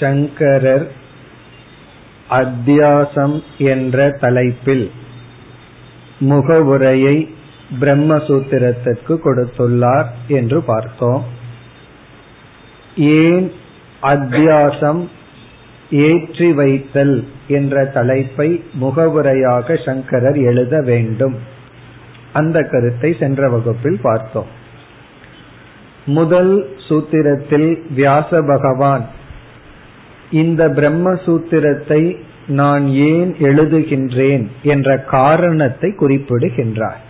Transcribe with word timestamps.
சங்கரர் 0.00 0.92
அத்தியாசம் 2.30 3.42
என்ற 3.58 4.10
தலைப்பில் 4.10 4.90
முகவுரையை 6.18 7.34
பிரம்மசூத்திரத்துக்கு 7.80 9.16
கொடுத்துள்ளார் 9.24 10.06
என்று 10.28 10.62
பார்த்தோம். 10.62 11.24
ஏன் 12.96 13.52
அத்தியாசம் 14.02 15.08
ஏற்றி 15.90 16.52
வைத்தல் 16.52 17.28
என்ற 17.48 17.84
தலைப்பை 17.84 18.64
முகவுரையாக 18.80 19.84
சங்கரர் 19.84 20.36
எழுத 20.36 20.80
வேண்டும்? 20.80 21.38
அந்த 22.32 22.62
கருத்தை 22.62 23.16
சென்ற 23.18 23.48
வகுப்பில் 23.48 23.98
பார்த்தோம். 24.02 24.46
முதல் 26.04 26.68
சூத்திரத்தில் 26.88 27.82
வியாச 27.90 28.42
பகவான் 28.42 29.06
இந்த 30.30 30.68
பிரம்மசூத்திரத்தை 30.68 32.16
நான் 32.46 32.86
ஏன் 32.88 33.34
எழுதுகின்றேன் 33.34 34.46
என்ற 34.62 34.98
காரணத்தை 34.98 35.92
குறிப்பிடுகின்றார். 35.92 37.00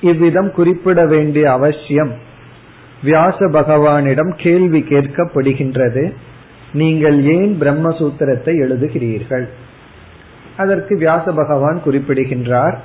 இவ்விதம் 0.00 0.52
குறிப்பிட 0.52 1.06
வேண்டிய 1.06 1.52
அவசியம் 1.52 2.12
வியாச 3.02 3.46
பகவானிடம் 3.46 4.32
கேள்வி 4.36 4.80
கேட்கப்படுகின்றது. 4.80 6.12
நீங்கள் 6.72 7.22
ஏன் 7.22 7.60
பிரம்மசூத்திரத்தை 7.60 8.54
எழுதுகிறீர்கள்? 8.64 9.46
அதற்கு 10.56 10.96
வியாச 10.96 11.32
பகவான் 11.32 11.82
குறிப்பிடுகின்றார் 11.82 12.78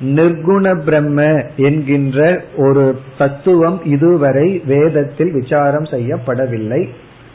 நிர்குண 0.00 0.84
பிரம்ம 0.84 1.44
என்கின்ற 1.56 2.42
ஒரு 2.56 3.00
தத்துவம் 3.18 3.84
இதுவரை 3.84 4.62
வேதத்தில் 4.64 5.32
விசாரம் 5.32 5.84
செய்யப்படவில்லை. 5.84 6.88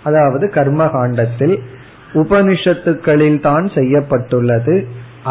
அதாவது 0.03 0.45
கர்ம 0.49 0.87
காண்டத்தில் 0.87 1.55
உபனிஷத்துக்களில் 2.13 3.39
தான் 3.39 3.67
செய்யப்பட்டுள்ளது. 3.67 4.75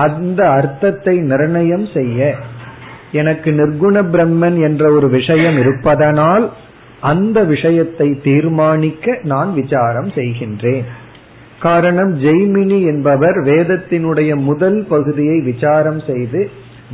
அந்த 0.05 0.41
அர்த்தத்தை 0.51 1.15
நிர்ணயம் 1.31 1.87
செய்ய 1.87 2.35
எனக்கு 3.13 3.51
நிர்குண 3.51 3.97
பிரம்மன் 4.13 4.59
என்ற 4.63 4.83
ஒரு 4.93 5.09
விஷயம் 5.09 5.59
இருப்பதனால் 5.59 6.45
அந்த 7.01 7.39
விஷயத்தை 7.45 8.09
தீர்மானிக்க 8.23 9.15
நான் 9.23 9.51
விசாரம் 9.53 10.11
செய்கின்றேன். 10.11 10.85
காரணம் 11.61 12.13
ஜெய்மினி 12.19 12.79
என்பவர் 12.83 13.39
வேதத்தினுடைய 13.45 14.31
முதல் 14.43 14.81
பகுதியை 14.89 15.39
விசாரம் 15.41 16.01
செய்து 16.01 16.41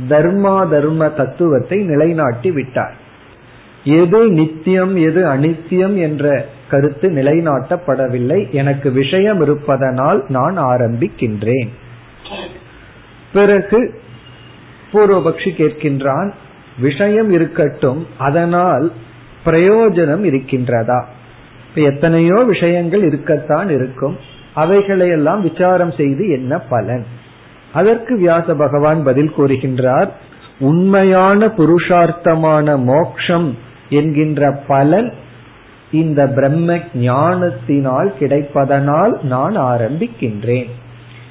தர்மா 0.09 0.57
தர்ம 0.69 1.07
தத்துவத்தை 1.09 1.77
நிலைநாட்டி 1.83 2.49
விட்டார். 2.51 2.95
எது 3.83 4.21
நித்தியம் 4.31 4.95
எது 5.07 5.21
அனித்தியம் 5.25 5.95
என்ற 6.07 6.25
கருத்து 6.69 7.09
நிலைநாட்டப்படவில்லை. 7.09 8.49
எனக்கு 8.51 8.91
விஷயம் 8.91 9.41
இருப்பதனால் 9.41 10.25
நான் 10.27 10.57
ஆரம்பிக்கின்றேன். 10.57 11.69
பிறகு 13.33 14.01
பூர்வபக்ஷி 14.91 15.49
கேட்கின்றான் 15.57 16.31
விஷயம் 16.79 17.31
இருக்கட்டும் 17.31 18.07
அதனால் 18.17 18.91
பிரயோஜனம் 19.45 20.23
இருக்கின்றதா? 20.31 21.03
எத்தனையோ 21.75 22.43
விஷயங்கள் 22.43 23.03
இருக்கத்தான் 23.03 23.69
இருக்கும். 23.69 24.17
அவைகளையெல்லாம் 24.55 25.41
விசாரம் 25.41 25.91
செய்து 25.91 26.29
என்ன 26.29 26.59
பலன்? 26.59 27.05
அதற்கு 27.73 28.17
வியாச 28.17 28.53
பகவான் 28.55 29.03
பதில் 29.03 29.31
கூறுகின்றார் 29.37 30.09
உண்மையான 30.59 31.47
புருஷார்த்தமான 31.47 32.83
மோக்ஷம் 32.83 33.57
என்கின்ற 33.89 34.51
பலன் 34.67 35.13
இந்த 35.91 36.27
பிரம்ம 36.27 36.79
ஞானத்தினால் 36.93 38.13
கிடைப்பதனால் 38.19 39.21
நான் 39.21 39.57
ஆரம்பிக்கின்றேன். 39.57 40.69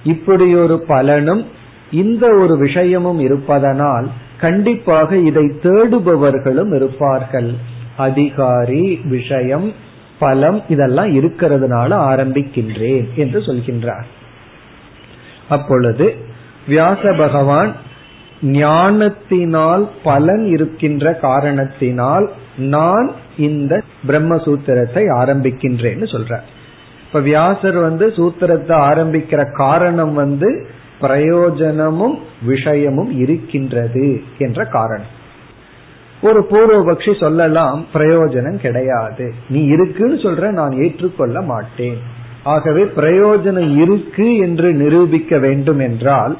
இப்படி 0.05 0.55
ஒரு 0.55 0.81
பலனும் 0.81 1.47
இந்த 1.91 2.35
ஒரு 2.35 2.59
விஷயமும் 2.59 3.19
இருப்பதனால் 3.19 4.09
கண்டிப்பாக 4.41 5.17
இதை 5.17 5.45
தேடுபவர்களும் 5.45 6.75
இருப்பார்கள். 6.75 7.55
அதிகாரி 7.97 9.01
விஷயம் 9.05 9.73
பலம் 10.19 10.63
இதெல்லாம் 10.69 11.11
இருக்கிறதுனால 11.21 11.91
ஆரம்பிக்கின்றேன் 12.13 13.15
என்று 13.15 13.41
சொல்கின்றார். 13.41 14.07
அப்பொழுது 15.49 16.15
வியாச 16.69 17.15
பகவான் 17.19 17.73
ஞானத்தினால் 18.43 19.89
பலன் 20.03 20.47
இருக்கின்ற 20.47 21.15
காரணத்தினால் 21.15 22.31
நான் 22.59 23.13
இந்த 23.37 23.83
பிரம்மசூத்திரத்தை 24.09 25.03
ஆரம்பிக்கின்றேன்னு 25.19 26.07
சொல்ற 26.13 26.39
இப்ப 27.07 27.21
வியாசர் 27.21 27.77
வந்து 27.77 28.07
சூத்திரத்தை 28.07 28.77
ஆரம்பிக்கிற 28.77 29.53
காரணம் 29.53 30.15
வந்து 30.15 30.67
பிரயோஜனமும் 31.01 32.19
விஷயமும் 32.43 33.19
இருக்கின்றது 33.19 34.23
என்ற 34.39 34.65
காரணம். 34.65 35.17
ஒரு 36.23 36.47
பூர்வபக்ஷி 36.51 37.21
சொல்லலாம் 37.21 37.87
பிரயோஜனம் 37.95 38.57
கிடையாது. 38.57 39.33
நீ 39.49 39.65
இருக்குன்னு 39.65 40.15
சொல்ற 40.15 40.51
நான் 40.51 40.73
ஏற்றுக்கொள்ள 40.73 41.41
மாட்டேன். 41.41 41.99
ஆகவே 42.43 42.83
பிரயோஜனம் 42.83 43.77
இருக்கு 43.77 44.37
என்று 44.37 44.73
நிரூபிக்க 44.73 45.39
வேண்டும் 45.39 45.79
என்றால் 45.79 46.39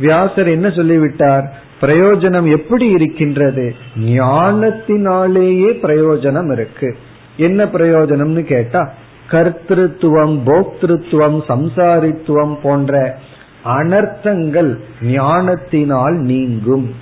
வியாசர் 0.00 0.48
என்ன 0.48 0.70
சொல்லிவிட்டார்? 0.70 1.54
பிரயோஜனம் 1.80 2.50
எப்படி 2.50 2.88
இருக்கின்றது? 2.88 3.74
ஞானத்தினாலேயே 4.00 5.70
பிரயோஜனம் 5.82 6.52
இருக்கு. 6.52 6.96
என்ன 7.36 7.64
பிரயோஜனம்னு 7.64 8.42
கேட்டா 8.42 8.92
கர்த்திருவம் 9.30 10.38
போக்திருத்துவம் 10.46 11.42
சம்சாரித்துவம் 11.48 12.58
போன்ற 12.62 13.18
அனர்த்தங்கள் 13.64 14.78
ஞானத்தினால் 15.02 16.14
நீங்கும். 16.14 16.94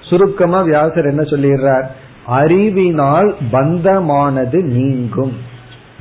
சுருக்கமா 0.00 0.60
வியாசர் 0.62 1.06
என்ன 1.06 1.22
சொல்லிடுறார்? 1.22 1.84
அறிவினால் 2.26 3.36
பந்தமானது 3.52 4.62
நீங்கும். 4.62 5.32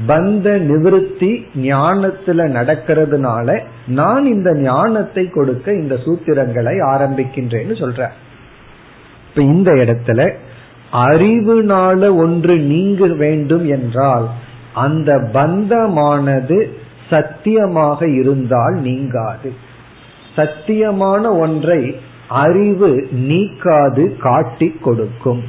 பந்த 0.08 0.60
நிவிருத்தி 0.60 1.44
ஞானத்துல 1.56 2.46
நடக்கிறதுனால 2.50 3.62
நான் 3.88 4.26
இந்த 4.26 4.54
ஞானத்தை 4.54 5.30
கொடுக்க 5.30 5.74
இந்த 5.74 5.96
சூத்திரங்களை 5.96 6.82
ஆரம்பிக்கின்றேன்னு 6.82 7.76
சொல்ற. 7.82 8.10
இப்ப 9.30 9.42
இந்த 9.42 9.72
இடத்துல 9.72 10.34
அறிவுனால 10.94 12.16
ஒன்று 12.16 12.60
நீங்க 12.60 13.08
வேண்டும் 13.08 13.70
என்றால் 13.70 14.28
அந்த 14.74 15.30
பந்தமானது 15.34 16.70
சத்தியமாக 17.10 18.08
இருந்தால் 18.08 18.74
நீங்காது. 18.74 19.54
சத்தியமான 20.36 21.40
ஒன்றை 21.40 22.00
அறிவு 22.28 23.08
நீக்காது 23.12 24.18
காட்டி 24.18 24.70
கொடுக்கும். 24.70 25.44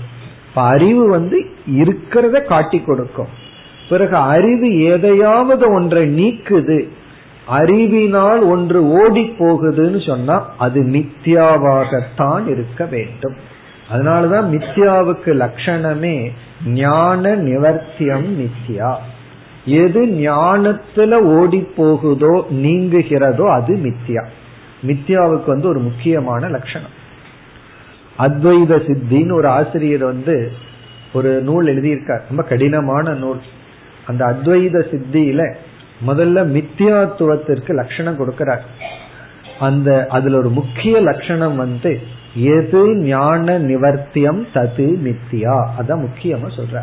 அறிவு 0.54 1.08
வந்து 1.08 1.44
இருக்கிறத 1.72 2.44
காட்டி 2.44 2.80
கொடுக்கும். 2.80 3.42
பிறகு 3.88 4.16
அறிவு 4.16 4.82
எதையாவது 4.82 5.72
ஒன்றை 5.72 6.22
நீக்குது. 6.22 6.88
அறிவினால் 7.46 8.40
ஒன்று 8.40 8.86
ஓடி 8.86 9.34
போகுதுன்னு 9.38 10.06
சொன்னா 10.06 10.54
அது 10.58 10.82
மித்யாவாகத்தான் 10.82 12.46
இருக்க 12.46 12.84
வேண்டும். 12.84 13.34
அதனாலதான் 13.92 14.50
மித்யாவுக்கு 14.50 15.24
லட்சணமே 15.24 16.30
ஞான 16.66 17.36
நிவர்த்தியம் 17.36 18.26
மித்யா. 18.38 18.94
எது 19.64 20.06
ஞானத்துல 20.06 21.14
ஓடி 21.14 21.60
போகுதோ 21.60 22.46
நீங்குகிறதோ 22.50 23.52
அது 23.52 23.74
மித்யா. 23.74 24.24
மித்யாவுக்கு 24.86 25.46
வந்து 25.46 25.68
ஒரு 25.68 25.78
முக்கியமான 25.78 26.48
லட்சணம். 26.48 27.02
அத்வைத 28.18 28.72
சித்தின்னு 28.86 29.32
ஒரு 29.32 29.48
ஆசிரியர் 29.48 30.04
வந்து 30.04 30.52
ஒரு 31.12 31.40
நூல் 31.40 31.66
எழுதியிருக்கார். 31.66 32.20
ரொம்ப 32.28 32.42
கடினமான 32.42 33.10
நூல். 33.10 33.40
அந்த 34.06 34.24
அத்வைத 34.24 34.82
சித்தியில 34.90 35.54
முதல்ல 36.06 36.38
மித்தியாத்துவத்திற்கு 36.56 37.74
லட்சணம் 37.74 38.18
கொடுக்கிறார். 38.18 38.64
அந்த 39.60 40.06
அதுல 40.10 40.38
ஒரு 40.38 40.48
முக்கிய 40.48 41.00
லட்சணம் 41.00 41.56
வந்து 41.56 42.00
எது 42.34 42.96
ஞான 42.96 43.58
நிவர்த்தியம் 43.58 44.46
தது 44.54 44.86
மித்தியா? 45.06 45.68
அதான் 45.78 46.06
முக்கியமா 46.06 46.48
சொல்ற 46.56 46.80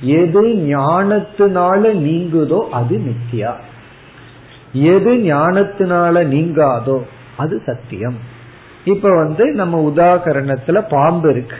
எது 0.00 0.42
ஞானத்தினால 0.42 1.82
நீங்குதோ 2.06 2.60
அது 2.68 2.96
மித்தியா. 2.98 3.52
எது 4.72 5.14
ஞானத்தினால 5.14 6.24
நீங்காதோ 6.26 7.02
அது 7.36 7.62
சத்தியம். 7.66 8.18
இப்ப 8.84 9.08
வந்து 9.14 9.52
நம்ம 9.52 9.92
உதாகரணத்துல 9.96 10.86
பாம்பு 10.90 11.30
இருக்கு. 11.30 11.56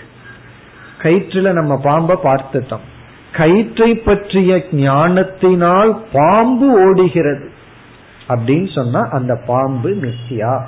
கயிற்றுல 0.99 1.53
நம்ம 1.53 1.81
பாம்பை 1.83 2.17
பார்த்துட்டோம். 2.23 2.87
கயிற்றை 3.33 3.95
பற்றிய 3.95 4.67
ஞானத்தினால் 4.73 6.05
பாம்பு 6.13 6.89
ஓடுகிறது. 6.89 7.51
அப்படின்னு 8.29 8.75
சொன்னா 8.75 9.09
அந்த 9.11 9.41
பாம்பு 9.47 9.91
மித்தியா 9.91 10.65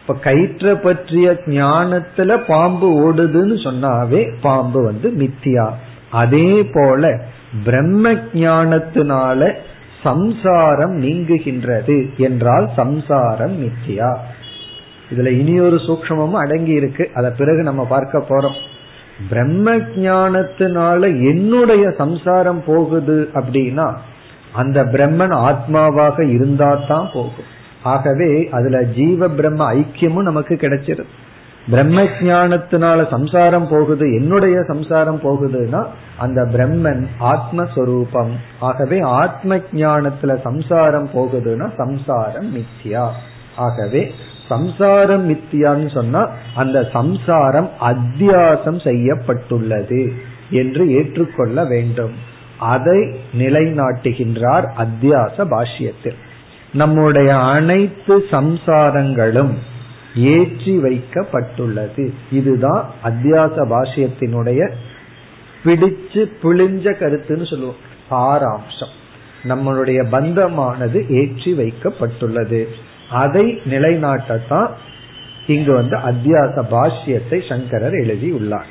இப்ப 0.00 0.30
கயிற்ற 0.30 0.74
பற்றிய 0.74 1.40
ஞானத்துல 1.46 2.36
பாம்பு 2.46 2.88
ஓடுதுன்னு 2.90 3.56
சொன்னாவே 3.64 4.34
பாம்பு 4.40 4.82
வந்து 4.84 5.10
மித்தியா. 5.10 5.70
அதே 6.10 6.70
போல 6.72 7.20
பிரம்ம 7.64 8.12
ஞானத்தினால 8.12 9.54
சம்சாரம் 10.02 11.02
நீங்குகின்றது 11.02 12.16
என்றால் 12.16 12.70
சம்சாரம் 12.76 13.54
மித்தியா. 13.62 14.16
இதுல 15.10 15.26
இனியொரு 15.26 15.76
சூக்ஷமும் 15.76 16.32
அடங்கி 16.32 16.72
இருக்கு 16.72 17.10
அத 17.14 17.30
பிறகு 17.30 17.62
நம்ம 17.62 17.84
பார்க்க 17.84 18.24
போறோம். 18.28 18.56
பிரம்ம 19.28 19.76
ஜானத்தினால 19.76 21.00
என்னுடைய 21.30 21.90
சம்சாரம் 21.90 22.62
போகுது 22.66 23.28
அப்படின்னா 23.34 23.96
அந்த 24.52 24.84
பிரம்மன் 24.84 25.34
ஆத்மாவாக 25.48 26.28
இருந்தா 26.28 26.78
தான் 26.88 27.08
போகும். 27.12 27.50
ஆகவே 27.82 28.48
அதுல 28.48 28.82
ஜீவ 28.82 29.28
பிரம்ம 29.28 29.74
ஐக்கியமும் 29.74 30.28
நமக்கு 30.30 30.54
கிடைச்சிருது 30.54 31.12
பிரம்ம 31.70 32.02
ஜானத்தினால 32.02 33.10
சம்சாரம் 33.10 33.68
போகுது 33.68 34.14
என்னுடைய 34.14 34.62
சம்சாரம் 34.62 35.20
போகுதுன்னா 35.22 35.86
அந்த 36.18 36.40
பிரம்மன் 36.42 37.06
ஆத்மஸ்வரூபம். 37.20 38.32
ஆகவே 38.60 39.00
ஆத்ம 39.00 39.56
ஜானத்துல 39.56 40.40
சம்சாரம் 40.40 41.08
போகுதுன்னா 41.14 41.68
சம்சாரம் 41.76 42.48
மித்யா. 42.56 43.08
ஆகவே 43.56 44.12
சம்சாரம் 44.48 45.32
மித்தியான்னு 45.32 45.92
சொன்னா 45.92 46.30
அந்த 46.54 46.88
சம்சாரம் 46.92 47.70
அத்தியாசம் 47.80 48.82
செய்யப்பட்டுள்ளது 48.84 50.12
என்று 50.50 50.90
ஏற்றுக்கொள்ள 50.90 51.64
வேண்டும். 51.64 52.12
அதை 52.58 53.14
நிலைநாட்டுகின்றார் 53.38 54.70
அத்தியாச 54.78 55.36
பாஷ்யத்தில். 55.36 56.16
நம்முடைய 56.72 57.36
அனைத்து 57.36 58.24
சம்சாரங்களும் 58.30 59.52
ஏற்றி 60.14 60.78
வைக்கப்பட்டுள்ளது. 60.78 62.12
இதுதான் 62.30 62.90
அத்தியாச 63.04 63.66
பாஷ்யத்தினுடைய 63.68 64.70
பிடிச்சு 65.64 66.30
பிழிஞ்ச 66.42 66.92
கருத்துன்னு 66.94 67.50
சொல்லுவோம். 67.50 67.84
சாராம்சம். 68.10 68.94
நம்மளுடைய 69.44 70.06
பந்தமானது 70.12 71.10
ஏற்றி 71.10 71.52
வைக்கப்பட்டுள்ளது. 71.52 72.66
அதை 73.10 73.60
நிலைநாட்டத்தான் 73.70 74.68
இங்கு 75.46 75.72
வந்து 75.72 75.96
அத்தியாச 75.96 76.64
பாஷ்யத்தை 76.70 77.48
சங்கரர் 77.48 77.92
எழுதி 77.92 78.30
உள்ளார். 78.30 78.66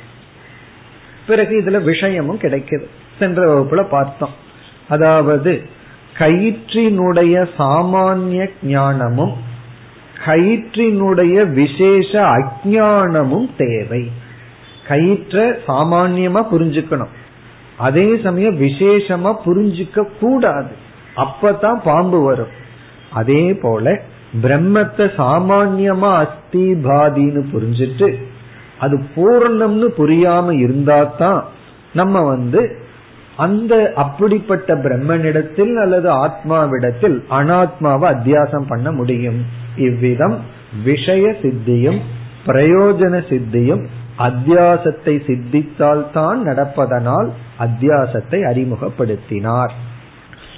பிறகு 1.28 1.62
இதுல 1.62 1.84
விஷயமும் 1.84 2.38
கிடைக்கிறது 2.38 2.90
சென்ற 3.20 3.54
வகுப்புல 3.54 3.90
பார்த்தோம். 3.90 4.34
அதாவது 4.90 5.64
கயிற்றினுடைய 6.18 7.50
சாமானிய 7.58 8.50
ஞானமும் 8.64 9.34
கயிற்றினுடைய 10.26 11.52
விசேஷ 11.52 12.22
அஜானமும் 12.22 13.50
தேவை. 13.58 14.12
கயிற்ற 14.88 15.60
சாமான்யமா 15.68 16.46
புரிஞ்சுக்கணும். 16.52 17.14
அதே 17.78 18.20
சமயம் 18.24 18.62
விசேஷமா 18.62 19.36
புரிஞ்சுக்க 19.46 20.08
கூடாது 20.20 20.76
அப்பதான் 21.16 21.82
பாம்பு 21.84 22.22
வரும். 22.22 22.64
அதே 23.12 23.54
போல 23.54 24.02
பிரம்மத்தை 24.42 25.06
சாமான்யமா 25.18 26.10
அஸ்தி 26.16 26.66
பாதின்னு 26.74 27.42
புரிஞ்சிட்டு 27.54 28.18
அது 28.80 29.02
பூர்ணம்னு 29.16 29.88
புரியாம 29.98 30.52
இருந்தா 30.52 31.04
தான் 31.18 31.44
நம்ம 31.94 32.22
வந்து 32.22 32.84
அந்த 33.38 33.94
அப்படிப்பட்ட 33.96 34.76
பிரம்மனிடத்தில் 34.76 35.74
அல்லது 35.76 36.10
ஆத்மாவிடத்தில் 36.10 37.24
அனாத்மாவை 37.30 38.06
அத்தியாசம் 38.14 38.68
பண்ண 38.68 38.92
முடியும். 38.92 39.40
இவ்விதம் 39.76 40.38
விஷய 40.84 41.36
சித்தியும் 41.42 42.00
பிரயோஜன 42.46 43.16
சித்தியும் 43.30 43.84
அத்தியாசத்தை 44.18 45.26
சித்தித்தால் 45.26 46.12
தான் 46.12 46.40
நடப்பதனால் 46.44 47.30
அத்தியாசத்தை 47.60 48.40
அறிமுகப்படுத்தினார். 48.52 49.74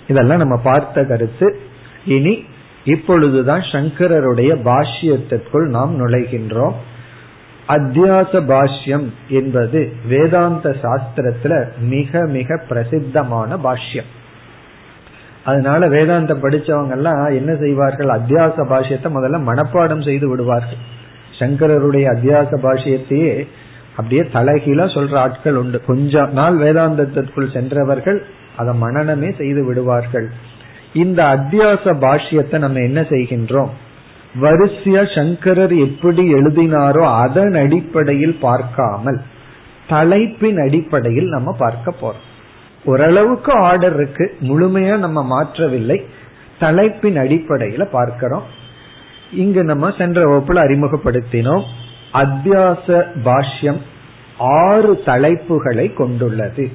இதெல்லாம் 0.07 0.37
நம்ம 0.37 0.57
பார்த்த 0.57 1.03
கருத்து. 1.03 1.59
இனி 2.05 2.45
இப்பொழுதுதான் 2.87 3.63
சங்கரருடைய 3.71 4.51
பாஷ்யத்திற்குள் 4.69 5.65
நாம் 5.67 5.93
நுழைகின்றோம். 5.99 6.75
அத்தியாச 7.67 8.41
பாஷ்யம் 8.51 9.07
என்பது 9.29 9.79
வேதாந்த 10.07 10.75
சாஸ்திரத்துல 10.83 11.53
மிக 11.79 12.21
மிக 12.27 12.59
பிரசித்தமான 12.69 13.57
பாஷ்யம். 13.57 14.09
அதனால 15.43 15.87
வேதாந்தம் 15.87 16.43
படிச்சவங்க 16.43 16.91
எல்லாம் 16.91 17.21
என்ன 17.25 17.51
செய்வார்கள்? 17.55 18.07
அத்தியாச 18.07 18.55
பாஷ்யத்தை 18.71 19.09
முதல்ல 19.17 19.37
மனப்பாடம் 19.49 20.03
செய்து 20.03 20.29
விடுவார்கள். 20.29 20.81
சங்கரருடைய 21.39 22.05
அத்தியாச 22.15 22.51
பாஷ்யத்தையே 22.65 23.47
அப்படியே 23.89 24.21
தலைகீழா 24.21 24.85
சொல்ற 24.95 25.15
ஆட்கள் 25.15 25.55
உண்டு. 25.55 25.77
கொஞ்ச 25.85 26.25
நாள் 26.39 26.57
வேதாந்தத்திற்குள் 26.57 27.53
சென்றவர்கள் 27.53 28.19
அதை 28.55 28.73
மனநமே 28.81 29.29
செய்து 29.37 29.65
விடுவார்கள். 29.65 30.29
இந்த 30.93 31.23
அத்தியாச 31.23 31.83
பாஷ்யத்தை 31.83 32.57
நம்ம 32.57 32.79
என்ன 32.79 33.01
செய்கின்றோம்? 33.01 33.69
வரிசையா 34.41 35.15
சங்கரர் 35.15 35.75
எப்படி 35.75 36.33
எழுதினாரோ 36.33 37.03
அதன் 37.03 37.53
அடிப்படையில் 37.53 38.37
பார்க்காமல் 38.39 39.21
தலைப்பின் 39.87 40.57
அடிப்படையில் 40.57 41.27
நம்ம 41.27 41.55
பார்க்க 41.57 41.93
போறோம். 42.01 42.25
ஓரளவுக்கு 42.85 43.53
ஆர்டர் 43.53 43.93
இருக்கு 43.93 44.37
முழுமையா 44.41 44.97
நம்ம 44.97 45.23
மாற்றவில்லை. 45.23 46.05
தலைப்பின் 46.59 47.17
அடிப்படையில 47.17 47.83
பார்க்கிறோம். 47.83 48.43
இங்கு 49.31 49.63
நம்ம 49.63 49.91
சென்ற 49.97 50.25
வகுப்புல 50.25 50.59
அறிமுகப்படுத்தினோம் 50.67 51.63
அத்தியாச 52.13 53.05
பாஷ்யம் 53.25 53.77
ஆறு 54.37 55.01
தலைப்புகளை 55.05 55.93
கொண்டுள்ளது. 55.93 56.71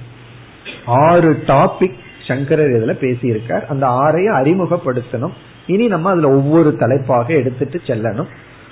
ஆறு 0.86 1.42
டாபிக் 1.46 2.00
சங்கரர் 2.26 2.70
இதுல 2.70 2.92
பேசியிருக்கார். 2.92 3.66
அந்த 3.66 3.86
ஆறையும் 3.86 4.36
அறிமுகப்படுத்தணும். 4.42 5.32
இனி 5.66 5.86
நம்ம 5.86 6.10
அதுல 6.10 6.28
ஒவ்வொரு 6.28 6.76
தலைப்பாக 6.76 7.34
எடுத்துட்டு 7.34 7.80
செல்லணும். 7.86 8.26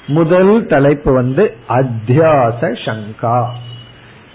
முதல் 0.06 0.66
தலைப்பு 0.66 1.12
வந்து 1.12 1.54
அத்தியாச 1.68 2.60
சங்கா. 2.60 3.46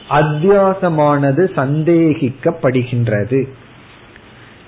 அத்தியாசமானது 0.10 1.50
சந்தேகிக்கப்படுகின்றது. 1.56 3.48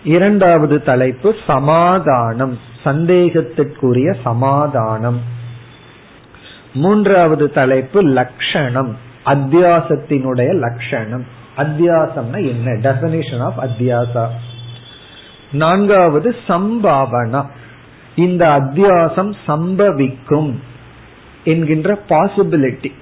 இரண்டாவது 0.03 0.83
தலைப்பு 0.83 1.35
சமாதானம். 1.47 2.57
சந்தேகத்திற்குரிய 2.83 4.15
சமாதானம். 4.23 5.21
மூன்றாவது 6.73 7.51
தலைப்பு 7.51 8.01
லட்சணம் 8.01 8.97
அத்தியாசத்தினுடைய 9.25 10.53
லட்சணம் 10.53 11.36
அத்தியாசம்னா 11.57 12.37
என்ன? 12.37 12.71
டெபனிஷன் 12.71 13.39
ஆஃப் 13.39 13.63
அத்தியாசா 13.63 14.27
நான்காவது 15.51 16.35
சம்பாவனா. 16.47 17.45
இந்த 18.15 18.47
அத்தியாசம் 18.47 19.33
சம்பவிக்கும் 19.47 20.55
என்கின்ற 21.43 21.99
பாசிபிலிட்டி 22.09 22.93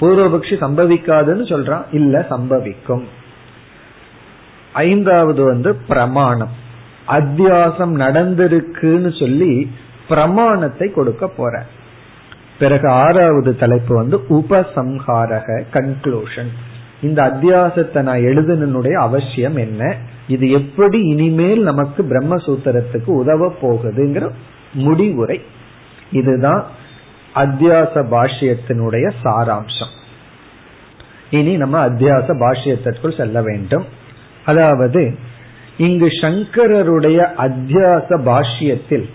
பூர்வபக்ஷி 0.00 0.54
சம்பவிக்காதுன்னு 0.60 1.44
சொல்றான். 1.44 1.84
இல்ல 1.92 2.26
சம்பவிக்கும். 2.30 3.04
ஐந்தாவது 4.72 5.44
வந்து 5.44 5.74
பிரமாணம். 5.74 6.50
அத்தியாசம் 7.08 7.94
நடந்திருக்குன்னு 7.94 9.18
சொல்லி 9.18 9.70
பிரமாணத்தை 10.08 10.92
கொடுக்க 10.92 11.28
போற. 11.28 11.64
பிறகு 12.58 12.88
ஆறாவது 12.88 13.56
தலைப்பு 13.56 13.94
வந்து 13.94 14.18
உபசம்ஹாரக 14.28 15.62
கன்க்ளூஷன் 15.72 16.50
இந்த 17.02 17.22
அத்தியாசத்தை 17.22 18.02
நான் 18.02 18.18
எழுதுனுடைய 18.18 18.92
அவசியம் 18.92 19.56
என்ன? 19.56 19.96
இது 20.28 20.50
எப்படி 20.50 21.00
இனிமேல் 21.00 21.62
நமக்கு 21.62 22.02
பிரம்மசூத்திரத்துக்கு 22.02 23.06
உதவ 23.06 23.52
போகுதுங்கிற 23.62 24.30
முடிவுரை. 24.72 25.40
இதுதான் 26.12 26.66
அத்தியாச 27.34 28.04
பாஷ்யத்தினுடைய 28.10 29.10
சாராம்சம். 29.24 29.94
இனி 31.30 31.56
நம்ம 31.56 31.88
அத்தியாச 31.88 32.34
பாஷ்யத்திற்குள் 32.34 33.16
செல்ல 33.16 33.42
வேண்டும். 33.42 33.84
அதாவது 34.44 35.14
இங்கு 35.76 36.06
சங்கரருடைய 36.06 37.26
அத்தியாச 37.38 38.06
பாஷ்யத்தில் 38.08 39.08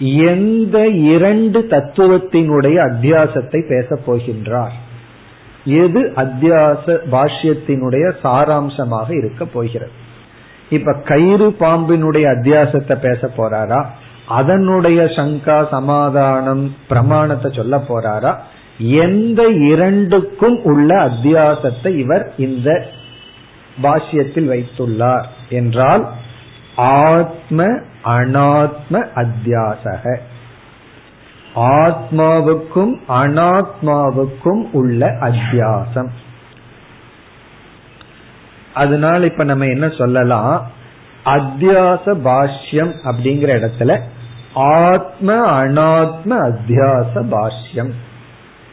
எந்த 0.00 0.86
இரண்டு 0.88 1.66
தத்துவத்தினுடைய 1.70 2.76
அத்தியாசத்தை 2.76 3.68
பேசப் 3.68 4.10
போகின்றார்? 4.10 4.76
எது 5.64 6.12
அத்தியாச 6.16 6.98
பாஷ்யத்தினுடைய 7.12 8.12
சாராம்சமாக 8.22 9.16
இருக்க 9.16 9.44
போகிறது? 9.44 9.90
இப்ப 10.70 10.92
கயிறு 10.92 11.56
பாம்பினுடைய 11.60 12.24
அத்தியாசத்தை 12.36 12.96
பேச 12.96 13.30
போறாரா? 13.36 13.84
அதனுடைய 14.26 15.02
சங்கா 15.02 15.68
சமாதானம் 15.68 16.76
பிரமாணத்தை 16.88 17.52
சொல்ல 17.54 17.76
போறாரா? 17.76 18.36
எந்த 18.78 19.46
இரண்டுக்கும் 19.46 20.62
உள்ள 20.62 21.08
அத்தியாசத்தை 21.08 21.96
இவர் 21.96 22.32
இந்த 22.36 22.86
பாஷ்யத்தில் 23.82 24.50
வைத்துள்ளார் 24.52 25.24
என்றால் 25.48 26.08
ஆத்ம 26.76 27.66
அனாத்ம 28.04 29.06
அத்தியாசக. 29.14 30.16
ஆத்மாவுக்கும் 31.58 33.00
அனாத்மாவுக்கும் 33.08 34.70
உள்ள 34.72 35.06
அத்தியாசம். 35.06 36.08
அதனால 38.74 39.24
இப்ப 39.24 39.44
நம்ம 39.44 39.64
என்ன 39.64 39.88
சொல்லலாம்? 39.88 40.70
அத்தியாச 41.24 42.14
பாஷ்யம் 42.24 42.92
அப்படிங்கிற 43.04 43.50
இடத்துல 43.60 44.00
ஆத்ம 44.54 45.62
அனாத்ம 45.64 46.30
அத்தியாச 46.30 47.14
பாஷ்யம். 47.14 47.92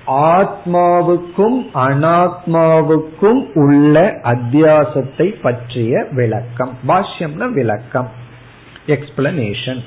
ஆத்மாவுக்கும் 0.08 1.60
அனாத்மாவுக்கும் 1.74 3.54
உள்ள 3.54 4.20
அத்தியாசத்தை 4.24 5.42
பற்றிய 5.42 6.08
விளக்கம். 6.12 6.78
பாஷ்யம்னா 6.88 7.52
விளக்கம். 7.52 8.10
எக்ஸ்பிளனேஷன் 8.88 9.84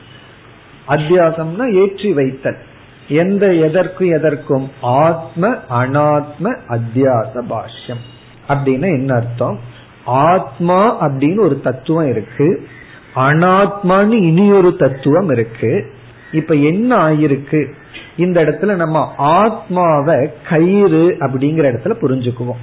அத்தியாசம்னா 0.89 1.73
ஏற்றி 1.73 2.13
வைத்தல். 2.13 2.59
எந்த 3.09 3.55
எதற்கும் 3.55 4.11
எதற்கும் 4.11 4.71
ஆத்ம 4.81 5.49
அனாத்ம 5.71 6.59
அத்தியாச 6.69 7.43
பாஷ்யம் 7.51 8.03
அப்படின்னு 8.49 8.83
என்ன 8.83 9.15
அர்த்தம்? 9.15 9.59
ஆத்மா 10.05 11.07
அப்படின்னு 11.07 11.41
ஒரு 11.41 11.61
தத்துவம் 11.61 12.09
இருக்கு. 12.09 12.67
அனாத்மான்னு 13.15 14.13
இனி 14.13 14.53
ஒரு 14.53 14.77
தத்துவம் 14.77 15.31
இருக்கு. 15.31 15.93
இப்ப 16.33 16.55
என்ன 16.55 16.97
ஆயிருக்கு? 16.97 17.73
இந்த 18.17 18.45
இடத்துல 18.45 18.75
நம்ம 18.75 19.15
ஆத்மாவை 19.17 20.31
கயிறு 20.49 21.17
அப்படிங்கிற 21.21 21.73
இடத்துல 21.73 21.95
புரிஞ்சுக்குவோம். 22.03 22.61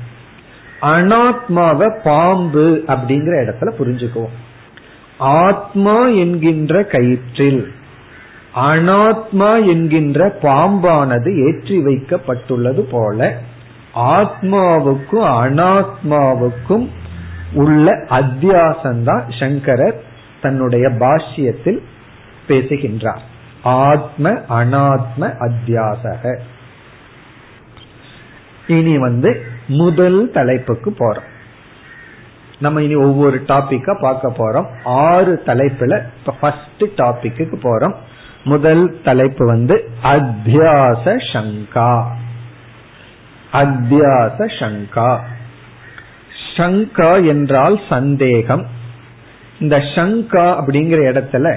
அனாத்மாவை 0.82 2.00
பாம்பு 2.04 2.84
அப்படிங்கிற 2.88 3.46
இடத்துல 3.46 3.72
புரிஞ்சுக்குவோம். 3.80 4.36
ஆத்மா 5.18 6.08
என்கின்ற 6.08 6.82
கயிற்றில் 6.82 7.68
அனாத்மா 8.56 9.68
என்கின்ற 9.68 10.38
பாம்பானது 10.42 11.48
ஏற்றி 11.48 11.78
வைக்கப்பட்டுள்ளது 11.86 12.80
போல 12.80 13.38
ஆத்மாவுக்கும் 13.96 15.28
அனாத்மாவுக்கும் 15.42 16.90
உள்ள 17.54 17.92
அத்தியாசம்தான் 17.92 19.40
சங்கரர் 19.40 20.04
தன்னுடைய 20.42 20.88
பாஷ்யத்தில் 20.88 21.82
பேசுகின்றார். 22.48 23.22
ஆத்ம 23.64 24.30
அனாத்ம 24.30 25.34
அத்தியாசக. 25.40 26.40
இனி 28.68 28.98
வந்து 28.98 29.46
முதல் 29.68 30.32
தலைப்புக்கு 30.34 30.96
போறோம். 31.00 31.34
நம்ம 32.60 32.82
இனி 32.82 32.96
ஒவ்வொரு 32.96 33.44
டாபிக்கா 33.48 34.00
பார்க்க 34.00 34.34
போறோம். 34.38 34.68
ஆறு 34.84 35.44
தலைப்புல 35.46 36.02
ஃபர்ஸ்ட் 36.40 36.84
டாபிக்கு 36.84 37.56
போறோம். 37.64 37.96
முதல் 38.46 39.02
தலைப்பு 39.04 39.46
வந்து 39.46 39.90
அத்தியாச 40.04 41.16
சங்கா. 41.34 42.06
அத்தியாச 43.54 44.46
சங்கா. 44.60 45.20
சங்கா 46.58 47.28
என்றால் 47.28 47.80
சந்தேகம். 47.90 48.68
இந்த 49.60 49.78
சங்கா 49.78 50.62
அப்படிங்கிற 50.62 51.00
இடத்துல 51.12 51.56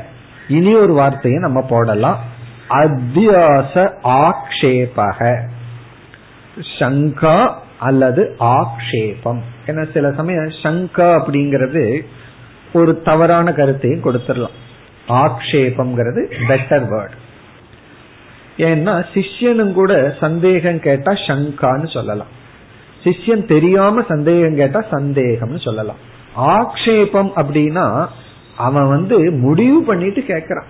இனி 0.49 0.75
ஒரு 0.75 0.93
வார்த்தையை 0.93 1.41
நம்ம 1.41 1.63
போடலாம். 1.63 2.19
அத்தியாச 2.71 3.93
ஆக்ஷேபக. 4.05 5.49
சங்கா 6.79 7.53
அல்லது 7.79 8.37
ஆக்ஷேபம். 8.41 9.41
ஏன்னா 9.67 9.93
சில 9.93 10.13
சமயம் 10.13 10.49
சங்கா 10.49 11.23
அப்படிங்கிறது 11.23 12.01
ஒரு 12.73 13.03
தவறான 13.03 13.53
கருத்தையும் 13.53 14.05
கொடுத்துடலாம். 14.05 14.57
ஆக்ஷேபம்ங்கிறது 15.09 16.23
பெட்டர் 16.49 16.87
வேர்ட் 16.93 17.17
ஏன்னா 18.59 19.05
சிஷ்யனும் 19.15 19.73
கூட 19.73 20.17
சந்தேகம் 20.21 20.81
கேட்டா 20.81 21.13
சங்கான்னு 21.13 21.93
சொல்லலாம். 21.93 22.33
சிஷ்யன் 23.05 23.45
தெரியாம 23.45 24.05
சந்தேகம் 24.09 24.57
கேட்டா 24.57 24.85
சந்தேகம்னு 24.91 25.61
சொல்லலாம். 25.61 25.97
ஆக்ஷேபம் 26.37 27.31
அப்படின்னா 27.37 28.07
அவன் 28.57 28.89
வந்து 28.89 29.31
முடிவு 29.31 29.83
பண்ணிட்டு 29.83 30.21
கேக்குறான். 30.21 30.69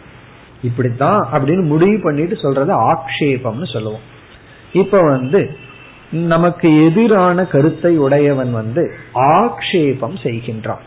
இப்படித்தான் 0.62 1.28
அப்படின்னு 1.33 1.64
முடிவு 1.64 2.00
பண்ணிட்டு 2.02 2.37
சொல்றது 2.37 2.92
ஆக்ஷேபம்னு 2.92 3.73
சொல்லுவோம். 3.73 4.07
இப்ப 4.73 5.00
வந்து 5.00 5.57
நமக்கு 6.11 6.85
எதிரான 6.87 7.45
கருத்தை 7.45 7.99
உடையவன் 7.99 8.52
வந்து 8.52 8.92
ஆக்ஷேபம் 9.14 10.16
செய்கின்றான். 10.23 10.85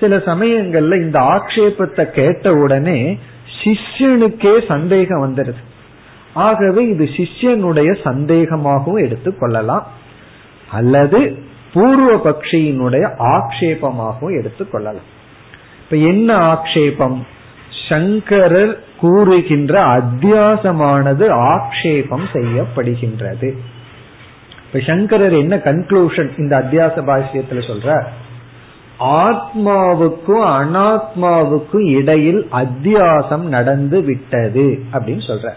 சில 0.00 0.16
சமயங்கள்ல 0.16 1.00
இந்த 1.00 1.18
ஆக்ஷேபத்தை 1.18 2.10
கேட்ட 2.10 2.52
உடனே 2.52 3.18
சிஷ்யனுக்கே 3.64 4.66
சந்தேகம் 4.66 5.34
வந்துடுது 5.34 5.62
ஆகவே 6.34 6.86
இது 6.86 7.04
சிஷ்யனுடைய 7.04 7.96
சந்தேகமாகவும் 8.04 9.02
எடுத்துக்கொள்ளலாம் 9.02 9.82
அல்லது 10.70 11.38
பூர்வ 11.72 12.30
பக்ஷியினுடைய 12.30 13.04
ஆக்ஷேபமாகவும் 13.18 14.42
எடுத்துக்கொள்ளலாம் 14.42 15.06
இப்ப 15.82 15.96
என்ன 15.96 16.36
ஆக்ஷேபம்? 16.36 17.18
சங்கரர் 17.88 18.80
கூறுகின்ற 19.00 19.80
அத்தியாசமானது 19.98 21.28
ஆக்ஷேபம் 21.28 22.24
செய்யப்படுகின்றது. 22.32 23.54
இப்ப 24.66 24.78
சங்கரர் 24.86 25.32
என்ன 25.32 25.56
கன்க்ளூஷன் 25.56 26.38
இந்த 26.38 26.56
அத்தியாச 26.56 26.98
பாஷ்யத்துல 27.00 27.66
சொல்ற 27.66 28.02
ஆத்மாவுக்கும் 29.00 30.44
அனாத்மாவுக்கும் 30.44 31.86
இடையில் 31.86 32.48
அத்தியாசம் 32.52 33.40
நடந்து 33.40 34.02
விட்டது 34.02 34.84
அப்படின்னு 34.92 35.22
சொல்ற. 35.28 35.50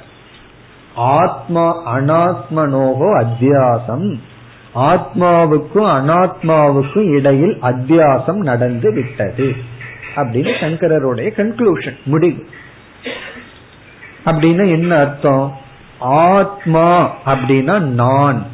ஆத்மா 0.96 1.96
அனாத்மனோகோ 1.98 3.26
அத்தியாசம். 3.26 4.20
ஆத்மாவுக்கும் 4.76 5.70
அனாத்மாவுக்கும் 5.76 7.10
இடையில் 7.10 7.58
அத்தியாசம் 7.62 8.36
நடந்து 8.36 8.94
விட்டது 8.94 9.56
அப்படின்னு 10.16 10.52
சங்கரருடைய 10.60 11.30
கன்க்ளூஷன் 11.30 11.98
முடிவு. 12.04 12.46
அப்படின்னா 14.26 14.70
என்ன 14.70 14.96
அர்த்தம்? 14.96 15.58
ஆத்மா 16.00 17.12
அப்படின்னா 17.26 17.80
நான். 17.80 18.46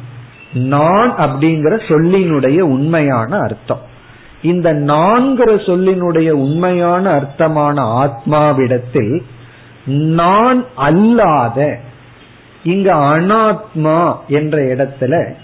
நான் 0.52 1.12
அப்படிங்கிற 1.16 1.80
சொல்லினுடைய 1.88 2.60
உண்மையான 2.60 3.38
அர்த்தம். 3.38 3.94
இந்த 4.42 4.72
நான்கிற 4.72 5.54
சொல்லினுடைய 5.54 6.30
உண்மையான 6.30 7.10
அர்த்தமான 7.10 7.80
ஆத்மாவிடத்தில் 7.82 9.22
நான் 9.86 10.64
அல்லாத 10.74 11.78
இங்க 12.62 12.94
அனாத்மா 12.94 14.14
என்ற 14.28 14.62
இடத்துல 14.62 15.34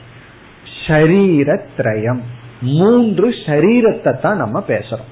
ஷரீரத்ரயம் 0.87 2.21
மூன்று 2.61 3.35
ஷரீரத்தை 3.47 4.21
தான் 4.21 4.37
நம்ம 4.37 4.65
பேசுறோம். 4.69 5.11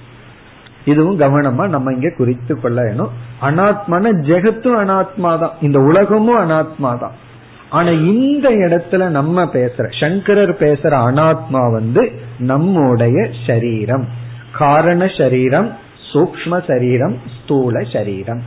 இதுவும் 0.84 1.18
கவனமா 1.18 1.68
நம்ம 1.68 1.92
இங்க 1.92 2.10
குறித்து 2.16 2.60
கொள்ள 2.60 2.82
வேணும். 2.82 3.10
அனாத்மான 3.42 4.10
ஜெகத்தும் 4.10 4.78
அனாத்மா 4.82 5.38
தான் 5.38 5.52
இந்த 5.60 5.78
உலகமும் 5.78 6.36
அனாத்மா 6.36 6.98
தான் 6.98 7.12
ஆனா 7.70 7.88
இந்த 7.88 8.50
இடத்துல 8.50 9.08
நம்ம 9.08 9.44
பேசுற 9.44 10.00
சங்கரர் 10.00 10.58
பேசுற 10.58 10.94
அனாத்மா 11.08 11.72
வந்து 11.72 12.12
நம்முடைய 12.38 13.28
சரீரம். 13.46 14.08
காரண 14.52 15.06
சரீரம் 15.18 15.76
சூக்ம 16.12 16.62
சரீரம் 16.66 17.18
ஸ்தூல 17.42 17.82
சரீரம். 17.82 18.42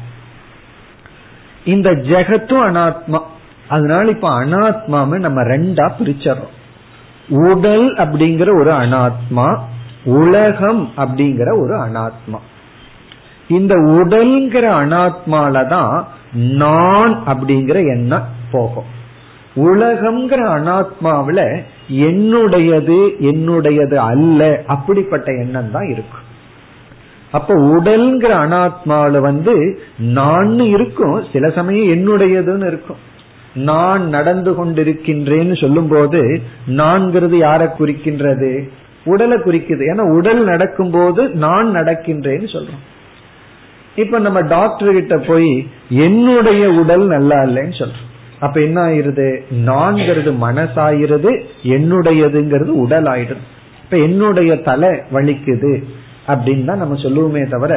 இந்த 1.65 1.91
ஜெகத்தும் 1.91 2.63
அனாத்மா. 2.69 3.19
அதனால 3.67 4.09
இப்ப 4.09 4.45
அனாத்மாவை 4.45 5.19
நம்ம 5.19 5.41
ரெண்டா 5.41 5.91
பிரிச்சறோம். 5.99 6.51
உடல் 7.27 7.95
அப்படிங்கிற 7.95 8.59
ஒரு 8.59 8.71
அனாத்மா 8.71 9.59
உலகம் 10.03 10.91
அப்படிங்கிற 10.97 11.59
ஒரு 11.59 11.75
அனாத்மா. 11.75 12.39
இந்த 13.47 13.75
உடல்ங்கிற 13.75 14.67
அனாத்மால 14.83 15.67
தான் 15.67 16.07
நான் 16.33 17.23
அப்படிங்கிற 17.27 17.75
எண்ணம் 17.75 18.27
போகும். 18.51 19.01
உலகம்ங்கிற 19.55 20.41
அனாத்மாவில 20.57 21.61
என்னுடையது 21.89 22.99
என்னுடையது 23.19 23.95
அல்ல 23.95 24.63
அப்படிப்பட்ட 24.67 25.31
எண்ணம் 25.31 25.71
தான் 25.71 25.89
இருக்கும் 25.89 26.21
அப்ப 27.31 27.55
உடல்ங்கிற 27.55 28.31
அனாத்மாவில 28.45 29.19
வந்து 29.19 29.79
நான் 29.97 30.59
இருக்கும் 30.59 31.23
சில 31.33 31.49
சமயம் 31.49 31.87
என்னுடையதுன்னு 31.87 32.67
இருக்கும். 32.67 32.97
நான் 33.53 34.07
நடந்து 34.07 34.51
கொண்டிருக்கின்றேன்னு 34.51 35.61
சொல்லும் 35.61 35.87
போது 35.87 36.41
நான்கிறது 36.67 37.37
யாரை 37.37 37.67
குறிக்கின்றது? 37.67 38.69
உடலை 39.05 39.37
குறிக்குது. 39.37 39.83
ஏன்னா 39.91 40.15
உடல் 40.17 40.43
நடக்கும் 40.43 40.91
போது 40.91 41.29
நான் 41.29 41.67
நடக்கின்றேன்னு 41.67 42.49
சொல்றோம். 42.53 42.83
இப்ப 43.95 44.19
நம்ம 44.19 44.41
டாக்டர் 44.41 44.91
கிட்ட 44.91 45.17
போய் 45.17 45.67
என்னுடைய 45.89 46.69
உடல் 46.69 47.07
நல்லா 47.07 47.35
இல்லைன்னு 47.35 47.79
சொல்றோம். 47.79 48.11
அப்ப 48.45 48.61
என்ன 48.67 48.79
ஆயிருது 48.87 49.27
நான்கிறது 49.65 50.31
மனசாயிருது 50.45 51.31
என்னுடையதுங்கிறது 51.75 52.73
உடல் 52.85 53.09
ஆயிடுது 53.15 53.43
இப்ப 53.83 53.97
என்னுடைய 54.07 54.51
தலை 54.69 54.91
வலிக்குது 55.15 55.73
அப்படின்னு 56.31 56.65
தான் 56.65 56.81
நம்ம 56.83 56.95
சொல்லுவோமே 57.05 57.41
தவிர 57.49 57.73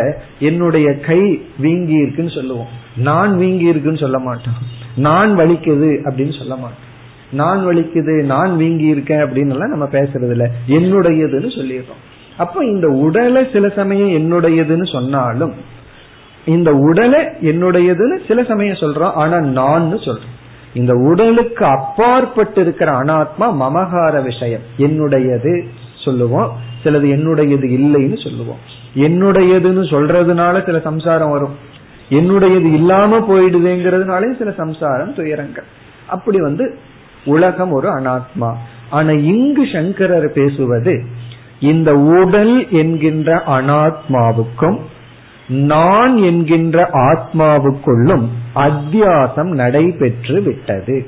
என்னுடைய 0.48 0.88
கை 1.06 1.20
வீங்கி 1.58 1.96
இருக்குன்னு 2.02 2.34
சொல்லுவோம். 2.38 2.72
நான் 3.08 3.32
வீங்கி 3.38 3.64
இருக்குன்னு 3.64 4.02
சொல்ல 4.04 4.18
மாட்டோம். 4.18 4.58
நான் 4.96 5.30
வலிக்குது 5.38 5.88
அப்படின்னு 6.08 6.34
சொல்ல 6.38 6.54
மாட்டோம். 6.56 6.84
நான் 7.30 7.60
வலிக்குது 7.66 8.14
நான் 8.32 8.52
வீங்கி 8.56 8.86
இருக்கேன் 8.86 9.24
அப்படின்னு 9.24 9.54
எல்லாம் 9.54 9.74
நம்ம 9.74 9.88
பேசுறது 9.92 10.34
இல்ல 10.36 10.46
என்னுடையதுன்னு 10.76 11.50
சொல்லிடுறோம். 11.58 12.02
அப்ப 12.36 12.64
இந்த 12.64 12.86
உடலை 13.06 13.42
சில 13.52 13.68
சமயம் 13.68 14.14
என்னுடையதுன்னு 14.18 14.86
சொன்னாலும் 14.92 15.54
இந்த 16.44 16.70
உடலை 16.88 17.20
என்னுடையதுன்னு 17.50 18.16
சில 18.28 18.42
சமயம் 18.42 18.82
சொல்றோம் 18.82 19.16
ஆனா 19.22 19.38
நான் 19.58 19.86
சொல்றோம். 20.08 20.34
இந்த 20.76 20.94
உடலுக்கு 20.94 21.64
அப்பாற்பட்டு 21.64 22.60
இருக்கிற 22.60 22.92
அனாத்மா 22.92 23.52
மமகார 23.60 24.22
விஷயம். 24.22 24.60
என்னுடையது 24.78 25.64
சொல்லுவோம் 26.04 26.56
சிலது 26.84 27.06
என்னுடையது 27.16 27.66
இல்லைன்னு 27.78 28.16
சொல்லுவோம். 28.22 28.74
என்னுடையதுன்னு 28.94 29.84
சொல்றதுனால 29.84 30.64
சில 30.64 30.80
சம்சாரம் 30.80 31.30
வரும். 31.30 31.54
என்னுடையது 32.10 32.72
இல்லாம 32.74 33.18
போயிடுதுங்கிறதுனாலே 33.18 34.38
சில 34.38 34.50
சம்சாரம் 34.50 35.14
துயரங்கள். 35.14 35.64
அப்படி 36.06 36.40
வந்து 36.40 36.78
உலகம் 37.24 37.70
ஒரு 37.70 37.88
அனாத்மா. 37.88 38.54
ஆனா 38.90 39.10
இங்கு 39.10 39.68
சங்கரர் 39.72 40.32
பேசுவது 40.32 41.04
இந்த 41.60 41.98
உடல் 41.98 42.70
என்கின்ற 42.70 43.42
அனாத்மாவுக்கும் 43.46 44.78
நான் 45.48 46.16
என்கின்ற 46.16 46.90
ஆத்மாவுக்குள்ளும் 46.92 48.26
அத்தியாசம் 48.54 49.52
நடைபெற்று 49.52 50.42
விட்டது. 50.42 51.06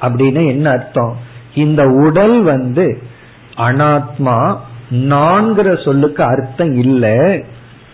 அப்படின்னு 0.00 0.46
என்ன 0.46 0.70
அர்த்தம்? 0.70 1.16
இந்த 1.54 1.86
உடல் 1.88 2.42
வந்து 2.42 3.02
அனாத்மா 3.56 4.56
நான்கிற 4.90 5.84
சொல்லுக்கு 5.84 6.22
அர்த்தம் 6.22 6.74
இல்லை. 6.74 7.44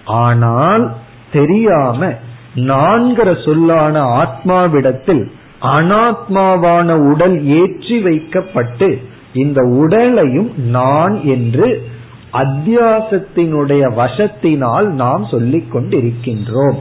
ஆனால் 0.04 0.92
தெரியாம 1.32 2.14
நான்கிற 2.54 3.44
சொல்லான 3.44 4.02
ஆத்மாவிடத்தில் 4.02 5.32
அனாத்மாவான 5.62 7.12
உடல் 7.12 7.44
ஏற்றி 7.44 7.98
வைக்கப்பட்டு 7.98 9.00
இந்த 9.32 9.62
உடலையும் 9.62 10.52
நான் 10.56 11.24
என்று 11.24 11.89
அத்தியாசத்தினுடைய 12.32 13.82
வசத்தினால் 13.96 14.86
நாம் 14.86 15.24
சொல்லிக் 15.30 15.74
கொண்டிருக்கின்றோம். 15.74 16.78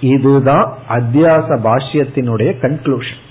இதுதான் 0.00 0.72
அத்தியாச 0.88 1.48
பாஷ்யத்தினுடைய 1.64 2.50
கன்க்ளூஷன் 2.62 3.22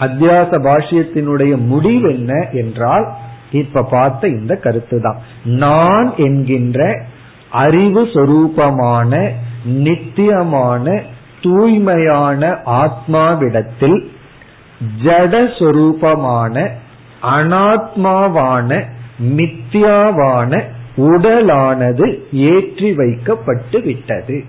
அத்தியாச 0.00 0.58
பாஷ்யத்தினுடைய 0.58 1.56
முடிவு 1.56 2.12
என்ன 2.14 2.48
என்றால் 2.52 3.06
இப்ப 3.52 3.82
பார்த்த 3.82 4.28
இந்த 4.28 4.56
கருத்து 4.56 5.00
தான் 5.00 5.18
நான் 5.44 6.16
என்கின்ற 6.16 7.04
அறிவு 7.50 8.02
சொரூபமான 8.04 9.30
நித்தியமான 9.64 11.02
தூய்மையான 11.40 12.62
ஆத்மாவிடத்தில் 12.64 14.08
ஜடஸ்வரூபமான 15.02 16.68
அனாத்மாவான 17.22 18.84
மித்தியாவான 19.36 20.62
உடலானது 20.96 22.18
ஏற்றி 22.32 22.92
வைக்கப்பட்டு 22.92 23.80
விட்டது. 23.80 24.44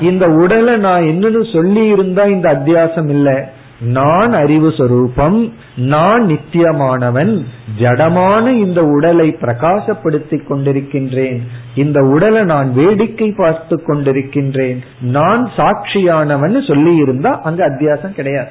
இந்த 0.00 0.30
உடலை 0.30 0.76
நான் 0.76 1.02
என்னன்னு 1.02 1.52
சொல்லி 1.52 1.86
இருந்தா 1.86 2.24
இந்த 2.24 2.52
அத்தியாசம் 2.54 3.08
இல்லை. 3.08 3.34
நான் 3.80 4.32
அறிவு 4.32 4.72
சொரூபம் 4.72 5.52
நான் 5.76 6.26
நித்தியமானவன் 6.26 7.44
ஜடமான 7.78 8.48
இந்த 8.48 8.84
உடலை 8.84 9.36
பிரகாசப்படுத்திக் 9.40 10.46
கொண்டிருக்கின்றேன். 10.48 11.40
இந்த 11.74 12.04
உடலை 12.04 12.44
நான் 12.44 12.72
வேடிக்கை 12.72 13.32
பார்த்து 13.36 13.82
கொண்டிருக்கின்றேன். 13.86 14.78
நான் 15.00 15.50
சாட்சியானவன் 15.56 16.66
சொல்லி 16.66 16.96
இருந்தா 16.96 17.40
அங்க 17.40 17.68
அத்தியாசம் 17.68 18.14
கிடையாது. 18.14 18.48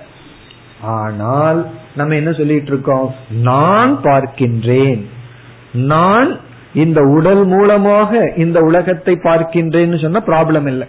ஆனால் 0.82 1.68
நம்ம 1.96 2.16
என்ன 2.16 2.32
சொல்லிட்டு 2.32 2.68
இருக்கோம்? 2.68 3.16
நான் 3.30 4.02
பார்க்கின்றேன். 4.02 5.06
நான் 5.74 6.40
இந்த 6.84 7.02
உடல் 7.18 7.44
மூலமாக 7.46 8.22
இந்த 8.36 8.60
உலகத்தை 8.60 9.14
பார்க்கின்றேன்னு 9.24 10.02
சொன்னா 10.02 10.22
ப்ராப்ளம் 10.28 10.68
இல்லை. 10.68 10.88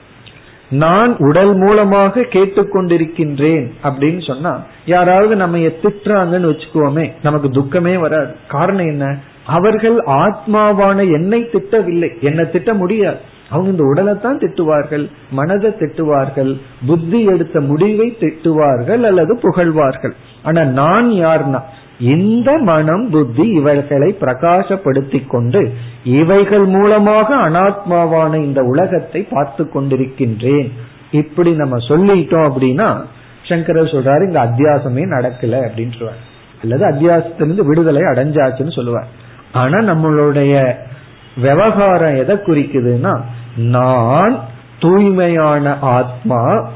நான் 0.71 1.13
உடல் 1.19 1.55
மூலமாக 1.55 2.21
கேட்டுக்கொண்டிருக்கின்றேன் 2.21 3.67
அப்படின்னு 3.85 4.27
சொன்னா 4.27 4.53
யாராவது 4.87 5.37
நம்ம 5.37 5.59
திட்டுறாங்கன்னு 5.59 6.51
வச்சுக்கோமே 6.53 7.13
நமக்கு 7.23 7.51
துக்கமே 7.51 7.95
வராது. 7.99 8.33
காரணம் 8.49 8.87
என்ன? 8.87 9.17
அவர்கள் 9.47 9.97
ஆத்மாவான 10.23 10.99
என்னை 11.13 11.41
திட்டவில்லை. 11.51 12.11
என்னை 12.21 12.51
திட்ட 12.51 12.75
முடியாது. 12.75 13.21
அவங்க 13.51 13.71
இந்த 13.71 13.85
உடலை 13.85 14.15
தான் 14.19 14.39
திட்டுவார்கள் 14.39 15.05
மனதை 15.31 15.71
திட்டுவார்கள் 15.71 16.53
புத்தி 16.87 17.25
எடுத்த 17.25 17.61
முடிவை 17.61 18.17
திட்டுவார்கள் 18.21 19.03
அல்லது 19.03 19.39
புகழ்வார்கள். 19.43 20.15
ஆனா 20.43 20.63
நான் 20.81 21.09
யார்னா? 21.25 21.61
இந்த 21.99 22.59
மனம் 22.59 23.11
புத்தி 23.11 23.49
இவைகளை 23.49 24.17
பிரகாசப்படுத்தி 24.21 25.27
கொண்டு 25.27 25.73
இவைகள் 26.05 26.65
மூலமாக 26.65 27.37
அனாத்மாவான 27.37 28.35
இந்த 28.35 28.63
உலகத்தை 28.63 29.23
பார்த்து 29.31 29.71
கொண்டிருக்கின்றேன். 29.75 30.73
இப்படி 31.11 31.53
நம்ம 31.53 31.77
சொல்லிட்டோம் 31.77 32.49
அப்படின்னா 32.49 33.01
சங்கரர் 33.43 33.93
சொல்றாரு 33.95 34.27
இங்க 34.27 34.45
அத்தியாசமே 34.45 35.05
நடக்கல 35.17 35.61
அப்படின்றார் 35.67 36.21
அல்லது 36.63 36.85
அத்தியாசத்திலிருந்து 36.87 37.65
விடுதலை 37.65 38.03
அடைஞ்சாச்சுன்னு 38.03 38.75
சொல்லுவார். 38.75 39.07
ஆனா 39.53 39.79
நம்மளுடைய 39.79 40.75
விவகாரம் 41.37 42.17
எதை 42.17 42.37
குறிக்குதுன்னா 42.37 43.21
நான் 43.57 44.39
தூய்மையான 44.79 45.79
ஆத்மா 45.81 46.69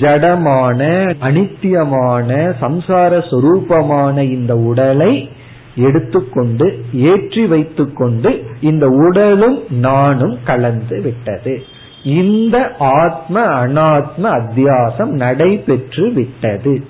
ஜடமான 0.00 1.14
அனித்தியமான 1.20 2.54
சம்சார 2.60 3.18
சொரூபமான 3.30 4.20
இந்த 4.20 4.56
உடலை 4.56 5.30
எடுத்துக்கொண்டு 5.76 6.84
ஏற்றி 6.92 7.46
வைத்துக்கொண்டு 7.46 8.44
இந்த 8.60 8.86
உடலும் 8.86 9.62
நானும் 9.70 10.38
கலந்து 10.44 11.02
விட்டது. 11.02 11.64
இந்த 12.04 12.72
ஆத்ம 12.78 13.66
அனாத்ம 13.66 14.22
அத்தியாசம் 14.22 15.06
நடைபெற்று 15.06 16.12
விட்டது. 16.12 16.86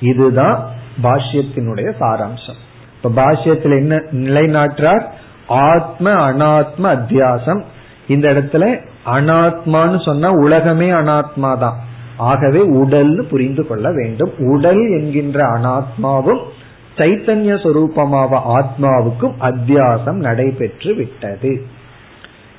இதுதான் 0.00 0.68
பாஷ்யத்தினுடைய 1.02 1.92
சாராம்சம். 2.00 2.60
இப்ப 3.02 3.22
பாஷ்யத்தில் 3.22 3.78
என்ன 3.78 3.96
நிலைநாட்டுறார்? 3.96 5.04
ஆத்ம 5.46 6.32
அனாத்ம 6.32 6.82
அத்தியாசம். 6.82 7.62
இந்த 8.08 8.32
இடத்துல 8.32 8.90
அனாத்மான்னு 9.06 10.04
சொன்னா 10.04 10.30
உலகமே 10.30 10.90
அனாத்மா 10.90 11.58
தான் 11.58 11.78
ஆகவே 12.16 12.60
உடல்னு 12.60 13.22
புரிந்து 13.22 13.66
கொள்ள 13.66 13.92
வேண்டும். 13.92 14.32
உடல் 14.38 14.90
என்கின்ற 14.90 15.44
அனாத்மாவும் 15.44 16.40
சைத்தன்ய 16.98 17.54
சொரூபமாக 17.54 18.40
ஆத்மாவுக்கும் 18.56 19.34
அத்தியாசம் 19.40 20.18
நடைபெற்று 20.18 20.94
விட்டது. 20.94 21.66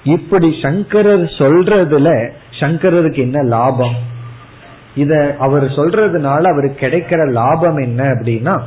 இப்படி 0.04 0.56
சங்கரர் 0.62 1.24
சொல்றதுல 1.24 2.30
சங்கரருக்கு 2.60 3.18
என்ன 3.18 3.42
லாபம்? 3.42 3.96
இத 4.96 5.36
அவர் 5.40 5.64
சொல்றதுனால 5.64 6.42
அவருக்கு 6.52 6.88
கிடைக்கிற 6.88 7.32
லாபம் 7.32 7.78
என்ன 7.78 8.04
அப்படின்னா 8.04 8.62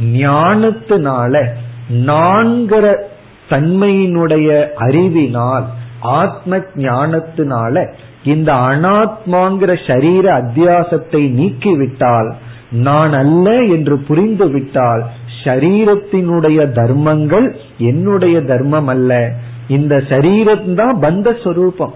ஞானத்தினால 0.00 1.42
நான்கிற 1.90 3.08
தன்மையினுடைய 3.48 4.74
அறிவினால் 4.74 5.64
ஆத்ம 6.00 6.56
ஞானத்தினால 6.74 7.92
இந்த 8.24 8.52
அனாத்மாங்கிற 8.52 9.86
சரீர 9.86 10.32
அத்தியாசத்தை 10.32 11.22
நீக்கிவிட்டால் 11.30 12.32
நான் 12.70 13.12
அல்ல 13.12 13.56
என்று 13.56 13.98
புரிந்து 13.98 14.50
விட்டால் 14.50 15.06
ஷரீரத்தினுடைய 15.44 16.72
தர்மங்கள் 16.72 17.56
என்னுடைய 17.78 18.40
தர்மம் 18.40 18.86
அல்ல. 18.86 19.32
இந்த 19.68 19.96
சரீரம்தான் 19.96 20.96
பந்த 21.00 21.36
ஸ்வரூபம் 21.42 21.94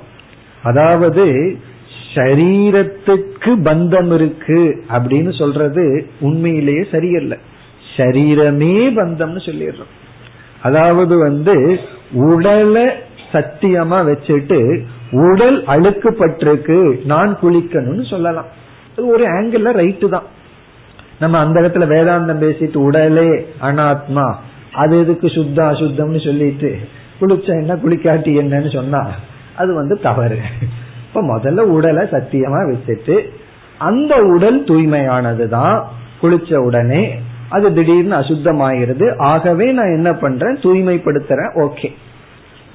அதாவது 0.63 1.57
ஷரீரத்துக்கு 2.15 3.53
பந்தம் 3.65 4.15
இருக்கு 4.15 4.85
அப்படின்னு 4.93 5.39
சொல்றது 5.39 6.07
உண்மையிலேயே 6.21 6.87
சரியல்ல. 6.91 7.37
ஷரீரமே 7.97 8.77
பந்தம்னு 8.97 9.41
சொல்லிடுறோம். 9.45 9.93
அதாவது 10.63 11.19
வந்து 11.19 11.81
உடலை 12.13 12.87
சத்தியமா 13.35 13.99
வச்சுட்டு 14.11 14.59
உடல் 15.11 15.59
அழுக்குப்பட்டிருக்கு 15.75 16.79
நான் 17.05 17.39
குளிக்கணும்னு 17.43 18.05
சொல்லலாம். 18.11 18.49
ஒரு 19.13 19.25
ஆங்கிள் 19.37 19.69
ரைட்டு 19.81 20.09
தான். 20.09 20.27
நம்ம 21.19 21.39
அந்த 21.39 21.57
இடத்துல 21.61 21.85
வேதாந்தம் 21.93 22.43
பேசிட்டு 22.45 22.77
உடலே 22.77 23.31
அனாத்மா 23.63 24.27
அது 24.73 24.95
எதுக்கு 24.99 25.29
சுத்தம் 25.29 25.71
அசுத்தம்னு 25.73 26.21
சொல்லிட்டு 26.25 26.71
குளிச்சா 27.21 27.53
என்ன 27.63 27.75
குளிக்காட்டி 27.75 28.33
என்னன்னு 28.41 28.71
சொன்னா 28.75 29.03
அது 29.57 29.75
வந்து 29.75 29.95
தவறு. 30.01 30.39
இப்ப 31.07 31.23
முதல்ல 31.23 31.61
உடலை 31.77 32.05
சத்தியமா 32.05 32.61
வச்சுட்டு 32.71 33.17
அந்த 33.79 34.15
உடல் 34.35 34.59
தூய்மையானது 34.65 35.47
தான் 35.49 35.77
குளிச்ச 36.23 36.57
உடனே 36.57 37.05
அது 37.49 37.67
திடீர்னு 37.75 38.17
அசுத்தமாயிருது 38.17 39.07
ஆகவே 39.17 39.67
நான் 39.73 39.95
என்ன 39.95 40.11
பண்றேன்? 40.15 40.57
தூய்மைப்படுத்துறேன். 40.63 41.53
ஓகே 41.61 41.89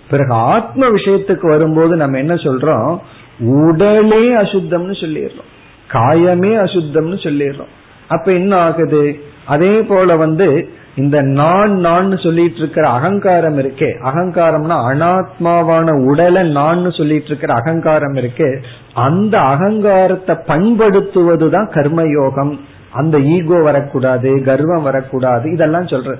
பிறகு 0.10 0.34
ஆத்ம 0.34 0.88
விஷயத்துக்கு 0.88 1.48
வரும்போது 1.48 1.96
நம்ம 1.96 2.18
என்ன 2.18 2.34
சொல்றோம்? 2.34 3.00
உடலே 3.40 4.36
அசுத்தம்னு 4.36 4.96
சொல்லிடுறோம். 5.02 5.50
காயமே 5.92 6.52
அசுத்தம்னு 6.58 7.18
சொல்லிடுறோம். 7.24 7.74
அப்ப 8.08 8.32
என்ன 8.32 8.56
ஆகுது? 8.56 9.20
அதே 9.46 9.82
போல 9.82 10.16
வந்து 10.16 10.70
இந்த 10.96 11.22
நான் 11.22 11.72
நான் 11.72 12.18
சொல்லிட்டு 12.18 12.58
இருக்கிற 12.58 12.90
அகங்காரம் 12.90 13.58
இருக்கே. 13.58 13.90
அகங்காரம்னா 14.06 14.78
அனாத்மாவான 14.92 16.06
உடலை 16.06 16.50
நான் 16.50 16.92
சொல்லிட்டு 16.92 17.26
இருக்கிற 17.26 17.54
அகங்காரம் 17.54 18.16
இருக்கே. 18.16 18.64
அந்த 18.94 19.40
அகங்காரத்தை 19.40 20.36
பண்படுத்துவதுதான் 20.48 21.70
கர்மயோகம். 21.70 22.60
அந்த 22.92 23.20
ஈகோ 23.20 23.62
வரக்கூடாது 23.62 24.44
கர்வம் 24.44 24.84
வரக்கூடாது 24.84 25.52
இதெல்லாம் 25.52 25.86
சொல்ற 25.86 26.16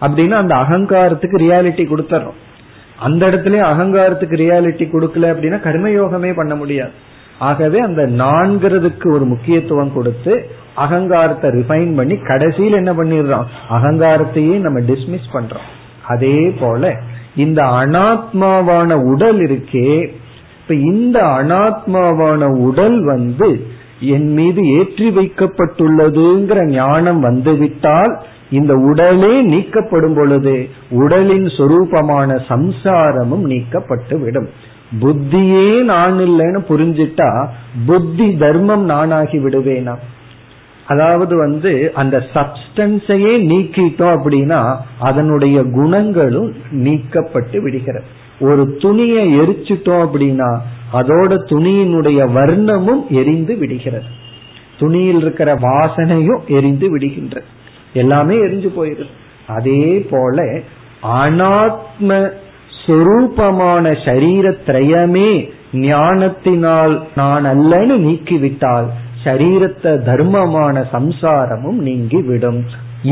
அப்படின்னா 0.00 0.30
அந்த 0.30 0.54
அகங்காரத்துக்கு 0.54 1.38
ரியாலிட்டி 1.38 1.84
கொடுத்துறோம் 1.84 2.38
அந்த 3.02 3.22
இடத்துல 3.26 3.60
அகங்காரத்துக்கு 3.72 4.36
ரியாலிட்டி 4.42 4.86
கொடுக்கல 4.86 5.30
அப்படின்னா 5.32 5.58
கர்மயோகமே 5.68 6.30
பண்ண 6.34 6.54
முடியாது. 6.54 6.94
ஆகவே 7.38 7.78
அந்த 7.80 8.02
நான்கிறதுக்கு 8.22 9.06
ஒரு 9.12 9.24
முக்கியத்துவம் 9.24 9.94
கொடுத்து 9.94 10.34
அகங்காரத்தை 10.74 11.48
ரிஃபைன் 11.50 11.94
பண்ணி 11.96 12.16
கடைசியில் 12.16 12.78
என்ன 12.80 12.92
பண்ணிடுறோம்? 12.92 13.46
அகங்காரத்தையே 13.70 14.56
நம்ம 14.58 14.80
டிஸ்மிஸ் 14.80 15.32
பண்றோம். 15.32 15.68
அதே 16.06 16.38
போல 16.60 16.92
இந்த 17.36 17.60
அனாத்மாவான 17.80 18.92
உடல் 19.12 19.40
இருக்கே 19.40 19.90
இப்ப 20.60 20.74
இந்த 20.90 21.18
அனாத்மாவான 21.38 22.42
உடல் 22.58 22.98
வந்து 23.04 23.48
என் 24.14 24.30
மீது 24.32 24.62
ஏற்றி 24.78 25.08
வைக்கப்பட்டுள்ளதுங்கிற 25.10 26.60
ஞானம் 26.70 27.20
வந்துவிட்டால் 27.20 28.12
இந்த 28.52 28.74
உடலே 28.74 29.32
நீக்கப்படும் 29.42 30.14
பொழுது 30.14 30.54
உடலின் 30.90 31.48
சொரூபமான 31.58 32.30
சம்சாரமும் 32.48 33.44
நீக்கப்பட்டு 33.52 34.16
விடும் 34.20 34.48
புத்தியே 35.00 35.68
நான் 35.82 36.18
இல்லைன்னு 36.18 36.60
புரிஞ்சிட்டா 36.70 37.28
புத்தி 37.86 38.26
தர்மம் 38.36 38.84
நானாகி 38.88 39.38
விடுவேனா? 39.44 39.94
அதாவது 40.86 41.34
வந்து 41.36 41.90
அந்த 41.94 42.16
சப்ஸ்டன்ஸையே 42.34 43.34
நீக்கிட்டோம் 43.50 44.14
அப்படின்னா 44.16 44.60
அதனுடைய 45.00 45.62
குணங்களும் 45.62 46.50
நீக்கப்பட்டு 46.84 47.58
விடுகிறது. 47.62 48.04
ஒரு 48.40 48.76
துணியை 48.80 49.24
எரிச்சிட்டோம் 49.40 50.04
அப்படின்னா 50.06 50.50
அதோட 50.92 51.32
துணியினுடைய 51.50 52.20
வர்ணமும் 52.36 53.02
எரிந்து 53.20 53.56
விடுகிறது. 53.56 54.10
துணியில் 54.78 55.20
இருக்கிற 55.20 55.50
வாசனையும் 55.56 56.40
எரிந்து 56.48 56.86
விடுகின்றது. 56.96 57.48
எல்லாமே 57.94 58.36
எரிஞ்சு 58.38 58.70
போயிருது 58.76 59.12
அதே 59.48 59.82
போல 60.10 60.38
அனாத்ம 61.18 62.10
சொரூபமான 62.82 63.84
சரீரத்திரயமே 64.04 65.30
ஞானத்தினால் 65.82 66.94
நான் 67.14 67.44
அல்லன்னு 67.44 67.96
நீக்கிவிட்டால் 67.98 68.88
சரீரத்த 69.24 69.94
தர்மமான 70.04 70.76
சம்சாரமும் 70.92 71.80
நீங்கி 71.80 72.20
விடும் 72.22 72.60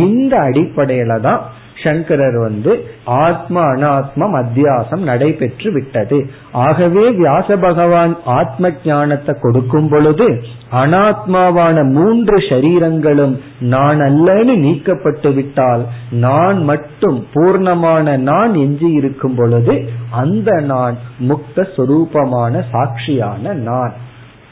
இந்த 0.01 0.35
அடிப்படையில 0.41 1.21
தான் 1.21 1.43
சங்கரர் 1.83 2.39
வந்து 2.39 2.73
ஆத்மா 3.05 3.63
அனாத்மம் 3.65 4.35
அத்தியாசம் 4.43 5.03
நடைபெற்று 5.03 5.73
விட்டது. 5.73 6.31
ஆகவே 6.53 7.11
வியாச 7.11 7.57
பகவான் 7.57 8.17
ஆத்ம 8.25 8.71
ஞானத்தை 8.85 9.35
கொடுக்கும் 9.41 9.89
பொழுது 9.89 10.43
அனாத்மாவான 10.73 11.85
மூன்று 11.93 12.37
சரீரங்களும் 12.39 13.41
நான் 13.61 13.99
அல்லன்னு 13.99 14.55
நீக்கப்பட்டு 14.67 15.35
விட்டால் 15.35 15.85
நான் 16.11 16.65
மட்டும் 16.65 17.27
பூர்ணமான 17.35 18.17
நான் 18.17 18.55
எஞ்சி 18.55 18.91
இருக்கும் 18.93 19.35
பொழுது 19.35 19.89
அந்த 20.11 20.51
நான் 20.61 20.97
முக்த 21.29 21.67
சொரூபமான 21.77 22.65
சாட்சியான 22.73 23.53
நான். 23.53 23.93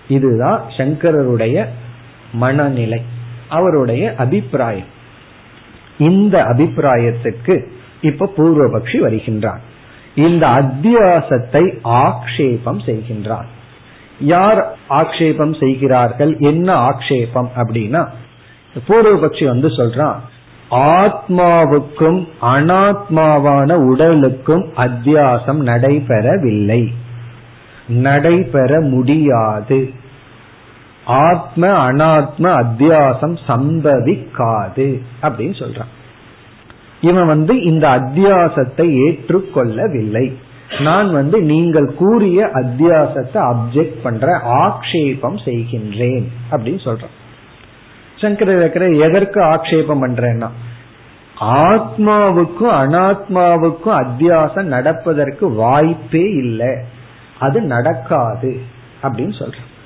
இதுதான் 0.09 0.61
சங்கரருடைய 0.77 1.65
மனநிலை 2.33 3.03
அவருடைய 3.49 4.15
அபிப்பிராயம். 4.19 4.97
இந்த 5.99 6.43
அபிப்பிராயத்துக்கு 6.43 7.67
இப்ப 8.01 8.33
பூர்வபக்ஷி 8.37 8.99
வருகின்றான். 8.99 9.61
இந்த 10.15 10.47
அத்தியாசத்தை 10.47 11.79
ஆக்ஷேபம் 11.85 12.81
செய்கின்றான். 12.87 13.45
யார் 14.21 14.77
ஆக்ஷேபம் 14.91 15.59
செய்கிறார்கள்? 15.61 16.37
என்ன 16.39 16.75
ஆக்ஷேபம் 16.75 17.49
அப்படின்னா 17.57 18.07
பூர்வபக்ஷி 18.89 19.47
வந்து 19.47 19.69
சொல்றான் 19.69 20.17
ஆத்மாவுக்கும் 20.71 22.29
அனாத்மாவான 22.43 23.73
உடலுக்கும் 23.73 24.65
அத்தியாசம் 24.77 25.61
நடைபெறவில்லை. 25.67 26.93
நடைபெற 27.89 28.81
முடியாது. 28.81 29.91
ஆத்ம 31.09 31.93
அனாத்ம 31.93 32.65
அத்தியாசம் 32.65 33.39
சம்பவிக்காது 33.47 35.01
அப்படின்னு 35.23 35.55
சொல்றான். 35.59 35.93
இவன் 37.01 37.27
வந்து 37.27 37.63
இந்த 37.63 37.89
அத்தியாசத்தை 37.89 38.87
ஏற்றுக்கொள்ளவில்லை. 39.07 40.35
நான் 40.81 41.13
வந்து 41.13 41.41
நீங்கள் 41.41 41.95
கூறிய 41.95 42.47
அத்தியாசத்தை 42.47 43.35
அப்செக்ட் 43.35 44.03
பண்ற 44.03 44.41
ஆக்ஷேபம் 44.45 45.39
செய்கின்றேன் 45.45 46.27
அப்படின்னு 46.51 46.81
சொல்றான். 46.85 47.17
சங்கர 48.17 48.71
எதற்கு 48.89 49.41
ஆக்ஷேபம் 49.41 50.03
பண்றேன்னா 50.07 50.49
ஆத்மாவுக்கும் 51.41 52.77
அனாத்மாவுக்கும் 52.83 54.05
அத்தியாசம் 54.05 54.63
நடப்பதற்கு 54.63 55.51
வாய்ப்பே 55.51 56.23
இல்லை. 56.23 56.77
அது 57.41 57.61
நடக்காது 57.61 58.61
அப்படின்னு 59.03 59.39
சொல்றேன். 59.39 59.77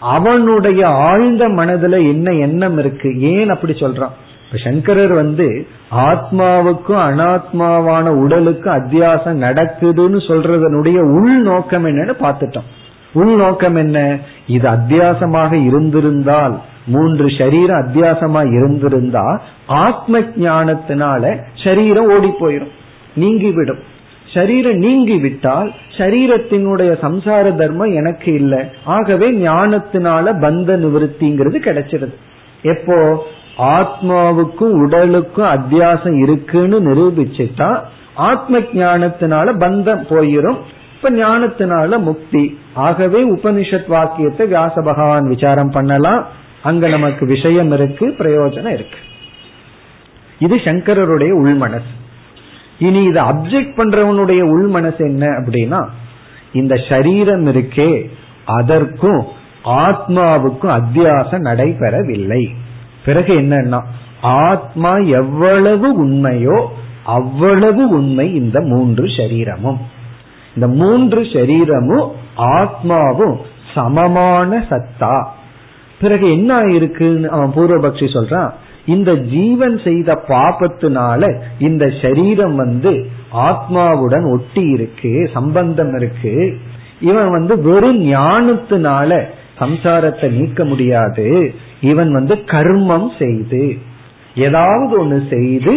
அவனுடைய 0.00 0.88
ஆழ்ந்த 0.88 1.48
மனதுல 1.48 1.92
என்ன 1.92 2.32
எண்ணம் 2.32 2.78
இருக்கு? 2.78 3.20
ஏன் 3.20 3.48
அப்படி 3.48 3.72
சொல்றான்? 3.72 4.10
இப்ப 4.46 4.58
சங்கரர் 4.64 5.12
வந்து 5.12 5.66
ஆத்மாவுக்கும் 5.90 7.02
அனாத்மாவான 7.08 8.08
உடலுக்கும் 8.08 8.74
அத்தியாசம் 8.74 9.42
நடக்குதுன்னு 9.42 10.20
சொல்றதனுடைய 10.28 10.98
உள் 10.98 11.42
நோக்கம் 11.42 11.86
என்னன்னு 11.86 12.12
பார்த்துட்டோம். 12.20 12.64
உள் 13.12 13.34
நோக்கம் 13.36 13.74
என்ன? 13.74 14.18
இது 14.46 14.68
அத்தியாசமாக 14.68 15.64
இருந்திருந்தால் 15.64 16.60
மூன்று 16.86 17.30
சரீரம் 17.38 17.86
அத்தியாசமா 17.86 18.52
இருந்திருந்தா 18.52 19.40
ஆத்ம 19.66 20.20
ஞானத்தினால 20.20 21.42
சரீரம் 21.64 22.10
ஓடி 22.10 22.28
போயிடும் 22.40 22.70
நீங்கிவிடும். 23.14 23.94
சரீரம் 24.34 24.76
நீங்கி 24.76 25.16
விட்டால் 25.16 25.72
சரீரத்தினுடைய 25.96 26.90
சம்சார 27.02 27.56
தர்மம் 27.56 27.94
எனக்கு 27.94 28.32
இல்லை. 28.32 28.64
ஆகவே 28.84 29.30
ஞானத்தினால 29.30 30.34
பந்த 30.40 30.76
நிவர்த்திங்கிறது 30.76 31.58
கிடைச்சிருது. 31.64 32.14
எப்போ 32.62 33.26
ஆத்மாவுக்கும் 33.58 34.84
உடலுக்கும் 34.84 35.46
அத்தியாசம் 35.46 36.18
இருக்குன்னு 36.18 36.80
நிரூபிச்சுட்டா 36.80 37.80
ஆத்ம 38.14 38.58
ஞானத்தினால 38.58 39.46
பந்தம் 39.54 40.06
போயிரும். 40.10 40.56
இப்ப 40.96 41.10
ஞானத்தினால 41.10 41.98
முக்தி. 41.98 42.58
ஆகவே 42.74 43.34
உபனிஷத் 43.34 43.88
வாக்கியத்தை 43.88 44.46
வியாச 44.46 44.84
பகவான் 44.84 45.28
விசாரம் 45.28 45.70
பண்ணலாம். 45.70 46.26
அங்க 46.62 46.88
நமக்கு 46.88 47.26
விஷயம் 47.26 47.72
இருக்கு 47.72 48.06
பிரயோஜனம் 48.06 48.72
இருக்கு. 48.72 48.98
இது 50.38 50.56
சங்கரருடைய 50.56 51.30
உள்மனசு. 51.42 51.92
இனி 52.78 53.02
இதை 53.02 53.22
அப்செக்ட் 53.22 53.76
பண்றவனுடைய 53.76 54.40
உள் 54.40 54.66
மனசு 54.66 54.96
என்ன 54.98 55.26
அப்படின்னா 55.26 55.86
இந்த 56.52 56.76
சரீரம் 56.88 57.46
இருக்கே 57.46 58.08
அதற்கும் 58.44 59.26
ஆத்மாவுக்கும் 59.64 60.80
அத்தியாசம் 60.80 61.44
நடைபெறவில்லை. 61.44 62.48
பிறகு 63.04 63.34
என்னன்னா 63.34 63.80
ஆத்மா 64.20 64.96
எவ்வளவு 64.96 66.06
உண்மையோ 66.06 66.66
அவ்வளவு 67.04 67.88
உண்மை 67.88 68.34
இந்த 68.34 68.60
மூன்று 68.60 69.08
சரீரமும். 69.16 69.80
இந்த 70.54 70.68
மூன்று 70.68 71.20
சரீரமும் 71.32 72.12
ஆத்மாவும் 72.36 73.36
சமமான 73.74 74.64
சத்தா. 74.70 75.28
பிறகு 76.00 76.30
என்ன 76.30 76.60
ஆயிருக்குன்னு 76.60 77.26
அவன் 77.26 77.52
பூர்வபக்ஷி 77.54 78.06
சொல்றான் 78.12 78.50
இந்த 78.86 79.10
ஜீவன் 79.14 79.76
செய்த 79.78 80.10
பாபத்தினால 80.28 81.22
இந்த 81.58 81.84
சரீரம் 82.02 82.56
வந்து 82.56 82.92
ஆத்மாவுடன் 83.48 84.26
ஒட்டி 84.32 84.64
இருக்கு 84.68 85.12
சம்பந்தம் 85.32 85.92
இருக்கு. 85.96 86.34
இவன் 87.00 87.30
வந்து 87.30 87.54
வெறும் 87.60 88.00
ஞானத்தினால 88.06 89.10
சம்சாரத்தை 89.60 90.28
நீக்க 90.30 90.64
முடியாது. 90.64 91.28
இவன் 91.80 92.10
வந்து 92.12 92.34
கர்மம் 92.34 93.08
செய்து 93.18 93.76
ஏதாவது 94.34 94.92
ஒண்ணு 95.02 95.18
செய்து 95.28 95.74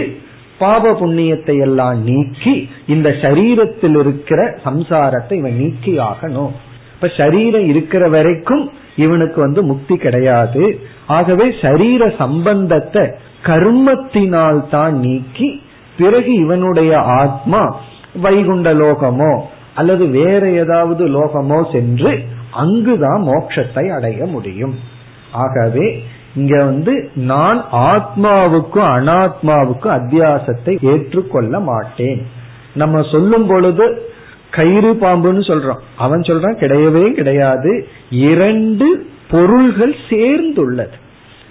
பாப 0.59 0.91
புண்ணியத்தை 0.91 1.55
எல்லாம் 1.59 1.97
நீக்கி 2.03 2.53
இந்த 2.87 3.09
சரீரத்தில் 3.09 3.97
இருக்கிற 3.99 4.41
சம்சாரத்தை 4.63 5.33
இவன் 5.33 5.55
நீக்கி 5.55 5.93
ஆகணும் 5.99 6.53
இப்ப 6.95 7.09
சரீரம் 7.17 7.67
இருக்கிற 7.67 8.03
வரைக்கும் 8.09 8.63
இவனுக்கு 8.95 9.39
வந்து 9.41 9.61
முக்தி 9.63 9.95
கிடையாது. 9.97 10.63
ஆகவே 11.15 11.45
சரீர 11.61 12.01
சம்பந்தத்தை 12.17 13.03
கர்மத்தினால் 13.43 14.61
தான் 14.69 14.95
நீக்கி 14.99 15.49
பிறகு 15.97 16.31
இவனுடைய 16.33 16.91
ஆத்மா 17.21 17.61
வைகுண்ட 18.21 18.69
லோகமோ 18.73 19.31
அல்லது 19.75 20.03
வேற 20.09 20.43
ஏதாவது 20.61 21.03
லோகமோ 21.07 21.59
சென்று 21.71 22.11
அங்குதான் 22.51 23.21
மோட்சத்தை 23.27 23.83
அடைய 23.97 24.25
முடியும். 24.25 24.75
ஆகவே 25.31 25.87
இங்க 26.35 26.55
வந்து 26.63 26.93
நான் 27.31 27.59
ஆத்மாவுக்கும் 27.91 28.89
அனாத்மாவுக்கும் 28.95 29.95
அத்தியாசத்தை 29.97 30.73
ஏற்றுக்கொள்ள 30.91 31.59
மாட்டேன். 31.59 32.19
நம்ம 32.73 33.01
சொல்லும் 33.11 33.47
பொழுது 33.47 33.85
கயிறு 34.51 34.91
பாம்புன்னு 35.01 35.43
சொல்றோம். 35.51 35.81
அவன் 35.97 36.19
சொல்றான் 36.19 36.61
கிடையவே 36.63 37.05
கிடையாது. 37.11 37.71
இரண்டு 38.29 38.87
பொருள்கள் 39.29 39.95
சேர்ந்துள்ளது. 40.09 40.97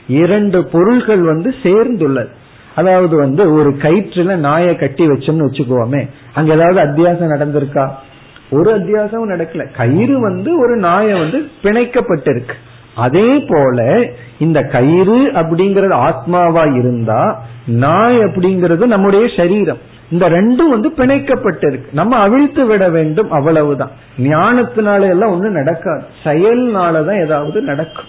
இரண்டு 0.08 0.66
பொருள்கள் 0.66 1.20
வந்து 1.20 1.54
சேர்ந்துள்ளது. 1.62 2.28
அதாவது 2.74 3.16
வந்து 3.16 3.52
ஒரு 3.52 3.70
கயிற்றுல 3.70 4.36
நாயை 4.36 4.76
கட்டி 4.76 5.06
வச்சோம்னு 5.06 5.46
வச்சுக்கோமே 5.50 6.08
அங்க 6.34 6.54
ஏதாவது 6.54 6.80
அத்தியாசம் 6.80 7.30
நடந்திருக்கா? 7.30 7.90
ஒரு 8.50 8.78
அத்தியாசமும் 8.78 9.30
நடக்கல. 9.30 9.76
கயிறு 9.76 10.20
வந்து 10.20 10.58
ஒரு 10.60 10.76
நாயை 10.76 11.18
வந்து 11.18 11.48
பிணைக்கப்பட்டிருக்கு. 11.62 12.52
அதே 12.94 13.44
போல 13.48 14.08
இந்த 14.38 14.62
கயிறு 14.62 15.32
அப்படிங்கறது 15.32 16.10
ஆத்மாவா 16.10 16.76
இருந்தா 16.76 17.44
நாய் 17.66 18.18
அப்படிங்கிறது 18.18 18.86
நம்முடைய 18.86 19.28
சரீரம். 19.36 19.78
இந்த 20.10 20.28
ரெண்டும் 20.28 20.70
வந்து 20.70 20.88
பிணைக்கப்பட்டிருக்கு. 20.88 21.84
நம்ம 21.92 22.16
அவிழ்த்து 22.16 22.66
விட 22.66 22.88
வேண்டும் 22.88 23.30
அவ்வளவுதான். 23.30 23.90
ஞானத்தினால 24.18 25.08
எல்லாம் 25.08 25.32
ஒண்ணு 25.32 25.48
நடக்காது. 25.48 26.02
செயல்னாலதான் 26.24 27.20
ஏதாவது 27.20 27.60
நடக்கும். 27.60 28.04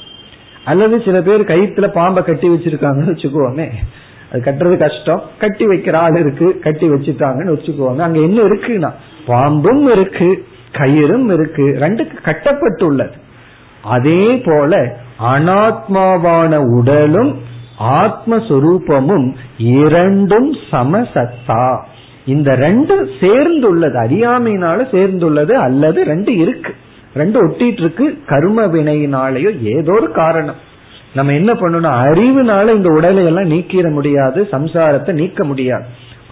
அல்லது 0.65 1.01
சில 1.01 1.21
பேர் 1.21 1.41
கயிற்றுல 1.41 1.88
பாம்பை 1.88 2.23
கட்டி 2.23 2.49
வச்சிருக்காங்கன்னு 2.49 3.12
வச்சுக்கோமே. 3.12 3.69
அது 4.31 4.41
கட்டுறது 4.45 4.77
கஷ்டம். 4.77 5.21
கட்டி 5.39 5.65
வைக்கிற 5.65 5.95
ஆள் 5.95 6.15
இருக்கு. 6.15 6.59
கட்டி 6.59 6.89
வச்சுட்டாங்கன்னு 6.89 7.53
வச்சுக்கோங்க. 7.53 7.97
அங்க 7.97 8.19
என்ன 8.19 8.41
இருக்குன்னா 8.41 8.93
பாம்பும் 9.27 9.91
இருக்கு 9.91 10.45
கயிறும் 10.71 11.33
இருக்கு. 11.33 11.77
ரெண்டுக்கு 11.79 12.17
கட்டப்பட்டுள்ளது. 12.23 13.13
அதே 13.83 14.41
போல 14.45 14.97
அனாத்மாவான 15.21 16.55
உடலும் 16.55 17.39
ஆத்மஸ்வரூபமும் 17.80 19.34
இரண்டும் 19.58 20.54
சமசத்தா. 20.72 21.84
இந்த 22.26 22.56
ரெண்டு 22.56 23.10
சேர்ந்துள்ளது 23.20 23.98
அறியாமையினால 24.08 24.78
சேர்ந்துள்ளது 24.92 25.52
அல்லது 25.52 26.04
ரெண்டு 26.04 26.38
இருக்கு. 26.38 26.74
ரெண்டு 27.13 27.48
ஒட்டிட்டு 27.48 27.80
இருக்கு 27.80 28.20
கர்ம 28.28 28.68
வினையினாலேயோ 28.68 29.62
ஏதோ 29.62 29.92
ஒரு 29.92 30.12
காரணம். 30.12 30.56
நம்ம 31.13 31.34
என்ன 31.34 31.54
பண்ணணும்? 31.54 32.06
அறிவுனால 32.06 32.76
இந்த 32.76 32.94
உடலை 32.94 33.26
எல்லாம் 33.26 33.52
நீக்கிட 33.52 33.89
முடியாது 33.89 34.48
சம்சாரத்தை 34.52 35.12
நீக்க 35.12 35.44
முடியாது. 35.44 35.86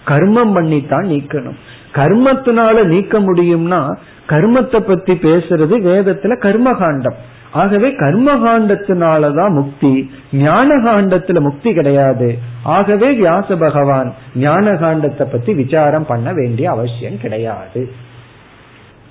கர்மம் 0.06 0.54
பண்ணித்தான் 0.54 1.04
நீக்கணும். 1.04 1.56
கர்மத்தினால 1.94 2.84
நீக்க 2.84 3.20
முடியும்னா 3.20 3.96
கர்மத்தை 4.28 4.78
பத்தி 4.78 5.12
பேசுறது 5.12 5.76
வேதத்துல 5.88 6.38
கர்மகாண்டம். 6.42 7.18
ஆகவே 7.52 7.88
கர்மகாண்டத்தினாலதான் 7.88 9.50
முக்தி 9.50 10.10
ஞான 10.32 10.74
காண்டத்துல 10.76 11.40
முக்தி 11.40 11.74
கிடையாது. 11.74 12.38
ஆகவே 12.62 13.20
வியாச 13.20 13.56
பகவான் 13.56 14.14
ஞான 14.34 14.70
காண்டத்தை 14.70 15.22
பத்தி 15.22 15.54
விசாரம் 15.54 16.06
பண்ண 16.06 16.32
வேண்டிய 16.32 16.70
அவசியம் 16.70 17.20
கிடையாது. 17.20 17.90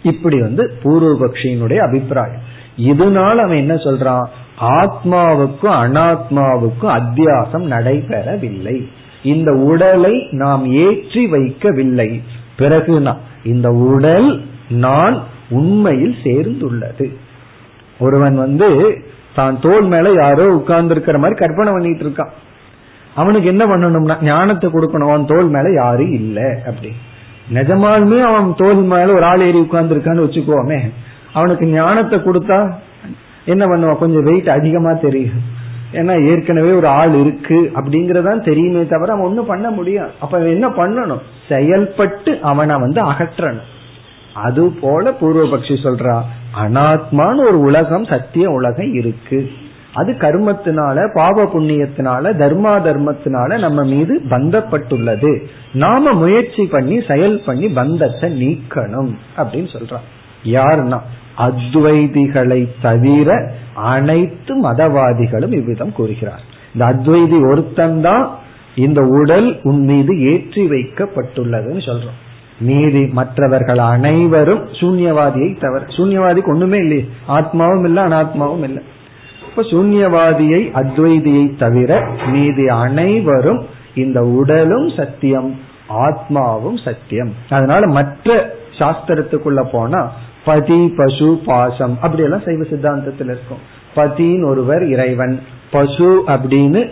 இப்படி 0.04 0.42
வந்து 0.42 0.72
பூர்வபக்ஷியினுடைய 0.84 1.78
அபிப்பிராயம். 1.78 2.56
இதனால 2.78 3.36
அவன் 3.36 3.58
என்ன 3.58 3.74
சொல்றான்? 3.74 4.26
ஆத்மாவுக்கும் 4.62 5.58
அனாத்மாவுக்கும் 5.62 7.00
அத்தியாசம் 7.00 7.72
நடைபெறவில்லை. 7.72 8.88
இந்த 9.24 9.52
உடலை 9.52 10.28
நாம் 10.32 10.72
ஏற்றி 10.72 11.32
வைக்கவில்லை. 11.32 12.22
பிறகு 12.58 13.14
இந்த 13.44 13.70
உடல் 13.70 14.46
நான் 14.70 15.24
உண்மையில் 15.50 16.16
சேர்ந்துள்ளது. 16.24 17.18
ஒருவன் 18.00 18.38
வந்து 18.38 18.98
தான் 19.36 19.60
தோல் 19.60 19.86
மேல 19.86 20.12
யாரோ 20.12 20.46
உட்கார்ந்து 20.54 20.92
இருக்கிற 20.92 21.18
மாதிரி 21.18 21.40
கற்பனை 21.40 21.72
பண்ணிட்டு 21.74 22.06
இருக்கான். 22.06 22.30
அவனுக்கு 23.16 23.48
என்ன 23.48 23.66
பண்ணணும்னா 23.66 24.24
ஞானத்தை 24.24 24.70
கொடுக்கணும். 24.70 25.10
அவன் 25.10 25.26
தோல் 25.26 25.48
மேல 25.48 25.74
யாரும் 25.74 26.12
இல்ல 26.12 26.60
அப்படி. 26.66 26.92
நிஜமாலுமே 27.54 28.22
அவன் 28.22 28.56
தோல் 28.56 28.76
மேல 28.76 29.14
ஒரு 29.14 29.24
ஆள் 29.24 29.42
ஏறி 29.42 29.60
உட்கார்ந்து 29.60 29.96
இருக்கான்னு 29.96 30.26
வச்சுக்கோமே. 30.26 30.92
அவனுக்கு 31.34 31.66
ஞானத்தை 31.66 32.20
கொடுத்தா 32.20 32.74
என்ன 33.46 33.66
பண்ணுவான் 33.66 33.98
கொஞ்சம் 33.98 34.24
வெயிட் 34.24 34.50
அதிகமா 34.50 34.94
தெரியும். 34.94 35.56
ஏன்னா 35.94 36.28
ஏற்கனவே 36.28 36.72
ஒரு 36.72 36.88
ஆள் 36.88 37.14
இருக்கு 37.14 37.72
அப்படிங்கறதான் 37.76 38.44
தெரியுமே 38.44 38.86
தவிர 38.86 39.14
அவன் 39.14 39.26
ஒன்னும் 39.26 39.46
பண்ண 39.46 39.70
முடியும் 39.70 40.10
அப்ப 40.20 40.40
என்ன 40.40 40.70
பண்ணணும்? 40.70 41.22
செயல்பட்டு 41.50 42.40
அவனை 42.42 42.76
வந்து 42.76 43.02
அகற்றணும். 43.04 43.68
அது 44.34 44.72
போல 44.82 45.12
பூர்வபக்ஷி 45.12 45.76
சொல்றா 45.84 46.22
அனாத்மான்னு 46.64 47.40
ஒரு 47.40 47.60
உலகம் 47.60 48.06
சத்திய 48.06 48.50
உலகம் 48.50 48.94
இருக்கு. 48.94 49.50
அது 49.94 50.12
கர்மத்தினால 50.12 51.14
பாவ 51.14 51.44
புண்ணியத்தினால 51.44 52.36
தர்மா 52.36 52.82
தர்மத்தினால 52.82 53.60
நம்ம 53.60 53.84
மீது 53.84 54.22
பந்தப்பட்டுள்ளது. 54.30 55.46
நாம 55.74 56.12
முயற்சி 56.12 56.66
பண்ணி 56.66 57.04
செயல் 57.08 57.42
பண்ணி 57.46 57.68
பந்தத்தை 57.68 58.48
நீக்கணும் 58.48 59.14
அப்படின்னு 59.38 59.78
சொல்றான். 59.78 60.06
யாருன்னா? 60.44 61.00
அத்வைதிகளை 61.38 62.68
தவிர 62.82 63.52
அனைத்து 63.74 64.72
மதவாதிகளும் 64.72 65.54
இவ்விதம் 65.54 65.94
கூறுகிறார். 65.94 66.42
இந்த 66.74 66.86
அத்வைதி 66.86 67.40
ஒருத்தந்தான் 67.54 68.28
இந்த 68.76 69.02
உடல் 69.02 69.60
உன் 69.64 69.84
மீது 69.84 70.22
ஏற்றி 70.22 70.70
வைக்கப்பட்டுள்ளதுன்னு 70.70 71.82
சொல்றோம். 71.86 72.27
மீதி 72.60 73.06
மற்றவர்கள் 73.06 73.78
அனைவரும் 73.78 74.68
சூன்யவாதியை 74.68 75.60
தவிர 75.60 75.86
சூன்யவாதிக்கு 75.88 76.48
ஒண்ணுமே 76.48 76.78
இல்லையே. 76.78 77.10
ஆத்மாவும் 77.28 77.84
இல்லை 77.84 78.04
அனாத்மாவும் 78.04 78.64
இல்லை. 78.64 78.84
இப்ப 79.50 79.62
சூன்யவாதியை 79.62 80.62
அத்வைதியை 80.74 81.58
தவிர 81.58 82.08
மீதி 82.28 82.68
அனைவரும் 82.68 83.66
இந்த 83.96 84.24
உடலும் 84.24 84.90
சத்தியம் 84.90 85.60
ஆத்மாவும் 85.90 86.84
சத்தியம். 86.84 87.34
அதனால 87.50 87.88
மற்ற 87.88 88.56
சாஸ்திரத்துக்குள்ள 88.80 89.70
போனா 89.72 90.12
பதி 90.46 90.94
பசு 90.98 91.42
பாசம் 91.46 91.98
அப்படி 92.02 92.24
எல்லாம் 92.24 92.42
சைவ 92.46 92.64
சித்தாந்தத்தில் 92.64 93.36
இருக்கும். 93.36 93.76
பதின்னு 93.96 94.46
ஒருவர் 94.46 94.88
இறைவன் 94.88 95.40
பசு 95.72 96.24
அப்படின்னு 96.28 96.92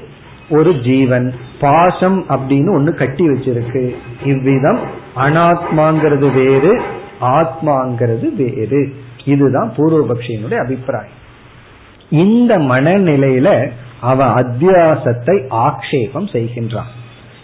ஒரு 0.50 0.74
ஜீவன் 0.74 1.34
பாசம் 1.60 2.26
அப்படின்னு 2.30 2.76
ஒன்னு 2.76 2.94
கட்டி 2.94 3.28
வச்சிருக்கு. 3.28 3.96
இவ்விதம் 4.26 4.80
அனாத்மாங்கிறது 5.16 6.34
வேறு 6.34 6.82
ஆத்மாங்கிறது 7.22 8.36
வேறு. 8.36 8.96
இதுதான் 9.26 9.74
பூர்வபக்ஷியினுடைய 9.78 10.58
அபிப்பிராயம். 10.58 11.24
இந்த 12.10 12.58
மனநிலையில 12.58 13.70
அவன் 14.02 14.28
அத்தியாசத்தை 14.28 15.38
ஆக்ஷேபம் 15.50 16.28
செய்கின்றான். 16.32 16.92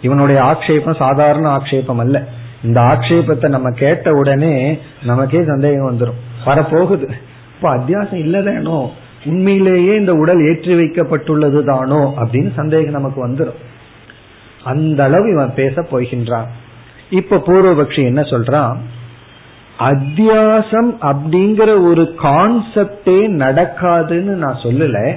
இவனுடைய 0.02 0.42
ஆக்ஷேபம் 0.42 0.96
சாதாரண 0.96 1.56
ஆக்ஷேபம் 1.56 1.96
அல்ல. 1.96 2.26
இந்த 2.64 2.80
ஆக்ஷேபத்தை 2.80 3.48
நம்ம 3.48 3.70
கேட்ட 3.70 4.12
உடனே 4.12 4.78
நமக்கே 5.04 5.44
சந்தேகம் 5.44 5.90
வந்துடும் 5.90 6.20
வரப்போகுது. 6.44 7.08
இப்ப 7.56 7.76
அத்தியாசம் 7.76 8.20
இல்லதானோ? 8.24 8.90
உண்மையிலேயே 9.24 9.96
இந்த 9.96 10.12
உடல் 10.12 10.40
ஏற்றி 10.40 10.74
வைக்கப்பட்டுள்ளது 10.74 11.64
தானோ 11.64 12.14
அப்படின்னு 12.16 12.54
சந்தேகம் 12.54 12.92
நமக்கு 12.92 13.28
வந்துடும் 13.28 13.60
அந்த 14.64 15.04
அளவு 15.04 15.32
இவன் 15.32 15.54
பேச 15.54 15.82
போகின்றான். 15.82 16.46
இப்ப 17.12 17.36
பூர்வபக்ஷி 17.36 18.04
என்ன 18.04 18.20
சொல்றான்? 18.20 18.76
அத்தியாசம் 19.78 20.96
அப்படிங்கிற 21.02 21.84
ஒரு 21.84 22.14
கான்செப்டே 22.22 23.28
நடக்காதுன்னு 23.28 24.36
நான் 24.36 24.58
சொல்லல. 24.62 25.16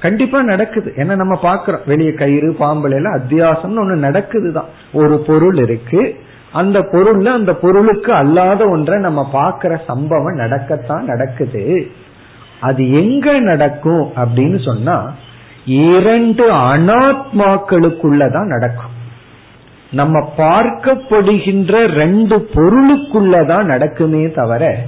கண்டிப்பா 0.00 0.42
நடக்குது. 0.42 0.92
ஏன்னா 0.96 1.16
நம்ம 1.16 1.38
பாக்குறோம் 1.42 1.86
வெளியே 1.86 2.12
கயிறு 2.12 2.56
பாம்புல 2.60 2.94
எல்லாம் 2.94 3.18
அத்தியாசம்னு 3.18 3.80
ஒண்ணு 3.80 3.98
நடக்குதுதான். 3.98 4.68
ஒரு 4.92 5.18
பொருள் 5.18 5.56
இருக்கு. 5.56 6.16
அந்த 6.52 6.78
பொருள்ல 6.78 7.24
அந்த 7.24 7.54
பொருளுக்கு 7.54 8.12
அல்லாத 8.12 8.68
ஒன்றை 8.68 9.00
நம்ம 9.00 9.30
பாக்குற 9.32 9.80
சம்பவம் 9.86 10.38
நடக்கத்தான் 10.38 11.00
நடக்குது. 11.00 11.90
அது 12.60 12.92
எங்க 12.92 13.40
நடக்கும் 13.40 14.12
அப்படின்னு 14.16 14.64
சொன்னா 14.64 15.12
இரண்டு 15.64 16.52
அனாத்மாக்களுக்குள்ளதான் 16.52 18.46
நடக்கும். 18.46 18.91
நம்ம 19.92 20.32
பார்க்கப்படுகின்ற 20.36 21.86
ரெண்டு 21.86 22.36
பொருளுக்குள்ளதான் 22.38 23.68
நடக்குமே 23.72 24.34
தவிர 24.34 24.84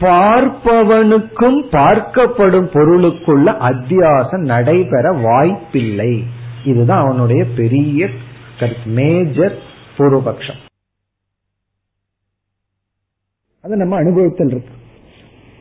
பார்ப்பவனுக்கும் 0.00 1.58
பார்க்கப்படும் 1.70 2.68
பொருளுக்குள்ள 2.72 3.48
அத்தியாசம் 3.70 4.44
நடைபெற 4.44 5.10
வாய்ப்பில்லை. 5.10 6.24
இதுதான் 6.64 7.04
அவனுடைய 7.04 7.44
பெரிய 7.56 8.08
மேஜர் 8.86 9.58
பூர்வபக்ஷம். 9.98 10.60
அது 13.62 13.76
நம்ம 13.76 13.96
அனுபவத்தில் 13.96 14.46
இருக்கு 14.46 14.74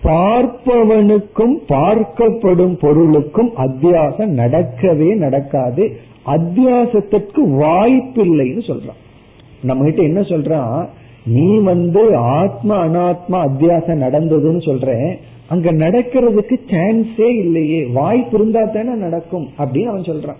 பார்ப்பவனுக்கும் 0.04 1.56
பார்க்கப்படும் 1.68 2.78
பொருளுக்கும் 2.80 3.52
அத்தியாசம் 3.58 4.34
நடக்கவே 4.42 5.16
நடக்காது. 5.16 6.12
அத்தியாசத்திற்கு 6.26 7.46
வாய்ப்பில்லைன்னு 7.46 8.64
சொல்றான். 8.68 9.02
நம்ம 9.64 9.84
கிட்ட 9.84 10.02
என்ன 10.02 10.22
சொல்றான்? 10.22 10.88
நீ 11.26 11.58
வந்து 11.58 12.16
ஆத்ம 12.16 12.88
அனாத்மா 12.88 13.32
அத்தியாசம் 13.32 14.02
நடந்ததுன்னு 14.02 14.66
சொல்றேன். 14.66 15.18
அங்க 15.48 15.74
நடக்கிறதுக்கு 15.74 16.58
சான்ஸே 16.68 17.40
இல்லையே. 17.40 17.86
வாய்ப்பு 17.86 18.38
இருந்தா 18.38 18.64
தானே 18.64 18.94
நடக்கும் 18.94 19.50
அப்படின்னு 19.58 19.84
அவன் 19.84 20.02
சொல்றான். 20.02 20.38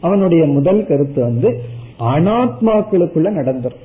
அவனுடைய 0.00 0.44
முதல் 0.44 0.86
கருத்து 0.86 1.22
வந்து 1.22 1.60
அனாத்மாக்களுக்குள்ள 1.98 3.28
நடந்துரும். 3.30 3.82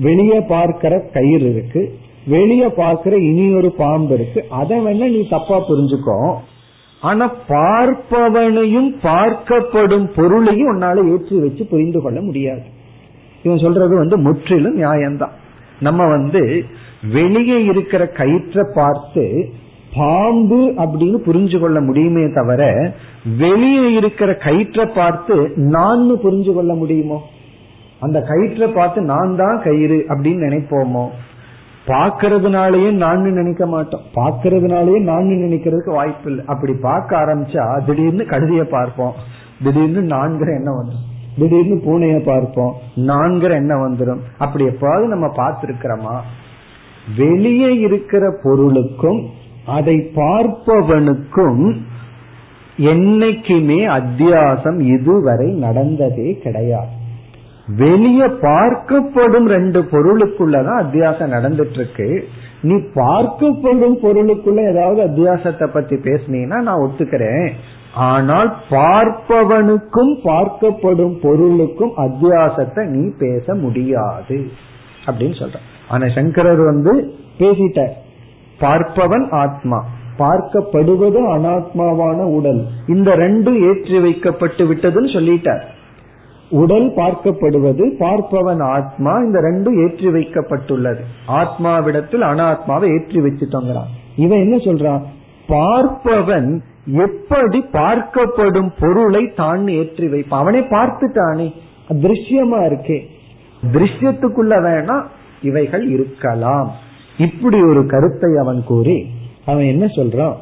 வெளியே 0.00 0.40
பார்க்கிற 0.40 0.98
கயிறு 0.98 1.50
இருக்கு. 1.50 1.94
வெளியே 2.26 2.66
பார்க்கிற 2.66 3.16
இனி 3.16 3.54
ஒரு 3.54 3.72
பாம்பு 3.72 4.14
இருக்கு. 4.14 4.44
அதை 4.48 4.78
வேணா 4.78 5.10
நீ 5.10 5.28
தப்பா 5.30 5.68
புரிஞ்சுக்கோ. 5.68 6.34
ஆனா 7.02 7.26
பார்ப்பவனையும் 7.48 8.90
பார்க்கப்படும் 9.02 10.06
பொருளையும் 10.16 10.70
உன்னால 10.72 11.12
ஏற்றி 11.12 11.38
வச்சு 11.38 11.64
புரிந்து 11.66 12.00
கொள்ள 12.02 12.20
முடியாது. 12.20 12.62
இவன் 13.42 13.58
சொல்றது 13.58 13.96
வந்து 13.96 14.16
முற்றிலும் 14.18 14.78
நியாயம்தான். 14.78 15.34
நம்ம 15.80 16.06
வந்து 16.06 16.64
வெளியே 17.12 17.64
இருக்கிற 17.64 18.06
கயிற்றை 18.06 18.64
பார்த்து 18.74 19.24
பாம்பு 19.96 20.60
அப்படின்னு 20.76 21.18
புரிஞ்சு 21.26 21.60
கொள்ள 21.60 21.80
முடியுமே 21.80 22.32
தவிர 22.32 22.92
வெளியே 23.38 23.92
இருக்கிற 23.92 24.34
கயிற்றை 24.34 24.84
பார்த்து 24.86 25.52
நான் 25.56 26.04
புரிஞ்சு 26.22 26.54
கொள்ள 26.54 26.74
முடியுமோ? 26.74 27.18
அந்த 28.00 28.20
கயிற்றை 28.20 28.68
பார்த்து 28.68 29.00
நான் 29.02 29.36
தான் 29.36 29.62
கயிறு 29.62 30.04
அப்படின்னு 30.08 30.46
நினைப்போமோ? 30.48 31.04
பாக்கிறதுனாலயே 31.86 32.90
நான் 32.92 33.20
நினைக்க 33.20 33.66
மாட்டோம். 33.66 34.00
பாக்கிறதுனாலயே 34.14 35.00
நான் 35.00 35.24
நினைக்கிறதுக்கு 35.24 35.90
வாய்ப்பு 35.90 36.30
இல்லை. 36.30 36.44
அப்படி 36.46 36.72
பார்க்க 36.72 37.16
ஆரம்பிச்சா 37.16 37.84
திடீர்னு 37.84 38.24
கழுதிய 38.24 38.62
பார்ப்போம். 38.62 39.12
திடீர்னு 39.62 40.02
நான்கிற 40.16 40.50
எண்ணம் 40.56 40.78
வந்துடும் 40.80 41.08
திடீர்னு 41.38 41.76
பூனைய 41.86 42.24
பார்ப்போம். 42.24 42.74
நான்கிற 42.96 43.50
எண்ணம் 43.54 43.84
வந்துடும் 43.86 44.22
அப்படி 44.38 44.64
எப்பாவது 44.64 45.06
நம்ம 45.06 45.26
பார்த்திருக்கிறோமா? 45.26 46.16
வெளியே 47.16 47.78
இருக்கிற 47.78 48.24
பொருளுக்கும் 48.42 49.20
அதை 49.66 50.10
பார்ப்பவனுக்கும் 50.14 51.76
என்னைக்குமே 52.76 53.80
அத்தியாசம் 53.98 54.80
இதுவரை 54.80 55.48
நடந்ததே 55.52 56.38
கிடையாது. 56.38 57.00
வெளியே 57.66 58.24
பார்க்கப்படும் 58.24 59.46
ரெண்டு 59.46 59.80
பொருளுக்குள்ளதான் 59.80 60.80
அத்தியாசம் 60.82 61.34
நடந்துட்டு 61.34 61.72
இருக்கு 61.72 62.28
நீ 62.62 62.74
பார்க்கப்படும் 62.74 63.96
பொருளுக்குள்ள 64.02 64.68
ஏதாவது 64.72 65.00
அத்தியாசத்தை 65.02 65.66
பத்தி 65.66 65.96
பேசினீங்கன்னா 65.96 66.60
நான் 66.60 66.82
ஒத்துக்கிறேன். 66.82 67.48
ஆனால் 67.94 68.56
பார்ப்பவனுக்கும் 68.70 70.12
பார்க்கப்படும் 70.24 71.16
பொருளுக்கும் 71.22 71.92
அத்தியாசத்தை 71.96 72.84
நீ 72.86 73.08
பேச 73.18 73.54
முடியாது 73.54 74.50
அப்படின்னு 75.06 75.36
சொல்ற 75.38 75.58
ஆனா 75.88 76.06
சங்கரர் 76.08 76.62
வந்து 76.64 77.14
பேசிட்ட 77.38 77.88
பார்ப்பவன் 78.60 79.30
ஆத்மா 79.30 79.84
பார்க்கப்படுவது 80.18 81.20
அனாத்மாவான 81.36 82.20
உடல். 82.20 82.66
இந்த 82.86 83.16
ரெண்டும் 83.16 83.58
ஏற்றி 83.68 83.98
வைக்கப்பட்டு 83.98 84.64
விட்டதுன்னு 84.64 85.12
சொல்லிட்டார். 85.14 85.62
உடல் 86.52 86.88
பார்க்கப்படுவது 86.94 87.84
பார்ப்பவன் 87.98 88.62
ஆத்மா 88.62 89.16
இந்த 89.18 89.40
ரெண்டும் 89.40 89.76
ஏற்றி 89.82 90.06
வைக்கப்பட்டுள்ளது. 90.06 91.02
ஆத்மாவிடத்தில் 91.26 92.22
அனாத்மாவை 92.22 92.88
ஏற்றி 92.92 93.20
வச்சுட்டோங்கிறான். 93.20 93.90
இவன் 94.16 94.38
என்ன 94.38 94.56
சொல்றான்? 94.56 95.02
பார்ப்பவன் 95.48 96.60
எப்படி 96.86 97.64
பார்க்கப்படும் 97.72 98.70
பொருளை 98.80 99.32
தான் 99.36 99.68
ஏற்றி 99.68 100.06
வைப்பான். 100.06 100.40
அவனே 100.42 100.60
பார்த்துட்டானே. 100.60 101.52
திருஷ்யமா 101.88 102.60
இருக்கே. 102.68 102.98
திருஷ்யத்துக்குள்ள 103.72 104.54
வேணா 104.60 105.02
இவைகள் 105.42 105.86
இருக்கலாம். 105.88 106.70
இப்படி 107.18 107.62
ஒரு 107.62 107.86
கருத்தை 107.86 108.36
அவன் 108.36 108.64
கூறி 108.64 109.06
அவன் 109.46 109.64
என்ன 109.64 109.84
சொல்றான்? 109.86 110.36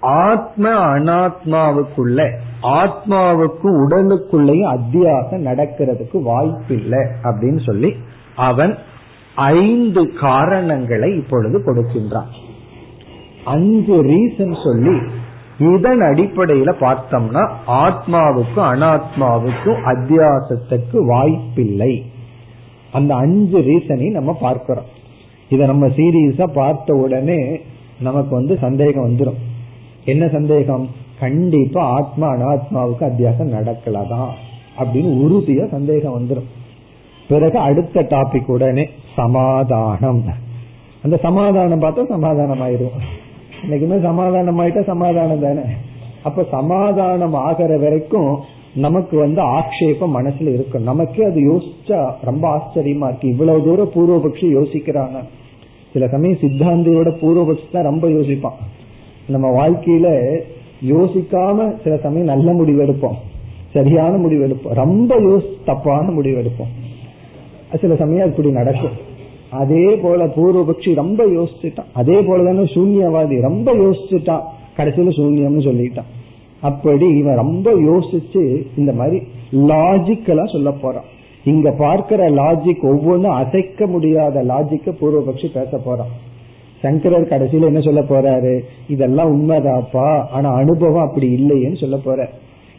ஆத்ம 0.00 0.70
அனாத்மாவுக்குள்ள 0.96 2.30
ஆத்மாவுக்கு 2.62 3.64
உடலுக்குள்ளேயும் 3.64 4.78
அத்தியாசம் 4.78 5.46
நடக்கிறதுக்கு 5.46 6.22
வாய்ப்பில்லை 6.22 6.98
அப்படின்னு 7.22 7.64
சொல்லி 7.64 7.94
அவன் 8.36 8.74
ஐந்து 9.34 10.12
காரணங்களை 10.20 11.16
இப்பொழுது 11.16 11.58
கொடுக்கின்றான். 11.58 12.30
அஞ்சு 13.44 14.04
ரீசன் 14.04 14.64
சொல்லி 14.64 14.98
இதன் 15.58 16.00
அடிப்படையில 16.00 16.72
பார்த்தோம்னா 16.80 17.50
ஆத்மாவுக்கும் 17.66 18.68
அனாத்மாவுக்கும் 18.72 19.80
அத்தியாசத்துக்கு 19.84 21.06
வாய்ப்பில்லை. 21.06 22.04
அந்த 22.92 23.14
அஞ்சு 23.14 23.58
ரீசனையும் 23.58 24.10
நம்ம 24.10 24.36
பார்க்கிறோம். 24.40 24.84
இத 25.48 25.66
நம்ம 25.66 25.86
சீரியஸா 25.86 26.52
பார்த்த 26.52 26.94
உடனே 26.94 27.60
நமக்கு 28.00 28.34
வந்து 28.34 28.58
சந்தேகம் 28.60 29.06
வந்துடும் 29.06 29.38
என்ன 30.04 30.28
சந்தேகம்? 30.28 30.88
கண்டிப்பா 31.20 31.82
ஆத்மா 31.82 32.28
அனாத்மாவுக்கு 32.34 33.04
அத்தியாசம் 33.10 33.54
நடக்கலதான் 33.56 34.30
அப்படின்னு 34.78 35.10
உறுதியா 35.24 35.68
சந்தேகம் 35.68 36.16
வந்துடும் 36.18 36.48
பிறகு 37.28 37.58
அடுத்த 37.58 38.02
டாபிக் 38.02 38.46
உடனே 38.46 38.88
சமாதானம். 39.16 40.24
அந்த 41.02 41.16
சமாதானம் 41.16 41.82
பார்த்தா 41.82 42.06
சமாதானம் 42.06 42.60
ஆயிரும் 42.60 42.96
இன்னைக்குமே 43.62 44.02
சமாதானம் 44.02 44.60
ஆயிட்டா 44.60 44.84
சமாதானம் 44.84 45.40
தானே. 45.40 45.60
அப்ப 46.22 46.44
சமாதானம் 46.50 47.34
ஆகிற 47.34 47.76
வரைக்கும் 47.78 48.40
நமக்கு 48.74 49.18
வந்து 49.18 49.42
ஆக்ஷேபம் 49.42 50.14
மனசுல 50.14 50.52
இருக்கும். 50.54 50.82
நமக்கே 50.82 51.24
அது 51.24 51.40
யோசிச்சா 51.52 52.12
ரொம்ப 52.22 52.44
ஆச்சரியமா 52.56 53.08
இருக்கு. 53.08 53.28
இவ்வளவு 53.28 53.64
தூரம் 53.64 53.92
பூர்வபக்ஷி 53.94 54.46
யோசிக்கிறாங்க. 54.56 55.18
சில 55.92 56.08
சமயம் 56.08 56.36
சித்தாந்தியோட 56.36 57.08
பூர்வபக்ஷி 57.20 57.68
தான் 57.72 57.82
ரொம்ப 57.82 58.08
யோசிப்பான். 58.08 58.58
நம்ம 59.28 59.46
வாழ்க்கையில 59.50 60.08
யோசிக்காம 60.82 61.82
சில 61.84 61.96
சமயம் 61.96 62.26
நல்ல 62.26 62.52
முடிவு 62.52 62.86
எடுப்போம் 62.86 63.18
சரியான 63.72 64.16
முடிவு 64.16 64.46
எடுப்போம் 64.46 64.72
ரொம்ப 64.72 65.20
யோசி 65.20 65.50
தப்பான 65.64 66.10
முடிவு 66.10 66.42
எடுப்போம் 66.42 66.72
சில 67.80 67.94
சமயம் 67.94 68.28
இப்படி 68.28 68.50
நடக்கும். 68.50 68.90
அதே 69.50 69.94
போல 69.94 70.26
பூர்வபக்ஷி 70.26 70.94
ரொம்ப 70.94 71.24
யோசிச்சுட்டான். 71.24 71.88
அதே 71.92 72.14
போலதானே 72.14 72.64
சூன்யவாதி 72.74 73.40
ரொம்ப 73.40 73.74
யோசிச்சுட்டான். 73.74 74.40
கடைசியில 74.76 75.12
சூன்யம்னு 75.18 75.66
சொல்லிட்டான். 75.68 76.08
அப்படி 76.60 77.06
இவன் 77.08 77.34
ரொம்ப 77.34 77.72
யோசிச்சு 77.72 78.62
இந்த 78.76 78.92
மாதிரி 78.92 79.22
லாஜிக்கலா 79.52 80.52
சொல்ல 80.52 80.70
போறான். 80.70 81.04
இங்க 81.44 81.70
பார்க்கிற 81.78 82.30
லாஜிக் 82.30 82.82
ஒவ்வொன்றும் 82.82 83.32
அசைக்க 83.32 83.86
முடியாத 83.86 84.42
லாஜிக்க 84.42 84.94
பூர்வபக்ஷி 85.00 85.48
பேச 85.52 85.78
போறான். 85.84 86.08
சங்கரர் 86.82 87.28
கடைசியில 87.28 87.64
என்ன 87.64 87.80
சொல்ல 87.80 88.00
போறாரு? 88.00 88.60
இதெல்லாம் 88.88 89.30
உண்மைதாப்பா. 89.32 90.26
ஆனா 90.28 90.52
அனுபவம் 90.52 91.08
அப்படி 91.08 91.34
இல்லையேன்னு 91.34 91.80
சொல்ல 91.80 91.96
போற 91.96 92.28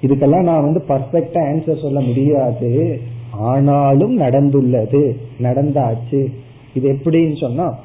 இதுக்கெல்லாம் 0.06 0.44
நான் 0.44 0.64
வந்து 0.64 0.84
பர்ஃபெக்டா 0.88 1.40
ஆன்சர் 1.52 1.82
சொல்ல 1.82 2.00
முடியாது. 2.00 3.00
ஆனாலும் 3.32 4.18
நடந்துள்ளது. 4.20 5.16
நடந்தாச்சு. 5.42 6.32
இது 6.74 6.92
எப்படின்னு 6.92 7.40
சொன்னா 7.40 7.76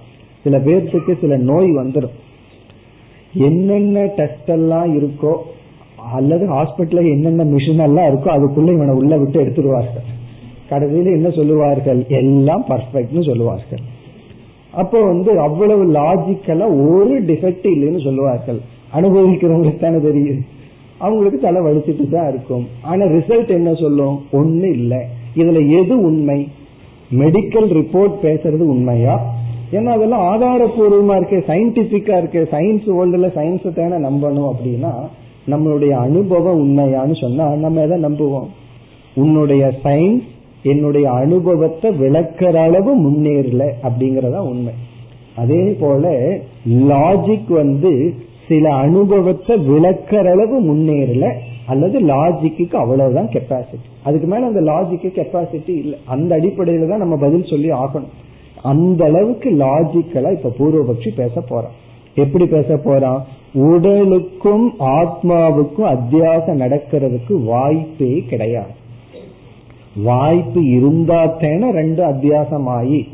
சில 0.43 0.59
பேர்த்துக்கு 0.59 1.21
சில 1.21 1.37
நோய் 1.37 1.71
வந்துடும் 1.71 2.15
என்னென்ன 3.33 4.05
டெஸ்ட் 4.05 4.49
எல்லாம் 4.49 5.01
இருக்கோ 5.01 5.37
அல்லது 6.13 6.51
ஹாஸ்பிட்டல்ல 6.51 7.11
என்னென்ன 7.11 7.45
மிஷின் 7.45 7.83
எல்லாம் 7.83 8.05
இருக்கோ 8.05 8.29
அதுக்குள்ள 8.29 8.73
இவனை 8.73 8.95
உள்ள 8.95 9.17
விட்டு 9.17 9.45
எடுத்துருவார்கள். 9.45 10.07
கடைசியில் 10.69 11.13
என்ன 11.13 11.31
சொல்லுவார்கள்? 11.31 12.07
எல்லாம் 12.09 12.65
பர்ஃபெக்ட்னு 12.69 13.27
சொல்லுவார்கள். 13.27 13.79
அப்போ 14.77 15.01
வந்து 15.03 15.41
அவ்வளவு 15.41 15.85
லாஜிக்கலா 15.93 16.67
ஒரு 16.91 17.23
டிஃபெக்ட் 17.23 17.67
இல்லைன்னு 17.75 18.05
சொல்லுவார்கள். 18.05 18.61
அனுபவிக்கிறவங்களுக்கு 18.95 19.81
தானே 19.81 19.97
தெரியுது 19.97 20.41
அவங்களுக்கு 20.99 21.39
தலை 21.39 21.63
வலிச்சுட்டு 21.63 22.09
தான் 22.09 22.29
இருக்கும். 22.29 22.67
ஆனா 22.83 23.05
ரிசல்ட் 23.05 23.49
என்ன 23.49 23.75
சொல்லும்? 23.75 24.23
ஒண்ணு 24.33 24.71
இல்லை. 24.71 24.99
இதுல 25.37 25.83
எது 25.83 26.01
உண்மை? 26.01 26.49
மெடிக்கல் 27.11 27.69
ரிப்போர்ட் 27.79 28.15
பேசுறது 28.23 28.65
உண்மையா? 28.75 29.35
ஏன்னா 29.73 29.85
அதெல்லாம் 29.85 30.25
ஆதாரபூர்வமா 30.33 31.17
இருக்கு 31.17 31.45
சயின்டிபிக்கா 31.47 32.17
இருக்கு. 32.19 32.49
சயின்ஸ் 32.51 32.87
வேர்ல்டுல 32.87 33.29
சயின்ஸ் 33.39 33.73
தானே 33.73 33.97
நம்பணும் 34.07 34.51
அப்படின்னா 34.53 34.93
நம்மளுடைய 35.49 35.91
அனுபவம் 35.91 36.61
உண்மையான்னு 36.61 37.21
சொன்னா 37.21 37.55
நம்ம 37.55 37.81
எதை 37.81 38.05
நம்புவோம்? 38.05 38.47
உன்னுடைய 39.15 39.73
சயின்ஸ் 39.85 40.29
என்னுடைய 40.65 41.11
அனுபவத்தை 41.11 41.91
விளக்கிற 41.91 42.55
அளவு 42.55 43.11
முன்னேறல 43.11 43.65
அப்படிங்கறதா 43.83 44.37
உண்மை. 44.37 44.73
அதே 45.37 45.77
போல 45.81 46.11
லாஜிக் 46.69 47.49
வந்து 47.49 48.15
சில 48.49 48.75
அனுபவத்தை 48.75 49.57
விளக்கிற 49.57 50.31
அளவு 50.31 50.75
முன்னேறல 50.75 51.33
அல்லது 51.67 52.01
லாஜிக்கு 52.01 52.75
அவ்வளவுதான் 52.75 53.29
கெப்பாசிட்டி 53.29 53.89
அதுக்கு 54.03 54.27
மேல 54.27 54.47
அந்த 54.47 54.61
லாஜிக்கு 54.61 55.07
கெப்பாசிட்டி 55.09 55.77
இல்லை. 55.77 55.99
அந்த 56.05 56.37
அடிப்படையில 56.37 56.89
தான் 56.89 56.99
நம்ம 56.99 57.17
பதில் 57.17 57.45
சொல்லி 57.45 57.71
ஆகணும். 57.71 58.13
அந்த 58.63 59.05
அளவுக்கு 59.05 59.51
லாஜிக்கலா 59.51 60.31
இப்ப 60.33 60.53
பூர்வபக்ஷி 60.59 61.09
பேச 61.17 61.41
போறான். 61.41 61.73
எப்படி 62.15 62.47
பேச 62.47 62.77
போறான்? 62.77 63.25
உடலுக்கும் 63.55 64.75
ஆத்மாவுக்கும் 64.79 65.91
அத்தியாசம் 65.95 66.61
நடக்கிறதுக்கு 66.65 67.45
வாய்ப்பே 67.45 68.25
கிடையாது. 68.29 68.83
வாய்ப்பு 70.03 70.65
இருந்தா 70.65 71.27
தானே 71.27 71.71
ரெண்டு 71.71 72.05
அத்தியாசம் 72.05 72.65
ஆகி 72.65 73.09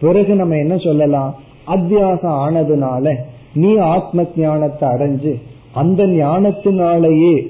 பிறகு 0.00 0.34
நம்ம 0.34 0.56
என்ன 0.56 0.76
சொல்லலாம்? 0.76 1.34
அத்தியாசம் 1.66 2.36
ஆனதுனால 2.46 3.14
நீ 3.54 3.76
ஆத்ம 3.76 4.26
ஞானத்தை 4.36 4.88
அடைஞ்சு 4.88 5.34
அந்த 5.72 6.06
ஞானத்தினாலேயே 6.06 7.46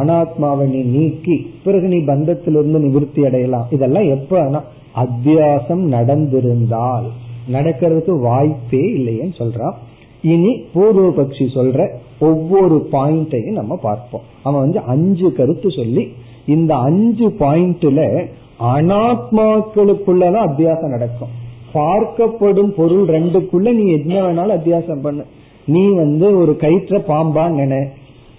அனாத்மாவை 0.00 0.64
நீ 0.68 0.80
நீக்கி 0.80 1.50
பிறகு 1.64 1.86
நீ 1.86 1.96
பந்தத்திலிருந்து 1.96 2.78
நிவிருத்தி 2.86 3.24
அடையலாம். 3.24 3.66
இதெல்லாம் 3.70 4.08
எப்ப 4.08 4.62
அத்தியாசம் 4.96 5.84
நடந்திருந்தால். 5.96 7.04
நடக்கிறதுக்கு 7.52 8.20
வாய்ப்பே 8.20 8.78
இல்லைன்னு 8.78 9.32
சொல்றான் 9.38 9.74
இனி 10.22 10.64
பூர்வபக்ஷி 10.74 11.46
சொல்ற 11.54 11.88
ஒவ்வொரு 12.20 12.88
பாயிண்டையும் 12.92 13.52
நம்ம 13.52 13.76
பார்ப்போம். 13.76 14.20
அவன் 14.42 14.60
வந்து 14.60 14.80
அஞ்சு 14.80 15.32
கருத்து 15.32 15.70
சொல்லி 15.70 16.12
இந்த 16.50 16.76
அஞ்சு 16.76 17.28
பாயிண்ட்ல 17.28 18.26
அனாத்மாக்களுக்குள்ளதான் 18.60 20.46
அத்தியாசம் 20.46 20.88
நடக்கும். 20.88 21.28
பார்க்கப்படும் 21.74 22.68
பொருள் 22.68 23.06
ரெண்டுக்குள்ள 23.06 23.72
நீ 23.72 23.90
என்ன 23.90 24.14
வேணாலும் 24.14 24.58
அத்தியாசம் 24.58 25.02
பண்ணு. 25.02 25.24
நீ 25.64 25.88
வந்து 25.88 26.38
ஒரு 26.38 26.56
கயிற்ற 26.60 26.98
பாம்பா 26.98 27.44
நின. 27.48 27.86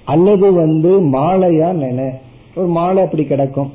அல்லது 0.06 0.54
வந்து 0.54 1.02
மாலையா 1.02 1.70
நின. 1.74 2.10
ஒரு 2.56 2.68
மாலை 2.68 3.04
அப்படி 3.04 3.24
கிடக்கும். 3.24 3.72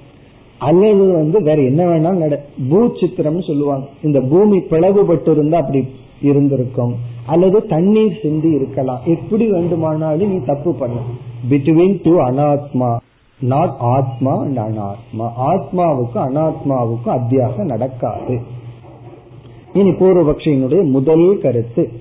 அல்லது 0.59 1.12
வந்து 1.12 1.43
வேற 1.43 1.62
என்ன 1.62 1.84
வேணாலும் 1.84 2.16
நட 2.16 2.45
பூச்சித்திரம்னு 2.70 3.47
சொல்லுவாங்க. 3.47 3.87
இந்த 4.03 4.20
பூமி 4.20 4.59
பிளவுபட்டு 4.59 5.30
இருந்தா 5.30 5.59
அப்படி 5.59 5.89
இருந்திருக்கும். 6.22 6.95
அல்லது 7.26 7.66
தண்ணீர் 7.66 8.18
சிந்தி 8.22 8.51
இருக்கலாம். 8.51 9.01
எப்படி 9.05 9.51
வேண்டுமானாலும் 9.51 10.30
நீ 10.30 10.39
தப்பு 10.47 10.74
பண்ண. 10.74 10.97
பிட்வீன் 11.51 12.01
டு 12.03 12.20
அனாத்மா. 12.20 12.97
நாட் 13.41 13.74
ஆத்மா 13.78 14.39
அண்ட் 14.39 14.59
அனாத்மா. 14.59 15.30
ஆத்மாவுக்கும் 15.39 16.14
அனாத்மாவுக்கும் 16.14 17.20
அத்தியாசம் 17.20 17.64
நடக்காது. 17.64 18.43
இனி 19.72 19.91
பூர்வபக்ஷியினுடைய 19.91 20.91
முதல் 20.91 21.39
கருத்து. 21.43 21.93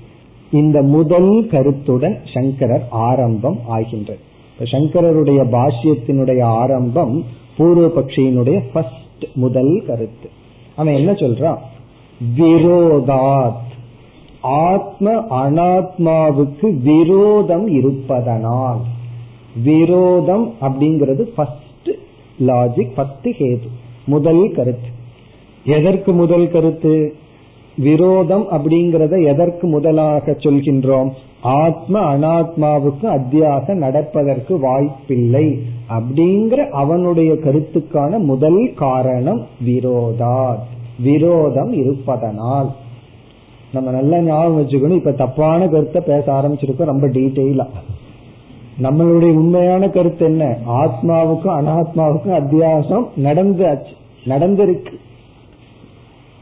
இந்த 0.52 0.82
முதல் 0.82 1.48
கருத்துடன் 1.48 2.20
சங்கரர் 2.34 2.88
ஆரம்பம் 2.90 3.60
ஆகின்றது. 3.68 4.20
சங்கரருடைய 4.60 5.50
பாஷ்யத்தினுடைய 5.50 6.44
ஆரம்பம் 6.44 7.24
பூர்வபக்ஷியினுடைய 7.58 8.64
ஃபர்ஸ்ட் 8.74 9.26
முதல் 9.34 9.84
கருத்து. 9.88 10.30
அவன் 10.76 10.94
என்ன 10.94 11.12
சொல்றான்? 11.12 11.58
விரோதாத். 12.38 13.54
ஆத்ம 14.42 15.12
அனாத்மாவுக்கு 15.30 16.82
விரோதம் 16.82 17.68
இருப்பதனால். 17.68 18.78
விரோதம் 19.64 20.54
அப்படிங்கிறது 20.62 21.22
ஃபர்ஸ்ட் 21.22 21.90
லாஜிக் 22.40 22.94
ஃபர்ஸ்ட் 22.96 23.28
ஹேது 23.28 23.68
முதல் 24.06 24.52
கருத்து. 24.56 24.88
எதற்கு 25.66 26.14
முதல் 26.14 26.52
கருத்து? 26.52 27.16
விரோதம் 27.78 28.46
அப்படிங்கிறத 28.52 29.26
எதற்கு 29.26 29.68
முதலாக 29.68 30.32
சொல்கின்றோம்? 30.32 31.10
ஆத்ம 31.42 32.18
அனாத்மாவுக்கு 32.18 33.04
அத்தியாக 33.04 33.74
நடப்பதற்கு 33.74 34.60
வாய்ப்பில்லை 34.60 35.60
அப்படிங்கிற 35.90 36.70
அவனுடைய 36.70 37.34
கருத்துக்கான 37.34 38.18
முதல் 38.18 38.74
காரணம் 38.76 39.46
விரோதா. 39.62 40.66
விரோதம் 41.00 41.74
இருப்பதனால். 41.74 42.72
நம்ம 43.74 43.92
நல்லா 43.92 44.20
ஞாபகம் 44.20 44.62
வச்சுக்கணும். 44.62 44.96
இப்ப 44.96 45.12
தப்பான 45.12 45.68
கருத்தை 45.68 46.02
பேச 46.06 46.32
ஆரம்பிச்சிருக்கோம். 46.32 46.84
ரொம்ப 46.84 47.08
டீட்டெயிலா 47.08 47.66
நம்மளுடைய 48.82 49.34
உண்மையான 49.34 49.90
கருத்து 49.90 50.26
என்ன? 50.26 50.58
ஆத்மாவுக்கும் 50.68 51.58
அனாத்மாவுக்கும் 51.60 52.38
அத்தியாசம் 52.42 53.08
நடந்தாச்சு 53.18 53.94
நடந்திருக்கு. 54.26 54.94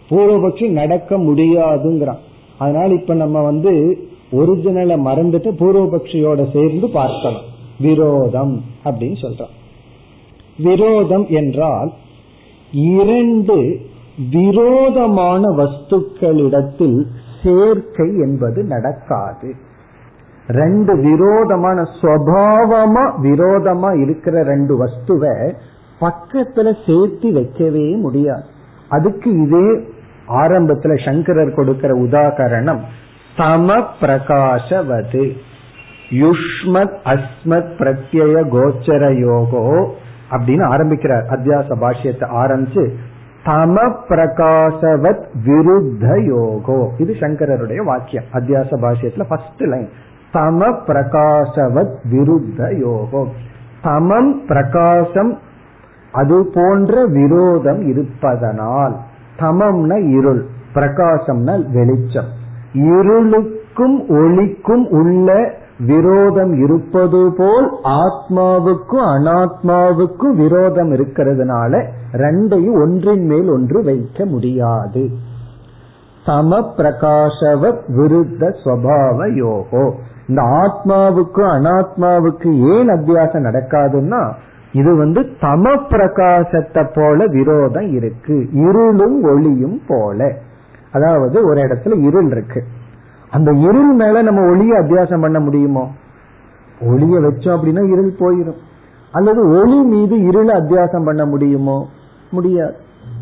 பூர்வபக்ஷி 0.10 0.70
நடக்க 0.70 1.18
முடியாதுங்கிறான். 1.18 2.18
அதனால 2.58 2.94
இப்ப 2.94 3.14
நம்ம 3.14 3.42
வந்து 3.42 3.98
ஒரிஜினலை 4.32 5.00
மறந்துட்டு 5.00 5.52
பூர்வபக்ஷியோட 5.60 6.52
சேர்ந்து 6.54 6.90
பார்க்கலாம் 6.90 7.42
விரோதம் 7.80 8.64
அப்படின்னு 8.86 9.16
சொல்றோம். 9.22 9.54
விரோதம் 10.58 11.26
என்றால் 11.30 11.94
இரண்டு 12.72 13.80
விரோதமான 14.32 15.48
வஸ்துக்களிடத்தில் 15.50 17.06
சேர்க்கை 17.44 18.08
என்பது 18.08 18.64
நடக்காது. 18.64 19.72
ரெண்டு 20.48 20.96
விரோதமான 20.96 21.82
சுவாவமா 22.02 23.12
விரோதமா 23.24 24.02
இருக்கிற 24.02 24.44
ரெண்டு 24.44 24.86
வஸ்துவை 24.86 25.54
பக்கத்துல 26.02 26.74
சேர்த்து 26.86 27.34
வைக்கவே 27.34 27.96
முடியாது. 27.96 28.44
அதுக்கு 28.90 29.32
இதே 29.32 29.92
ஆரம்பத்துல 30.28 31.06
சங்கரர் 31.06 31.54
கொடுக்கிற 31.54 31.96
உதாகரணம் 31.96 32.80
சம 33.38 33.86
பிரகாசவது. 34.02 35.32
யுஷ்மத் 36.10 36.96
அஸ்மத் 37.06 37.72
பிரத்யய 37.78 38.44
கோச்சர 38.50 39.14
யோகோ 39.14 39.92
அப்படின்னு 40.32 40.64
ஆரம்பிக்கிறார். 40.64 41.24
அத்தியாச 41.24 41.76
பாஷ்யத்தை 41.82 42.28
ஆரம்பிச்சு 42.36 42.94
தம 43.46 43.96
பிரகாசவத் 44.10 45.24
விருத்த 45.46 46.06
யோகோ. 46.18 46.90
இது 46.98 47.14
சங்கரருடைய 47.20 47.84
வாக்கியம். 47.86 48.24
அத்தியாச 48.34 48.68
பாஷ்யத்துல 48.82 49.24
ஃபர்ஸ்ட் 49.28 49.62
லைன் 49.62 49.90
தம 50.34 50.76
பிரகாசவத் 50.88 51.96
விருத்த 52.12 52.80
யோகம் 52.80 53.32
தமம் 53.84 54.46
பிரகாசம் 54.48 55.38
அது 56.12 56.48
போன்ற 56.54 57.06
விரோதம் 57.06 57.82
இருப்பதனால் 57.88 58.96
தமம்னா 59.40 60.10
இருள் 60.10 60.46
பிரகாசம்னா 60.74 61.72
வெளிச்சம். 61.74 62.30
இருளுக்கும் 62.74 63.98
ஒளிக்கும் 64.08 64.88
உள்ள 64.90 65.54
விரோதம் 65.80 66.54
இருப்பது 66.64 67.34
போல் 67.38 67.72
ஆத்மாவுக்கும் 67.84 69.06
அனாத்மாவுக்கும் 69.16 70.36
விரோதம் 70.36 70.92
இருக்கிறதுனால 70.92 71.86
ரெண்டையும் 72.12 72.82
ஒன்றின் 72.82 73.26
மேல் 73.26 73.50
ஒன்று 73.50 73.84
வைக்க 73.84 74.26
முடியாது. 74.26 75.10
சம 76.26 76.74
பிரகாசவ 76.78 77.78
விருத்த 77.98 78.50
சுவாவ 78.66 79.34
யோகோ 79.34 79.94
இந்த 80.28 80.42
ஆத்மாவுக்கும் 80.42 81.52
அனாத்மாவுக்கு 81.52 82.78
ஏன் 82.78 82.88
அத்தியாசம் 82.88 83.44
நடக்காதுன்னா 83.44 84.34
இது 84.72 84.96
வந்து 84.96 85.22
தம 85.22 85.80
பிரகாசத்தை 85.90 86.90
போல 86.96 87.26
விரோதம் 87.28 87.92
இருக்கு. 87.92 88.50
இருளும் 88.52 89.24
ஒளியும் 89.24 89.82
போல. 89.88 90.34
அதாவது 90.92 91.48
ஒரு 91.48 91.62
இடத்துல 91.62 92.00
இருள் 92.00 92.30
இருக்கு. 92.32 92.64
அந்த 93.32 93.52
இருள் 93.52 93.94
மேல 93.94 94.22
நம்ம 94.22 94.42
ஒளிய 94.42 94.80
அத்தியாசம் 94.80 95.22
பண்ண 95.22 95.40
முடியுமோ? 95.40 95.88
ஒளிய 96.82 97.20
வச்சோம் 97.20 97.58
அப்படின்னா 97.58 97.92
இருள் 97.92 98.14
போயிடும் 98.20 98.58
அல்லது 99.12 99.62
ஒளி 99.62 99.82
மீது 99.82 100.22
இருளை 100.22 100.56
அத்தியாசம் 100.56 101.06
பண்ண 101.06 101.26
முடியுமோ? 101.26 101.88
முடியாது. 102.32 102.76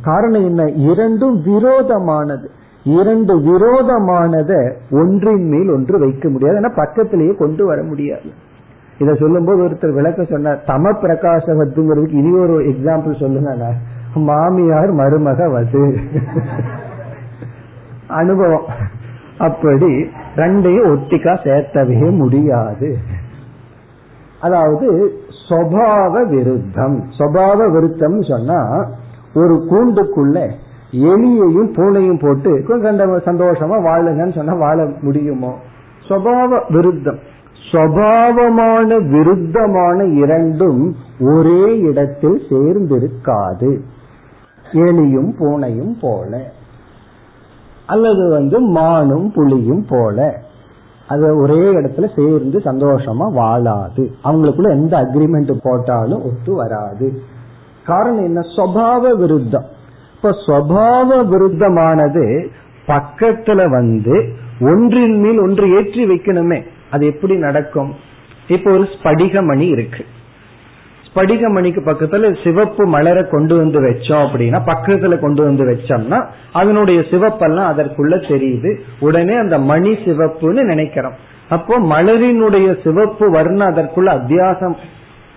காரணம் 0.03 0.45
என்ன? 0.45 0.63
இரண்டும் 0.63 1.41
விரோதமானது. 1.43 2.51
இரண்டு 2.83 3.33
விரோதமானத 3.39 4.51
ஒன்றின் 4.91 5.47
மேல் 5.49 5.69
ஒன்று 5.69 5.99
வைக்க 5.99 6.29
முடியாது. 6.29 6.55
ஏன்னா 6.59 6.75
பக்கத்திலேயே 6.75 7.33
கொண்டு 7.35 7.65
வர 7.65 7.83
முடியாது. 7.83 8.29
இத 8.97 9.13
சொல்லும் 9.13 9.45
போது 9.45 9.59
ஒருத்தர் 9.67 9.93
விளக்க 9.93 10.23
சொன்னார் 10.23 10.63
தம 10.67 10.93
பிரகாசவத்துங்கிறதுக்கு 11.03 12.19
இனி 12.21 12.31
ஒரு 12.37 12.55
எக்ஸாம்பிள் 12.61 13.19
சொல்லுங்க 13.19 13.73
மாமியார் 14.13 14.91
மருமக 14.93 15.51
வது 15.51 15.83
அனுபவம். 18.07 18.67
அப்படி 19.37 19.91
ரெண்டையும் 20.35 20.89
ஒட்டிக்கா 20.93 21.33
சேர்த்தவே 21.43 22.17
முடியாது. 22.17 22.97
அதாவது 24.41 24.87
சொபாவ 25.49 26.27
விருத்தம். 26.29 26.97
சொபாவ 27.17 27.71
விருத்தம் 27.71 28.19
சொன்னா 28.21 28.59
ஒரு 29.33 29.55
கூண்டுக்குள்ள 29.69 30.49
எலியையும் 30.91 31.73
பூனையும் 31.73 32.19
போட்டு 32.21 32.65
கொஞ்சம் 32.67 32.99
சந்தோஷமா 32.99 33.83
வாழுங்கன்னு 33.83 34.35
சொன்னா 34.35 34.53
வாழ 34.53 34.91
முடியுமோ? 35.01 35.57
சுவாவ 36.09 36.61
விருத்தம். 36.69 37.19
சுவாவமான 37.71 38.97
விருத்தமான 39.03 40.13
இரண்டும் 40.13 40.95
ஒரே 41.19 41.79
இடத்தில் 41.79 42.41
சேர்ந்திருக்காது. 42.49 43.79
எலியும் 44.71 45.35
பூனையும் 45.39 45.97
போல. 46.01 46.51
அல்லது 47.87 48.29
வந்து 48.29 48.59
மானும் 48.59 49.31
புலியும் 49.31 49.85
போல. 49.89 50.39
அது 51.07 51.37
ஒரே 51.37 51.59
இடத்துல 51.59 52.15
சேர்ந்து 52.15 52.59
சந்தோஷமா 52.59 53.31
வாழாது. 53.31 54.11
அவங்களுக்குள்ள 54.23 54.69
எந்த 54.69 54.97
அக்ரிமெண்ட் 54.97 55.59
போட்டாலும் 55.63 56.23
ஒத்து 56.23 56.55
வராது. 56.55 57.21
காரணம் 57.85 58.23
என்ன? 58.23 58.39
சுவாவ 58.57 59.17
விருத்தம். 59.17 59.79
இப்ப 60.23 60.35
சுவாவ 60.47 61.09
விருத்தமானது 61.31 62.47
பக்கத்துல 62.87 63.69
வந்து 63.69 64.33
ஒன்றின் 64.59 65.19
மேல் 65.19 65.39
ஒன்று 65.39 65.75
ஏற்றி 65.75 66.05
வைக்கணுமே. 66.05 66.63
அது 66.91 67.05
எப்படி 67.05 67.35
நடக்கும்? 67.35 67.95
இப்ப 68.47 68.71
ஒரு 68.71 68.81
ஸ்படிகமணி 68.81 69.67
இருக்கு. 69.69 70.05
ஸ்படிகமணிக்கு 71.07 71.81
பக்கத்துல 71.87 72.43
சிவப்பு 72.43 72.87
மலரை 72.87 73.23
கொண்டு 73.31 73.57
வந்து 73.57 73.81
வச்சோம் 73.81 74.25
அப்படின்னா 74.25 74.59
பக்கத்துல 74.65 75.19
கொண்டு 75.19 75.43
வந்து 75.43 75.63
வச்சோம்னா 75.71 76.25
அதனுடைய 76.53 76.99
சிவப்பெல்லாம் 76.99 77.71
அதற்குள்ள 77.73 78.15
தெரியுது 78.27 78.79
உடனே 78.99 79.35
அந்த 79.35 79.59
மணி 79.59 79.89
சிவப்புன்னு 79.89 80.61
நினைக்கிறோம். 80.63 81.13
அப்போ 81.49 81.79
மலரினுடைய 81.79 82.83
சிவப்பு 82.83 83.29
வர்ணம் 83.29 83.75
அதற்குள்ள 83.75 84.09
அத்தியாசம். 84.19 84.75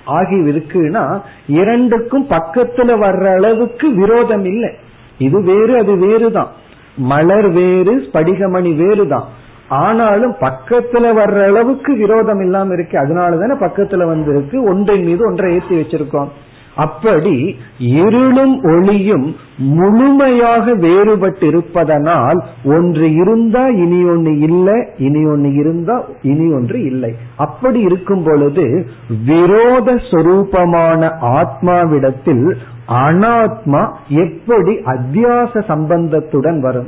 ஆகி 0.04 0.36
இருக்குன்னா 0.52 1.04
இரண்டுக்கும் 1.46 2.26
பக்கத்துல 2.28 2.98
வர்ற 3.04 3.24
அளவுக்கு 3.34 3.88
விரோதம் 3.94 4.44
இல்லை 4.44 4.70
இது 5.18 5.42
வேறு 5.42 5.78
அது 5.78 5.94
வேறுதான். 5.96 6.48
மலர் 6.96 7.48
வேறு 7.48 7.94
ஸ்படிகமணி 8.06 8.76
வேறு 8.76 9.08
தான் 9.08 9.28
ஆனாலும் 9.68 10.34
பக்கத்துல 10.40 11.04
வர்ற 11.20 11.38
அளவுக்கு 11.44 11.96
விரோதம் 11.96 12.40
இல்லாம 12.40 12.74
இருக்கு 12.74 12.98
அதனாலதானே 12.98 13.56
பக்கத்துல 13.66 14.06
வந்திருக்கு 14.06 14.62
ஒன்றின் 14.62 15.04
மீது 15.04 15.26
ஒன்றை 15.26 15.54
ஏற்றி 15.54 15.76
வச்சிருக்கோம். 15.76 16.28
அப்படி 16.76 17.56
இருளும் 17.78 18.62
ஒளியும் 18.62 19.36
முழுமையாக 19.56 20.74
வேறுபட்டு 20.74 21.42
இருப்பதனால் 21.42 22.44
ஒன்று 22.64 23.14
இருந்தா 23.14 23.68
இனி 23.68 24.04
ஒன்று 24.04 24.38
இல்லை 24.38 24.88
இனி 24.98 25.26
ஒன்று 25.26 25.52
இருந்தா 25.54 26.04
இனி 26.22 26.52
ஒன்று 26.52 26.84
இல்லை. 26.84 27.14
அப்படி 27.36 27.80
இருக்கும் 27.80 28.22
பொழுது 28.22 28.86
விரோத 29.26 29.94
சொரூபமான 30.10 31.10
ஆத்மாவிடத்தில் 31.20 32.56
அனாத்மா 32.88 33.88
எப்படி 34.08 34.72
அத்தியாச 34.72 35.64
சம்பந்தத்துடன் 35.66 36.60
வரும்? 36.60 36.86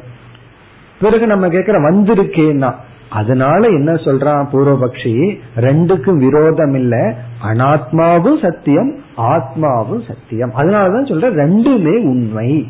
பிறகு 1.00 1.26
நம்ம 1.26 1.48
கேட்கிற 1.48 1.90
வந்திருக்கேன்னா 1.90 2.74
அதனால 3.10 3.68
என்ன 3.68 3.92
சொல்றான் 3.92 4.46
பூர்வபக்ஷி? 4.52 5.38
ரெண்டுக்கும் 5.56 6.16
விரோதம் 6.16 6.74
இல்ல 6.74 7.14
அனாத்மாவும் 7.44 8.42
சத்தியம் 8.42 8.94
ஆத்மாவும் 9.16 10.06
சத்தியம். 10.06 10.52
அதனாலதான் 10.56 11.08
சொல்ற 11.08 11.26
ரெண்டுமே 11.42 12.04
உண்மை. 12.04 12.68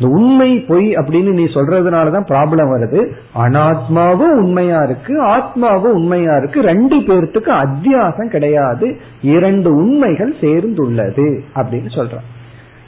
இந்த 0.00 0.14
உண்மை 0.14 0.60
பொய் 0.60 0.94
அப்படின்னு 0.94 1.32
நீ 1.32 1.44
சொல்றதுனாலதான் 1.44 2.28
ப்ராப்ளம் 2.28 2.70
வருது. 2.74 3.10
அனாத்மாவும் 3.38 4.42
உண்மையா 4.42 4.82
இருக்கு 4.82 5.24
ஆத்மாவும் 5.24 5.92
உண்மையா 5.92 6.36
இருக்கு. 6.36 6.60
ரெண்டு 6.60 6.96
பேர்த்துக்கு 6.96 7.66
அத்தியாசம் 7.66 8.28
கிடையாது. 8.28 8.96
இரண்டு 9.22 9.74
உண்மைகள் 9.74 10.34
சேர்ந்துள்ளது 10.40 11.40
அப்படின்னு 11.54 11.88
சொல்றான். 11.94 12.26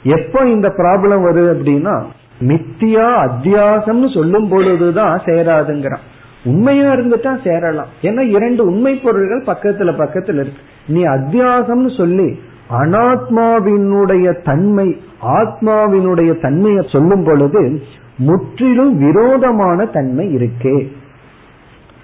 எப்போ 0.03 0.49
இந்த 0.49 0.67
ப்ராப்ளம் 0.67 1.23
வருது 1.23 1.55
அப்படின்னா 1.55 2.03
மித்தியா 2.47 3.29
அத்தியாசம்னு 3.29 4.13
சொல்லும் 4.13 4.49
பொழுதுதான் 4.49 5.21
சேராதுங்கிறான். 5.25 6.07
உண்மையா 6.43 6.91
இருந்துட்டா 6.91 7.47
சேரலாம். 7.47 7.87
ஏன்னா 8.01 8.19
இரண்டு 8.19 8.65
உண்மை 8.65 8.95
பொருள்கள் 8.95 9.55
பக்கத்துல 9.55 9.91
பக்கத்துல 9.91 10.33
இருக்கு. 10.33 10.61
நீ 10.87 11.03
அத்தியாசம்னு 11.05 11.97
சொல்லி 11.97 12.39
அனாத்மாவினுடைய 12.69 14.43
தன்மை 14.43 15.01
ஆத்மாவினுடைய 15.21 16.41
தன்மையை 16.41 16.85
சொல்லும் 16.91 17.23
பொழுது 17.23 17.81
முற்றிலும் 18.17 18.97
விரோதமான 18.97 19.85
தன்மை 19.85 20.35
இருக்கே. 20.35 20.87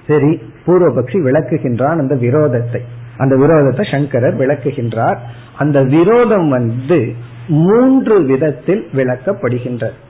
சரி 0.07 0.41
பூர்வபக்ஷி 0.65 1.19
விளக்குகின்றான் 1.23 1.97
அந்த 1.97 2.15
விரோதத்தை. 2.15 2.79
அந்த 3.17 3.35
விரோதத்தை 3.35 3.91
சங்கரர் 3.91 4.37
விளக்குகின்றார். 4.37 5.17
அந்த 5.57 5.83
விரோதம் 5.83 6.49
வந்து 6.49 7.13
மூன்று 7.47 8.23
விதத்தில் 8.23 8.87
விளக்கப்படுகின்றது. 8.95 10.03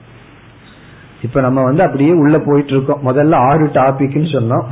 இப்ப 1.22 1.40
நம்ம 1.40 1.62
வந்து 1.62 1.82
அப்படியே 1.82 2.10
உள்ள 2.10 2.38
போயிட்டு 2.38 2.72
இருக்கோம் 2.72 3.06
முதல்ல 3.06 3.34
ஆறு 3.34 3.66
டாபிக்னு 3.66 4.26
சொன்னோம். 4.34 4.64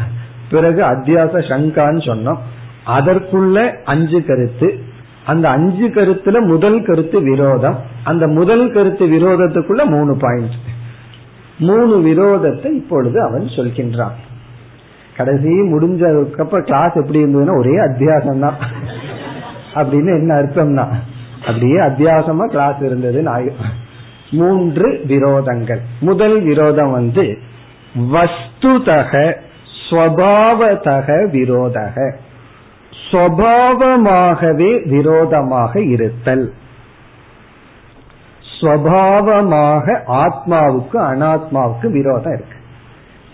பிறகு 0.51 0.83
அத்தியாச 0.83 1.35
சங்கான்னு 1.51 2.03
சொன்னோம். 2.11 2.39
அதற்குள்ள 2.87 3.83
அஞ்சு 3.85 4.25
கருத்து. 4.25 4.79
அந்த 5.27 5.49
அஞ்சு 5.49 5.87
கருத்துல 5.89 6.47
முதல் 6.47 6.83
கருத்து 6.83 7.21
விரோதம். 7.21 7.79
அந்த 8.05 8.27
முதல் 8.27 8.73
கருத்து 8.73 9.07
விரோதத்துக்குள்ள 9.07 9.85
மூணு 9.85 10.17
பாயிண்ட் 10.17 10.53
மூணு 11.59 11.99
விரோதத்தை 11.99 12.73
இப்பொழுது 12.73 13.23
அவன் 13.23 13.43
சொல்கின்றான். 13.43 14.15
கடைசி 15.17 15.49
முடிஞ்சதுக்கப்புறம் 15.49 16.63
கிளாஸ் 16.63 16.95
எப்படி 16.95 17.25
இருந்ததுன்னா 17.25 17.59
ஒரே 17.59 17.75
அத்தியாசம் 17.79 18.39
தான் 18.39 18.55
அப்படின்னு 19.75 20.13
என்ன 20.19 20.35
அர்த்தம்னா 20.35 20.87
அப்படியே 21.47 21.77
அத்தியாசமா 21.79 22.45
கிளாஸ் 22.45 22.81
இருந்தது 22.81 23.23
மூன்று 24.35 24.89
விரோதங்கள். 25.09 25.81
முதல் 26.01 26.43
விரோதம் 26.43 26.91
வந்து 26.91 27.39
வஸ்துதக 28.13 29.35
ஸ்வபாவதக 29.91 31.09
விரோதக. 31.33 32.13
ஸ்வபாவமாகவே 33.11 34.89
விரோதமாக 34.89 35.81
இருத்தல். 35.81 36.53
ஸ்வபாவமாக 38.61 39.87
ஆத்மாவுக்கு 40.07 40.99
அனாத்மாவுக்கு 41.11 41.87
விரோதம் 41.91 42.35
இருக்கு. 42.35 42.59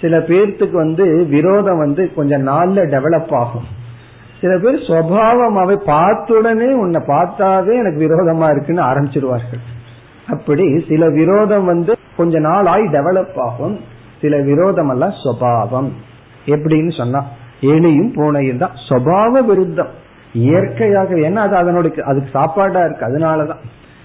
சில 0.01 0.19
பேர்த்துக்கு 0.19 0.71
வந்து 0.71 1.27
விரோதம் 1.29 1.79
வந்து 1.79 2.15
கொஞ்சம் 2.15 2.47
நாள்ல 2.47 2.79
டெவலப் 2.79 3.35
ஆகும். 3.35 3.79
சில 4.41 4.59
பேர் 4.59 4.77
சுவாவமாவே 4.77 5.77
பார்த்துடனே 5.87 6.71
உன்னை 6.73 7.01
பார்த்தாவே 7.07 7.73
எனக்கு 7.75 8.01
விரோதமா 8.01 8.51
இருக்குன்னு 8.51 8.83
ஆரம்பிச்சிருவார்கள். 8.83 9.63
அப்படி 10.29 10.85
சில 10.89 11.09
விரோதம் 11.09 11.65
வந்து 11.65 11.97
கொஞ்ச 12.17 12.39
நாள் 12.39 12.67
ஆகி 12.67 12.87
டெவலப் 12.87 13.39
ஆகும். 13.39 13.81
சில 14.21 14.39
விரோதம் 14.39 14.91
எல்லாம் 14.91 15.13
சுவாவம் 15.25 15.89
எப்படின்னு 16.47 16.97
சொன்னா 16.97 17.25
எலியும் 17.61 18.13
பூனையும் 18.13 18.59
தான். 18.59 18.71
சுவாவ 18.89 19.45
விருத்தம். 19.45 19.89
இயற்கையாக 20.33 21.15
ஏன்னா 21.15 21.35
அது 21.35 21.57
அதனுடைய 21.57 22.03
அதுக்கு 22.03 22.31
சாப்பாடா 22.33 22.85
இருக்கு 22.85 23.07
அதனாலதான். 23.07 23.61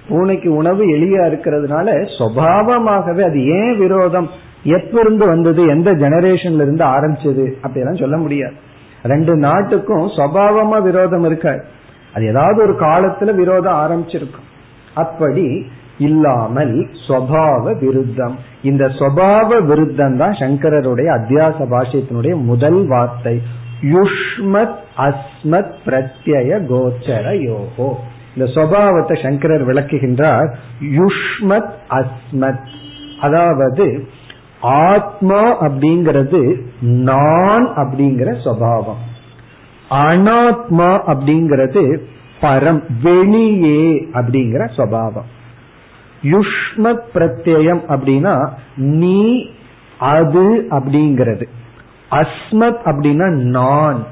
பூனைக்கு 0.09 0.55
உணவு 0.55 0.85
எளியா 0.85 1.25
இருக்கிறதுனால 1.25 2.07
சுவாவமாகவே 2.19 3.23
அது 3.23 3.45
ஏன் 3.45 3.77
விரோதம்? 3.77 4.29
எப்ப 4.63 4.99
இருந்து 4.99 5.27
வந்தது? 5.27 5.67
எந்த 5.67 5.93
ஜெனரேஷன்ல 5.93 6.55
இருந்து 6.55 6.85
ஆரம்பிச்சது? 6.85 7.53
அப்படியெல்லாம் 7.55 7.99
சொல்ல 7.99 8.17
முடியாது. 8.17 8.53
ரெண்டு 9.03 9.35
நாட்டுக்கும் 9.35 10.07
சுவாவமா 10.07 10.81
விரோதம் 10.81 11.23
இருக்காது. 11.23 11.63
அது 12.13 12.27
ஏதாவது 12.27 12.61
ஒரு 12.61 12.73
காலத்துல 12.73 13.35
விரோதம் 13.35 13.73
ஆரம்பிச்சிருக்கும். 13.73 14.45
அப்படி 14.93 15.65
இல்லாமல் 15.97 16.87
ஸ்வபாவ 17.07 17.79
விருத்தம். 17.79 18.35
இந்த 18.63 18.85
ஸ்வபாவ 18.85 19.65
விருத்தம் 19.65 20.17
தான் 20.17 20.31
சங்கரருடைய 20.31 21.07
அத்தியாச 21.19 21.67
பாஷ்யத்தினுடைய 21.69 22.41
முதல் 22.41 22.87
வார்த்தை. 22.87 23.41
யுஷ்மத் 23.81 24.75
அஸ்மத் 24.97 25.73
பிரத்யய 25.85 26.59
கோச்சர 26.69 27.25
யோகோ. 27.39 27.93
இந்த 28.35 28.51
சுவாவத்தை 28.51 29.23
சங்கரர் 29.23 29.67
விளக்குகின்றார். 29.67 30.55
யுஷ்மத் 30.81 31.71
அஸ்மத். 31.89 32.67
அதாவது 33.21 34.07
ஆத்மா 34.61 35.61
அப்படிங்கிறது 35.61 36.61
நான் 36.79 37.67
அப்படிங்கிற 37.75 38.35
சுவாவம் 38.43 39.01
அனாத்மா 39.89 40.89
அப்படிங்கிறது 41.07 41.97
பரம் 42.41 42.83
வெளியே 43.03 44.07
அப்படிங்கிற 44.13 44.69
சுவாவம் 44.75 45.29
யுஷ்மத் 46.23 47.03
பிரத்யம் 47.13 47.81
அப்படின்னா 47.87 48.49
நீ 48.75 49.49
அது 49.99 50.67
அப்படிங்கிறது. 50.69 51.43
அஸ்மத் 52.11 52.77
அப்படின்னா 52.85 53.29
நான். 53.29 54.05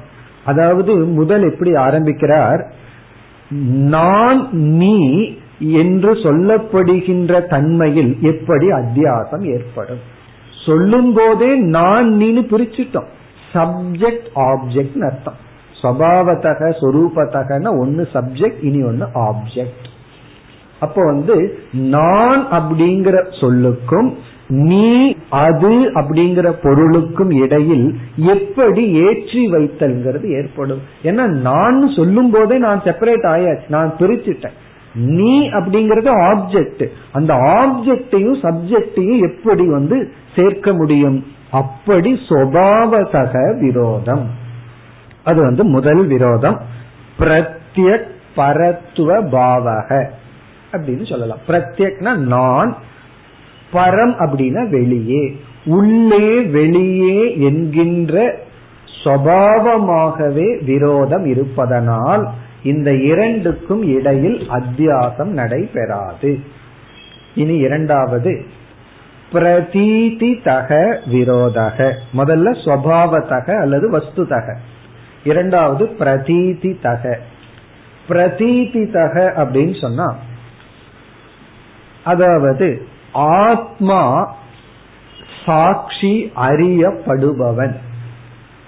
அதாவது 0.44 0.94
முதல் 0.94 1.52
எப்படி 1.52 1.74
ஆரம்பிக்கிறார்? 1.74 2.72
நான் 3.68 4.48
நீ 4.52 5.28
என்று 5.58 6.14
சொல்லப்படுகின்ற 6.14 7.48
தன்மையில் 7.48 8.16
எப்படி 8.20 8.70
அத்தியாசம் 8.72 9.42
ஏற்படும். 9.42 9.98
சொல்லும் 10.66 11.12
போதே 11.12 11.54
நான் 11.54 12.12
நீனு 12.12 12.44
பிரிச்சுட்டோம். 12.44 13.06
சப்ஜெக்ட் 13.52 14.26
ஆப்ஜெக்ட் 14.34 15.04
அர்த்தம். 15.04 15.42
ஸ்வபாவத்தக 15.82 16.74
சொரூபத்தகன்னா 16.80 17.78
ஒன்னு 17.78 18.08
சப்ஜெக்ட் 18.12 18.64
இனி 18.64 18.82
ஒன்னு 18.82 19.06
ஆப்ஜெக்ட். 19.14 19.92
அப்போ 20.84 21.02
வந்து 21.04 21.36
நான் 21.72 22.42
அப்படிங்கிற 22.50 23.16
சொல்லுக்கும் 23.40 24.10
நீ 24.48 24.88
அது 25.30 25.70
அப்படிங்கிற 25.94 26.48
பொருளுக்கும் 26.62 27.30
இடையில் 27.30 27.86
எப்படி 28.16 28.82
ஏற்றி 29.04 29.42
வைத்தல்ங்கிறது 29.52 30.26
ஏற்படும். 30.40 30.82
ஏன்னா 31.02 31.24
நான் 31.26 31.78
சொல்லும் 31.96 32.30
போதே 32.30 32.58
நான் 32.58 32.82
செப்பரேட் 32.82 33.26
ஆயாச்சு. 33.34 33.68
நான் 33.68 33.94
பிரிச்சுட்டேன். 33.98 34.56
நீ 34.94 35.48
அப்படிங்கறது 35.48 36.10
ஆப்ஜெக்ட் 36.24 36.84
அந்த 37.12 37.34
ஆப்ஜெக்டையும் 37.34 38.36
சப்ஜெக்டையும் 38.42 39.22
எப்படி 39.30 39.66
வந்து 39.66 40.12
சேர்க்க 40.36 40.72
முடியும்? 40.72 41.18
அப்படி 41.50 42.10
சுவாவதக 42.28 43.34
விரோதம். 43.60 44.26
அது 45.24 45.40
வந்து 45.42 45.64
முதல் 45.64 46.06
விரோதம். 46.06 46.58
பிரத்யக் 47.18 48.10
பரத்துவ 48.36 49.10
பாவக. 49.32 49.90
அப்படின்னு 50.74 51.08
சொல்லலாம். 51.08 51.38
பிரத்யக்னா 51.46 52.14
நான் 52.14 52.76
பரம் 53.72 54.14
அப்படின்னா 54.18 54.68
வெளியே. 54.68 55.40
உள்ளே 55.64 56.40
வெளியே 56.40 57.40
என்கின்ற 57.40 58.38
சபாவமாகவே 59.04 60.64
விரோதம் 60.64 61.24
இருப்பதனால் 61.24 62.30
இந்த 62.62 62.94
இரண்டுக்கும் 62.94 63.82
இடையில் 63.82 64.48
அத்தியாசம் 64.50 65.32
நடைபெறாது. 65.32 66.40
இனி 67.34 67.56
இரண்டாவது. 67.56 68.44
பிரதீதி 69.32 70.42
தக 70.44 71.00
விரோதக. 71.12 71.92
முதல்ல 72.16 72.56
ஸ்வபாவதக 72.64 73.60
அல்லது 73.60 73.90
வஸ்து 73.90 74.26
தக 74.26 74.56
இரண்டாவது 75.24 75.84
பிரதீதி 75.98 76.76
தக 76.82 77.18
பிரதீதி 78.08 78.92
தக 78.92 79.32
அப்படின்னு 79.36 79.80
சொன்னா 79.80 80.16
அதாவது 82.04 82.86
ஆத்மா 83.12 84.34
சாட்சி 85.46 86.32
அறியப்படுபவன். 86.36 87.74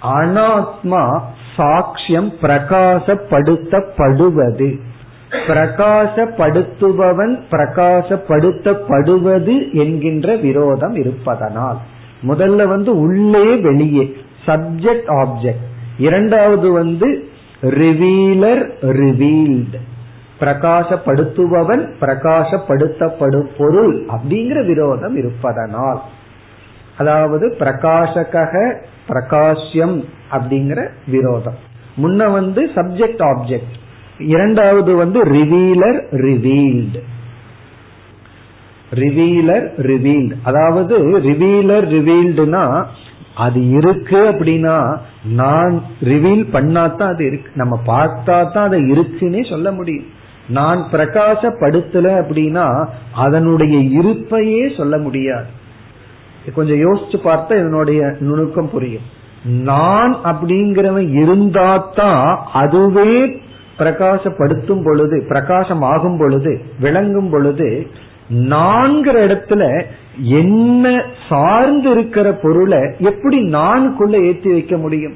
அனாத்மா 0.01 1.21
சாட்சியம் 1.57 2.31
பிரகாசப்படுத்தப்படுவது. 2.41 4.79
பிரகாசப்படுத்துபவன் 5.47 7.39
பிரகாசப்படுத்தப்படுவது 7.51 9.73
என்கின்ற 9.73 10.35
விரோதம் 10.35 10.95
இருப்பதனால். 10.95 11.77
முதல்ல 12.27 12.67
வந்து 12.67 12.99
உள்ளே 12.99 13.55
வெளியே 13.55 14.15
சப்ஜெக்ட் 14.45 15.07
ஆப்ஜெக்ட் 15.07 15.65
இரண்டாவது 15.97 16.71
வந்து 16.71 17.29
ரிவீலர் 17.61 18.71
ரிவீல்டு 18.81 19.79
பிரகாசப்படுத்துபவன் 20.39 21.83
பிரகாசப்படுத்தப்படும் 22.01 23.49
பொருள் 23.57 24.05
அப்படிங்கிற 24.05 24.65
விரோதம் 24.65 25.15
இருப்பதனால். 25.17 26.01
அதாவது 26.97 27.55
பிரகாசக 27.59 28.43
பிரகாசியம் 29.09 29.97
அப்படிங்கிற 30.31 30.79
விரோதம். 31.07 31.57
முன்ன 32.01 32.31
வந்து 32.31 32.71
சப்ஜெக்ட் 32.75 33.21
ஆப்ஜெக்ட் 33.31 33.75
இரண்டாவது 34.17 34.95
வந்து 34.95 35.19
revealer 35.23 35.99
revealed 36.27 37.01
revealer 38.91 39.65
revealed 39.89 40.35
revealer 40.43 40.97
revealer 41.19 41.85
ரிவீல்டுனா 41.95 42.85
அது 43.35 43.69
இருக்கு 43.69 44.19
அப்படின்னா 44.31 44.75
நான் 45.41 45.73
ரிவீல் 46.03 46.45
பண்ணாதான் 46.53 47.09
அது 47.13 47.23
இருக்கு. 47.25 47.49
நம்ம 47.55 47.75
பார்த்தா 47.85 48.37
தான் 48.53 48.67
அது 48.67 48.77
இருக்குன்னே 48.93 49.49
சொல்ல 49.49 49.71
முடியும். 49.71 50.07
நான் 50.49 50.87
பிரகாசப்படுத்தல 50.91 52.23
அப்படின்னா 52.23 52.87
அதனுடைய 53.13 54.01
இருப்பையே 54.01 54.77
சொல்ல 54.77 54.97
முடியாது. 54.97 55.45
கொஞ்சம் 56.55 56.77
யோசிச்சு 56.77 57.17
பார்த்தா 57.23 57.51
இதனுடைய 57.51 58.15
நுணுக்கம் 58.19 58.69
புரியும். 58.69 59.15
நான் 59.45 60.15
அப்படிங்கிறவன் 60.23 61.09
இருந்தாதான் 61.13 62.37
அதுவே 62.53 63.41
பிரகாசப்படுத்தும் 63.79 64.83
பொழுது 64.83 65.25
பிரகாசம் 65.27 65.81
ஆகும் 65.81 66.17
பொழுது 66.17 66.61
விளங்கும் 66.79 67.29
பொழுது 67.29 67.87
நான்கிற 68.29 69.15
இடத்துல 69.27 69.83
என்ன 70.21 71.01
சார்ந்து 71.29 71.89
இருக்கிற 71.89 72.31
பொருளை 72.31 72.79
எப்படி 72.99 73.39
நானுக்குள்ள 73.39 74.25
ஏற்றி 74.25 74.51
வைக்க 74.51 74.77
முடியும்? 74.77 75.13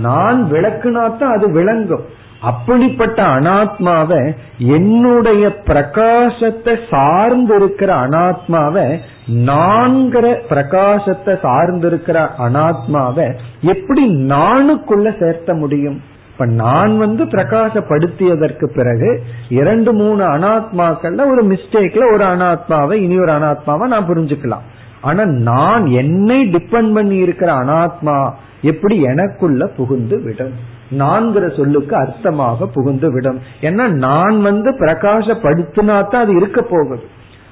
நான் 0.00 0.48
விளக்குனாத்தான் 0.52 1.34
அது 1.36 1.50
விளங்கும். 1.50 2.04
அப்படிப்பட்ட 2.40 3.22
அனாத்மாவை 3.22 4.32
என்னுடைய 4.58 5.48
பிரகாசத்தை 5.64 6.78
சார்ந்து 6.90 7.56
இருக்கிற 7.56 7.94
அனாத்மாவை 7.94 8.98
நான்கிற 9.26 10.36
பிரகாசத்தை 10.48 11.34
சார்ந்திருக்கிற 11.42 12.28
அனாத்மாவ 12.38 12.44
அனாத்மாவை 12.46 13.34
எப்படி 13.60 14.14
நானுக்குள்ள 14.14 15.18
சேர்த்த 15.18 15.54
முடியும்? 15.54 16.00
இப்ப 16.32 16.46
நான் 16.46 16.98
வந்து 16.98 17.24
பிரகாசப்படுத்தியதற்கு 17.24 18.64
பிறகு 18.74 19.22
இரண்டு 19.48 19.92
மூணு 19.92 20.24
அனாத்மாக்கள்ல 20.24 21.26
ஒரு 21.26 21.44
மிஸ்டேக்ல 21.44 22.12
ஒரு 22.12 22.24
அனாத்மாவை 22.24 22.92
இனி 22.92 23.18
ஒரு 23.18 23.32
அனாத்மாவை 23.32 23.86
நான் 23.86 24.08
புரிஞ்சுக்கலாம். 24.08 24.62
ஆனா 25.00 25.24
நான் 25.24 25.86
என்னை 25.86 26.50
டிபெண்ட் 26.50 26.94
பண்ணி 26.94 27.16
இருக்கிற 27.16 27.52
அனாத்மா 27.52 28.30
எப்படி 28.60 29.00
எனக்குள்ள 29.00 29.66
புகுந்து 29.66 30.22
விடும்? 30.22 30.74
நான்கிற 30.90 31.56
சொல்லுக்கு 31.56 31.96
அர்த்தமாக 31.96 32.66
புகுந்து 32.66 33.12
விடும் 33.12 33.40
ஏன்னா 33.60 33.88
நான் 33.88 34.40
வந்து 34.40 34.70
பிரகாசப்படுத்தினா 34.70 36.08
தான் 36.08 36.22
அது 36.22 36.36
இருக்க 36.36 36.62
போகுது. 36.62 37.02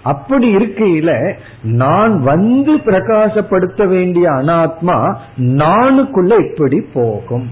அப்படி 0.02 0.56
இருக்கையில 0.56 1.34
நான் 1.62 2.22
வந்து 2.22 2.74
பிரகாசப்படுத்த 2.74 3.88
வேண்டிய 3.88 4.30
அனாத்மா 4.30 5.16
நானுக்குள்ள 5.38 6.46
இப்படி 6.48 6.80
போகும். 6.80 7.46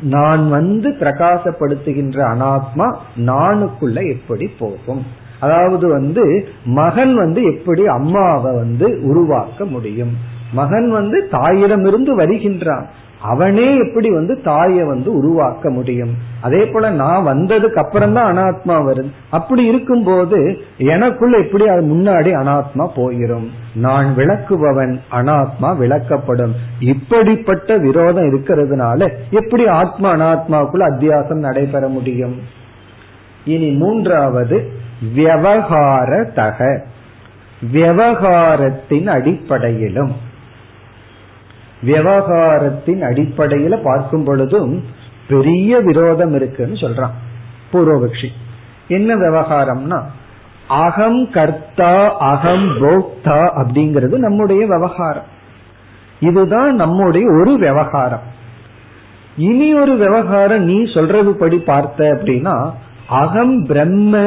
நான் 0.00 0.48
வந்து 0.48 0.96
பிரகாசப்படுத்துகின்ற 1.00 2.18
அனாத்மா 2.34 2.94
நானுக்குள்ள 3.16 4.08
எப்படி 4.10 4.50
போகும். 4.58 5.06
அதாவது 5.40 5.88
வந்து 5.88 6.48
மகன் 6.64 7.14
வந்து 7.14 7.42
எப்படி 7.42 7.86
அம்மாவை 7.86 8.54
வந்து 8.54 9.00
உருவாக்க 9.02 9.64
முடியும்? 9.64 10.14
மகன் 10.52 10.90
வந்து 10.90 11.28
தாயிடமிருந்து 11.32 12.14
வருகின்றான். 12.14 12.86
அவனே 13.20 13.76
எப்படி 13.76 14.10
வந்து 14.10 14.40
தாயை 14.40 14.84
வந்து 14.84 15.14
உருவாக்க 15.16 15.70
முடியும்? 15.70 16.14
அதே 16.40 16.66
போல 16.66 16.90
நான் 16.90 17.26
வந்ததுக்கு 17.26 17.74
அப்புறம் 17.74 18.12
தான் 18.12 18.36
அனாத்மா 18.36 18.66
வருது. 18.66 19.10
அப்படி 19.30 19.64
இருக்கும்போது 19.64 20.58
எனக்குள்ள 20.76 21.38
எப்படி 21.38 21.68
அது 21.68 21.82
முன்னாடி 21.82 22.30
அனாத்மா 22.30 22.88
போயிரும்? 22.96 23.46
நான் 23.74 24.14
விளக்குபவன் 24.16 25.00
அனாத்மா 25.12 25.76
விளக்கப்படும். 25.76 26.52
இப்படிப்பட்ட 26.80 27.76
விரோதம் 27.76 28.24
இருக்கிறதுனால 28.24 29.12
எப்படி 29.30 29.66
ஆத்மா 29.66 30.14
அனாத்மாவுக்குள்ள 30.14 30.86
அத்தியாசம் 30.94 31.38
நடைபெற 31.38 31.88
முடியும்? 31.88 32.38
இனி 33.44 33.70
மூன்றாவது 33.70 34.70
விவகார 35.14 36.24
தக 36.34 36.84
விவகாரத்தின் 37.72 39.06
அடிப்படையிலும் 39.06 40.25
விவகாரத்தின் 41.82 43.02
அடிப்படையில 43.02 43.82
பார்க்கும் 43.84 44.24
பொழுதும் 44.24 44.84
பெரிய 45.28 45.78
விரோதம் 45.78 46.34
இருக்குன்னு 46.34 46.74
சொல்றான் 46.74 47.10
பூர்வபக்ஷி. 47.72 48.28
என்ன 48.88 49.14
விவகாரம்னா 49.14 50.02
அகம் 50.68 51.30
கர்த்தா 51.30 52.18
அகம் 52.18 52.68
போக்தா 52.68 53.40
அப்படிங்கிறது 53.56 54.16
நம்முடைய 54.16 54.66
விவகாரம். 54.66 55.34
இதுதான் 56.20 56.74
நம்முடைய 56.74 57.26
ஒரு 57.30 57.58
விவகாரம். 57.58 58.34
இனி 59.36 59.74
ஒரு 59.74 59.96
விவகாரம் 59.96 60.64
நீ 60.64 60.92
சொல்றது 60.94 61.36
படி 61.36 61.58
பார்த்த 61.58 62.04
அப்படின்னா 62.04 62.70
அகம் 63.08 63.64
பிரம்ம 63.66 64.18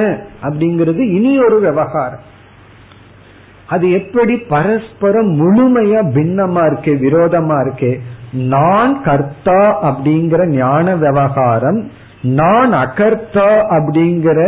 அப்படிங்கிறது 0.41 1.14
இனி 1.14 1.43
ஒரு 1.43 1.60
விவகாரம். 1.60 2.20
அது 3.70 3.91
எப்படி 3.91 4.36
பரஸ்பரம் 4.36 5.32
முழுமையா 5.41 6.01
பின்னமா 6.13 6.65
இருக்கு 6.65 6.91
விரோதமா 6.95 7.61
இருக்கு? 7.61 7.99
நான் 8.32 9.01
கர்த்தா 9.03 9.61
அப்படிங்கிற 9.82 10.47
ஞான 10.47 10.95
விவகாரம் 10.95 11.80
நான் 12.22 12.74
அகர்த்தா 12.74 13.49
அப்படிங்கிற 13.76 14.39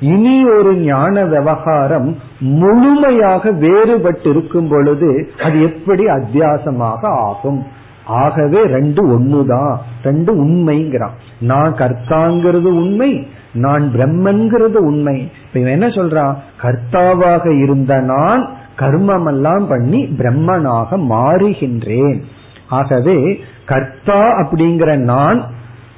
இனி 0.00 0.44
ஒரு 0.44 0.76
ஞான 0.76 1.24
விவகாரம் 1.24 2.16
முழுமையாக 2.38 3.50
வேறுபட்டு 3.50 4.26
இருக்கும் 4.26 4.68
பொழுது 4.68 5.28
அது 5.42 5.62
எப்படி 5.62 6.06
அத்தியாசமாக 6.06 7.00
ஆகும்? 7.06 7.60
ஆகவே 8.06 8.62
ரெண்டு 8.62 9.06
ஒண்ணுதான் 9.06 9.76
ரெண்டு 10.02 10.44
உண்மைங்கிறான். 10.44 11.10
நான் 11.40 11.74
கர்த்தாங்கிறது 11.74 12.64
உண்மை 12.64 13.26
நான் 13.52 13.90
பிரம்மன்கிறது 13.94 14.74
உண்மை. 14.74 15.30
இப்ப 15.46 15.60
இவன் 15.60 15.72
என்ன 15.72 15.86
சொல்றான்? 15.86 16.34
கர்த்தாவாக 16.62 17.62
இருந்த 17.62 17.98
நான் 17.98 18.48
கர்மம் 18.78 19.26
எல்லாம் 19.26 19.66
பண்ணி 19.68 20.04
பிரம்மனாக 20.04 20.96
மாறுகின்றேன். 20.96 22.22
ஆகவே 22.68 23.40
கர்த்தா 23.66 24.20
அப்படிங்கிற 24.20 24.96
நான் 24.96 25.44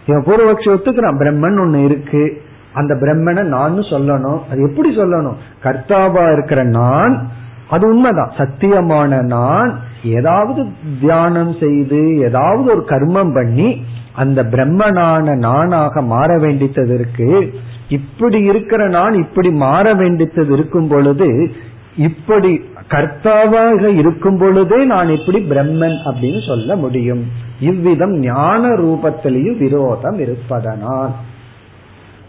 இவன் 0.07 0.23
பூர்வபக்ஷி 0.23 0.71
ஒத்துக்கிறான் 0.71 1.19
பிரம்மன் 1.19 1.59
ஒண்ணு 1.59 1.85
இருக்கு. 1.85 2.43
அந்த 2.73 2.95
பிரம்மனை 2.95 3.43
நான் 3.43 3.79
சொல்லணும். 3.79 4.41
அது 4.51 4.63
எப்படி 4.63 4.97
சொல்லணும்? 4.97 5.35
கர்த்தாவா 5.63 6.33
இருக்கிற 6.33 6.65
நான் 6.65 7.29
அது 7.71 7.89
உண்மைதான். 7.89 8.33
சத்தியமான 8.37 9.23
நான் 9.23 9.81
ஏதாவது 10.03 10.67
தியானம் 11.01 11.57
செய்து 11.61 12.19
ஏதாவது 12.19 12.71
ஒரு 12.71 12.85
கர்மம் 12.89 13.35
பண்ணி 13.35 13.85
அந்த 14.13 14.43
பிரம்மனான 14.43 15.37
நானாக 15.37 16.03
மாற 16.03 16.37
வேண்டித்தது 16.37 16.95
இருக்கு 16.95 17.55
இப்படி 17.89 18.43
இருக்கிற 18.43 18.89
நான் 18.89 19.15
இப்படி 19.15 19.51
மாற 19.51 19.95
வேண்டித்தது 19.95 20.51
இருக்கும் 20.51 20.89
பொழுது 20.89 21.53
இப்படி 21.97 22.61
கர்த்தாவாக 22.89 23.97
இருக்கும் 23.97 24.39
பொழுதே 24.39 24.85
நான் 24.85 25.09
இப்படி 25.09 25.47
பிரம்மன் 25.51 25.97
அப்படின்னு 26.05 26.47
சொல்ல 26.47 26.77
முடியும். 26.77 27.25
இவ்விதம் 27.61 28.13
ஞான 28.13 28.69
ரூபத்திலேயும் 28.69 29.57
விரோதம் 29.57 30.19
இருப்பதனால். 30.19 31.13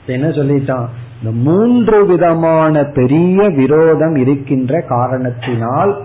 என்ன 0.06 0.28
சொல்லிட்டான்? 0.28 0.86
இந்த 1.24 1.32
மூன்று 1.34 2.06
விதமான 2.06 2.84
பெரிய 2.84 3.50
விரோதம் 3.50 4.16
இருக்கின்ற 4.16 4.82
காரணத்தினால் 4.88 6.02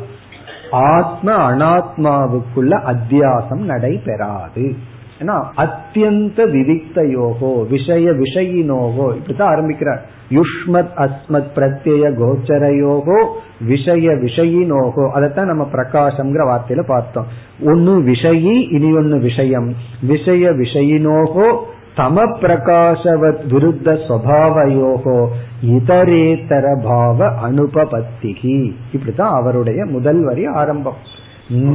ஆத்ம 0.72 1.52
அனாத்மாவுக்குள்ள 1.52 2.94
அத்தியாசம் 2.94 3.64
நடைபெறாது. 3.64 4.74
ஏன்னா 5.18 5.44
அத்தியந்த 5.56 6.50
விதித்த 6.50 7.02
யோகோ 7.02 7.68
விஷய 7.68 8.10
விஷயினோகோ 8.10 9.14
இப்படித்தான் 9.14 9.50
ஆரம்பிக்கிறார். 9.50 10.02
யுஷ்மத் 10.30 10.92
அஸ்மத் 10.96 11.50
பிரத்யய 11.54 12.14
கோச்சர 12.14 12.76
யோகோ 12.76 13.26
விஷய 13.60 14.10
விஷயினோகோ 14.10 15.10
அதைத்தான் 15.10 15.46
நம்ம 15.46 15.68
பிரகாசம்ங்கிற 15.72 16.42
வார்த்தையில 16.46 16.82
பார்த்தோம். 16.86 17.26
ஒன்னு 17.64 18.02
விஷயி 18.02 18.72
இனி 18.72 18.96
ஒன்னு 18.96 19.18
விஷயம். 19.18 19.74
விஷய 20.00 20.50
விஷயினோகோ 20.50 21.56
தம 21.96 22.24
பிரகாசவத் 22.40 23.42
விருத்த 23.48 23.98
சுவாவயோகோ 24.08 25.26
இதரேதர 25.62 26.82
பாவ 26.82 27.26
அனுபபத்திகி 27.50 28.72
இப்படிதான் 28.92 29.36
அவருடைய 29.40 29.84
முதல் 29.84 30.24
வரி 30.24 30.46
ஆரம்பம். 30.46 30.96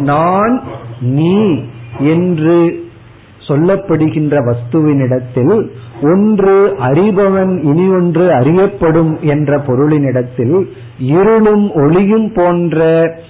நான் 0.04 0.64
நீ 1.02 1.64
என்று 2.00 2.87
சொல்லப்படுகின்ற 3.48 4.36
வஸ்துவினிடத்தில் 4.48 5.70
ஒன்று 6.02 6.76
அறிபவன் 6.80 7.64
இனி 7.64 7.90
ஒன்று 7.90 8.34
அறியப்படும் 8.34 9.18
என்ற 9.22 9.58
பொருளினிடத்தில் 9.58 10.68
இருளும் 10.98 11.72
ஒளியும் 11.74 12.32
போன்ற 12.36 12.80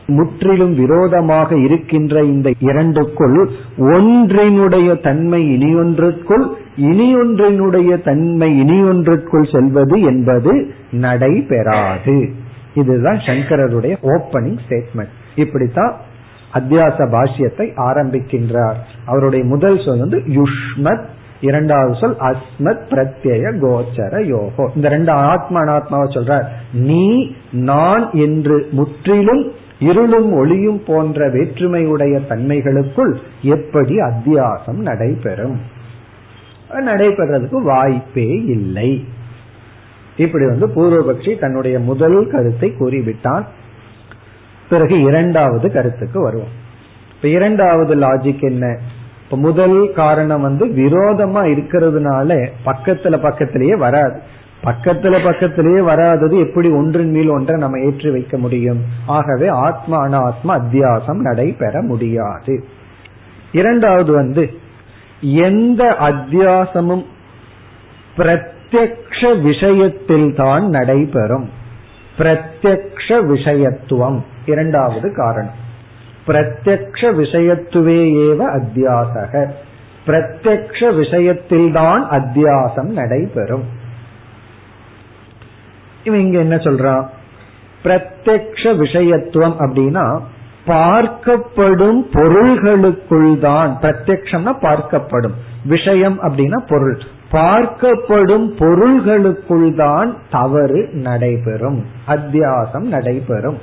முற்றிலும் 0.07 0.75
விரோதமாக 0.75 1.55
இருக்கின்ற 1.55 2.23
இந்த 2.23 2.51
இரண்டுக்குள் 2.59 3.49
ஒன்றினுடைய 3.77 5.01
தன்மை 5.01 5.41
இனியொன்றுக்குள் 5.57 6.45
இனியொன்றினுடைய 6.77 8.03
தன்மை 8.03 8.61
இனியொன்றுக்குள் 8.61 9.51
செல்வது 9.51 10.01
என்பது 10.01 10.71
நடைபெறாது. 10.91 12.29
இதுதான் 12.73 13.17
சங்கரருடைய 13.17 13.95
ஓப்பனிங் 14.03 14.57
ஸ்டேட்மெண்ட் 14.69 15.13
இப்படித்தான் 15.35 15.95
அத்தியாச 16.53 17.09
பாஷ்யத்தை 17.09 17.71
ஆரம்பிக்கின்றார். 17.77 18.75
அவருடைய 19.05 19.45
முதல் 19.45 19.81
சொல் 19.85 19.99
வந்து 19.99 20.17
யுஷ்மத் 20.17 21.05
இரண்டாவது 21.41 21.95
சொல் 21.95 22.15
அஸ்மத் 22.15 22.81
பிரத்யய 22.89 23.59
கோச்சர 23.59 24.25
யோகோ. 24.25 24.75
இந்த 24.75 24.89
ரெண்டு 24.89 25.11
ஆத்மா 25.11 25.61
அனாத்மாவை 25.61 26.07
சொல்றார். 26.13 26.45
நீ 26.73 27.35
நான் 27.51 28.11
என்று 28.11 28.67
முற்றிலும் 28.71 29.51
இருளும் 29.79 30.33
ஒளியும் 30.33 30.83
போன்ற 30.87 31.29
வேற்றுமையுடைய 31.29 32.19
தன்மைகளுக்குள் 32.29 33.17
எப்படி 33.41 33.95
அத்தியாசம் 33.97 34.79
நடைபெறும்? 34.81 35.59
நடைபெறதுக்கு 36.71 37.61
வாய்ப்பே 37.61 38.27
இல்லை. 38.27 39.05
இப்படி 40.17 40.45
வந்து 40.45 40.67
பூர்வபக்ஷி 40.67 41.39
தன்னுடைய 41.39 41.79
முதல் 41.79 42.27
கருத்தை 42.31 42.73
கூறிவிட்டான். 42.79 43.45
பிறகு 44.69 45.01
இரண்டாவது 45.01 45.71
கருத்துக்கு 45.71 46.21
வருவோம். 46.21 46.65
இப்ப 47.15 47.27
இரண்டாவது 47.27 47.95
லாஜிக் 47.95 48.41
என்ன? 48.41 48.77
இப்ப 49.23 49.37
முதல் 49.37 49.91
காரணம் 49.95 50.41
வந்து 50.41 50.65
விரோதமா 50.65 51.41
இருக்கிறதுனால 51.47 52.47
பக்கத்துல 52.65 53.21
பக்கத்திலேயே 53.21 53.75
வராது. 53.75 54.21
பக்கத்துல 54.63 55.23
பக்கத்திலேயே 55.23 55.81
வராதது 55.81 56.37
எப்படி 56.37 56.69
ஒன்றின் 56.69 57.11
மேல் 57.11 57.29
ஒன்றை 57.29 57.59
நம்ம 57.59 57.79
ஏற்றி 57.79 58.11
வைக்க 58.11 58.37
முடியும்? 58.37 58.81
ஆகவே 59.05 59.47
ஆத்மா 59.47 60.05
அனாத்மா 60.05 60.47
அத்தியாசம் 60.47 61.21
நடைபெற 61.21 61.81
முடியாது. 61.81 62.63
இரண்டாவது 63.51 64.11
வந்து 64.11 64.49
எந்த 65.21 65.95
அத்தியாசமும் 65.99 67.05
பிரத்யக்ஷ 68.17 69.41
விஷயத்தில் 69.41 70.35
தான் 70.35 70.69
நடைபெறும். 70.69 71.49
பிரத்யக்ஷ 72.17 73.21
விஷயத்துவம். 73.25 74.23
இரண்டாவது 74.47 75.13
காரணம். 75.15 75.65
பிரத்யக்ஷ 76.27 77.01
விஷயத்துவே 77.01 77.99
ஏவ 78.27 78.59
அத்தியாசக. 78.59 79.51
பிரத்யக்ஷ 80.05 80.79
விஷயத்தில்தான் 80.91 82.01
அத்தியாசம் 82.11 82.91
நடைபெறும். 82.93 83.63
இவன் 86.03 86.19
இங்க 86.19 86.39
என்ன 86.39 86.55
சொல்றான்? 86.55 87.05
பிரத்யக்ஷ 87.83 88.63
விஷயத்துவம் 88.63 89.55
அப்படின்னா 89.59 90.19
பார்க்கப்படும் 90.67 91.99
பொருள்களுக்குள் 92.13 93.39
தான் 93.39 93.77
பிரத்யக்ஷம்னா 93.81 94.53
பார்க்கப்படும். 94.61 95.33
விஷயம் 95.65 96.21
அப்படின்னா 96.21 96.57
பொருள். 96.67 96.97
பார்க்கப்படும் 97.31 98.47
பொருள்களுக்குள் 98.57 99.73
தான் 99.73 100.17
தவறு 100.31 100.89
நடைபெறும். 100.91 101.85
அத்தியாசம் 102.07 102.87
நடைபெறும். 102.87 103.57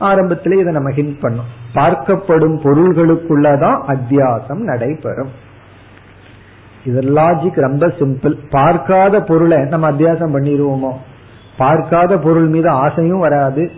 ஆரம்பத்திலே 0.00 0.58
இதை 0.58 0.72
நம்ம 0.72 0.90
ஹிண்ட் 0.90 1.16
பண்ணோம். 1.22 1.50
பார்க்கப்படும் 1.74 2.56
பொருள்களுக்குள்ளதான் 2.62 3.80
அத்தியாசம் 3.88 4.62
நடைபெறும். 4.62 5.28
இது 6.84 7.00
லாஜிக் 7.00 7.60
ரொம்ப 7.60 7.86
சிம்பிள் 7.86 8.34
பார்க்காத 8.50 9.20
பொருளை 9.20 9.58
நம்ம 9.58 9.90
அத்தியாசம் 9.90 10.34
பண்ணிடுவோமோ 10.34 10.92
பார்க்காத 11.56 12.18
பொருள் 12.18 12.46
மீது 12.46 12.68
ஆசையும் 12.68 13.18
வராது. 13.18 13.70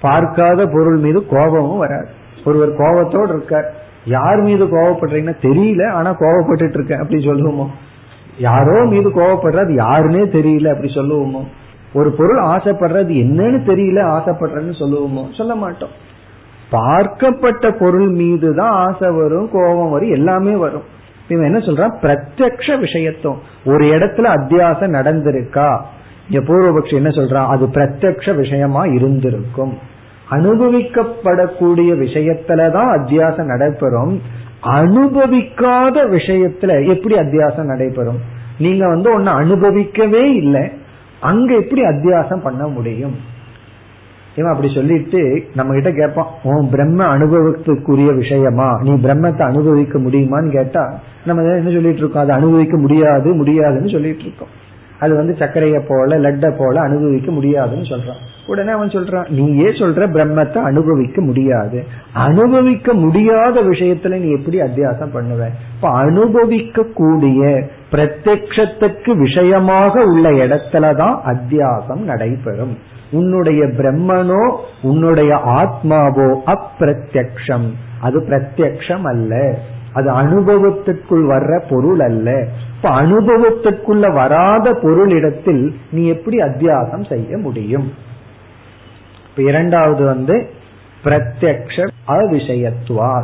பார்க்காத 0.00 0.66
பொருள் 0.66 0.96
மீது 0.96 1.26
கோபமும் 1.26 1.78
வராது. 1.78 2.08
ஒருவர் 2.44 2.76
கோபத்தோடு 2.76 3.28
இருக்கார். 3.28 3.74
யார் 4.04 4.40
மீது 4.40 4.64
கோபப்படுறீங்கன்னா 4.64 5.34
தெரியல 5.42 5.90
ஆனா 5.90 6.14
கோபப்பட்டு 6.14 6.68
இருக்கேன் 6.68 6.98
அப்படி 6.98 7.26
சொல்லுவோமோ? 7.26 7.66
யாரோ 8.38 8.84
மீது 8.84 9.10
கோபப்படுறது 9.10 9.72
யாருன்னே 9.72 10.24
தெரியல 10.36 10.68
அப்படி 10.68 10.92
சொல்லுவோமோ? 10.92 11.44
ஒரு 11.92 12.10
பொருள் 12.10 12.42
ஆசைப்படுறது 12.42 13.08
என்னன்னு 13.08 13.60
தெரியல 13.68 14.00
ஆசைப்படுறேன்னு 14.00 14.72
சொல்லுவோமோ? 14.78 15.36
சொல்ல 15.36 15.54
மாட்டோம். 15.54 15.88
பார்க்கப்பட்ட 16.72 17.78
பொருள் 17.78 18.08
மீது 18.08 18.54
தான் 18.54 18.70
ஆசை 18.70 19.10
வரும் 19.10 19.48
கோபம் 19.52 19.90
வரும் 19.90 20.10
எல்லாமே 20.10 20.54
வரும். 20.54 20.82
இவன் 21.28 21.44
என்ன 21.44 21.58
சொல்றான்? 21.58 21.94
பிரத்யக்ஷ 22.02 22.76
விஷயத்தும் 22.80 23.36
ஒரு 23.64 23.84
இடத்துல 23.84 24.24
அத்தியாசம் 24.24 24.92
நடந்திருக்கா? 24.92 25.80
இங்க 26.30 26.52
பூர்வபக்ஷி 26.52 26.94
என்ன 26.94 27.08
சொல்றான்? 27.08 27.46
அது 27.46 27.66
பிரத்யக்ஷ 27.66 28.36
விஷயமா 28.36 28.84
இருந்திருக்கும். 28.84 29.78
அனுபவிக்கப்படக்கூடிய 30.30 31.94
விஷயத்துலதான் 32.00 32.98
அத்தியாசம் 32.98 33.44
நடைபெறும். 33.44 34.20
அனுபவிக்காத 34.62 36.04
விஷயத்துல 36.08 36.86
எப்படி 36.86 37.14
அத்தியாசம் 37.14 37.64
நடைபெறும்? 37.64 38.18
நீங்க 38.58 38.88
வந்து 38.88 39.14
ஒன்னு 39.14 39.30
அனுபவிக்கவே 39.30 40.22
இல்லை. 40.22 40.70
அங்க 41.22 41.54
எப்படி 41.54 41.82
அத்தியாசம் 41.82 42.42
பண்ண 42.42 42.66
முடியும்? 42.66 43.16
இவன் 44.36 44.50
அப்படி 44.50 44.72
சொல்லிட்டு 44.74 45.44
நம்ம 45.54 45.72
கிட்ட 45.72 45.90
கேட்பான் 45.90 46.26
உன் 46.42 46.70
பிரம்ம 46.70 47.04
அனுபவத்துக்குரிய 47.16 48.16
விஷயமா? 48.16 48.68
நீ 48.82 48.92
பிரம்மத்தை 48.92 49.42
அனுபவிக்க 49.42 49.98
முடியுமான்னு 49.98 50.50
கேட்டா 50.50 50.98
நம்ம 51.26 51.42
என்ன 51.42 51.70
சொல்லிட்டு 51.70 51.98
இருக்கோம்? 51.98 52.22
அதை 52.22 52.36
அனுபவிக்க 52.36 52.76
முடியாது 52.76 53.32
முடியாதுன்னு 53.34 53.88
சொல்லிட்டு 53.88 54.22
இருக்கோம். 54.22 54.52
அது 55.02 55.14
வந்து 55.14 55.36
சர்க்கரைய 55.38 55.82
போல 55.88 56.18
லட்ட 56.18 56.56
போல 56.58 56.80
அனுபவிக்க 56.80 57.30
முடியாதுன்னு 57.30 57.84
சொல்றான். 57.84 58.20
உடனே 58.46 58.70
அவன் 58.70 58.88
சொல்றான் 58.88 59.28
நீயே 59.28 59.68
சொல்ற 59.68 60.04
பிரம்மத்தை 60.10 60.62
அனுபவிக்க 60.62 61.22
முடியாது. 61.22 61.84
அனுபவிக்க 62.12 62.92
முடியாத 62.92 63.60
விஷயத்துல 63.62 64.16
நீ 64.16 64.30
எப்படி 64.30 64.60
அத்தியாசம் 64.60 65.14
பண்ணுவ? 65.14 65.46
இப்ப 65.74 65.90
அனுபவிக்க 65.90 66.82
கூடிய 66.94 67.62
பிரத்யக்ஷத்துக்கு 67.92 69.10
விஷயமாக 69.16 70.04
உள்ள 70.04 70.30
இடத்துலதான் 70.30 71.16
அத்தியாசம் 71.24 72.00
நடைபெறும். 72.00 72.78
உன்னுடைய 73.10 73.64
பிரம்மனோ 73.64 74.56
உன்னுடைய 74.82 75.34
ஆத்மாவோ 75.34 76.28
அப்பிரத்யக்ஷம். 76.46 77.68
அது 78.00 78.20
பிரத்யக்ஷம் 78.20 79.02
அல்ல. 79.02 79.58
அது 79.92 80.10
அனுபவத்திற்குள் 80.10 81.26
வர்ற 81.26 81.62
பொருள் 81.70 82.00
அல்ல. 82.00 82.46
இப்ப 82.76 82.90
அனுபவத்திற்குள்ள 83.02 84.14
வராத 84.14 84.72
பொருளிடத்தில் 84.72 85.74
நீ 85.90 86.06
எப்படி 86.06 86.38
அத்தியாசம் 86.38 87.08
செய்ய 87.08 87.36
முடியும்? 87.36 87.92
இப்ப 89.30 89.42
இரண்டாவது 89.42 90.04
வந்து 90.04 90.50
பிரத்யக்ஷ 91.04 91.88
அவிஷயத்துவா 92.08 93.22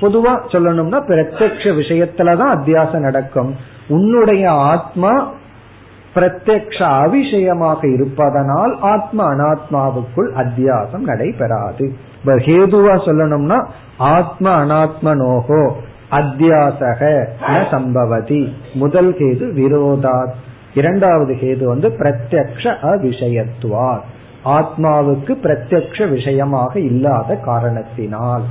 பொதுவா 0.00 0.38
சொல்லணும்னா 0.52 1.00
பிரத்யக்ஷ 1.08 1.70
விஷயத்துலதான் 1.70 2.54
அத்தியாசம் 2.54 3.00
நடக்கும். 3.00 3.56
உன்னுடைய 3.88 4.50
ஆத்மா 4.50 5.32
பிரத்யக்ஷ 6.14 6.78
அவிஷயமாக 6.78 7.92
இருப்பதனால் 7.92 8.78
ஆத்மா 8.80 9.30
அனாத்மாவுக்குள் 9.30 10.30
அத்தியாசம் 10.36 11.04
நடைபெறாது. 11.04 11.92
ஹேதுவா 12.26 12.94
சொல்லணும்னா 13.06 13.66
ஆத்மா 13.96 14.60
அனாத்மனோகோ. 14.60 15.72
அத்தியாசக 16.10 17.26
சம்பவதி. 17.70 18.52
முதல் 18.74 19.12
கேது 19.12 19.52
விரோதாத். 19.52 20.32
இரண்டாவது 20.74 21.34
கேது 21.34 21.64
வந்து 21.64 21.88
பிரத்யக்ஷ 21.88 22.74
அவிஷயத்துவார். 22.82 24.00
ஆத்மாவுக்கு 24.44 25.36
பிரத்யக்ஷ 25.42 26.10
விஷயமாக 26.10 26.78
இல்லாத 26.78 27.34
காரணத்தினால். 27.34 28.42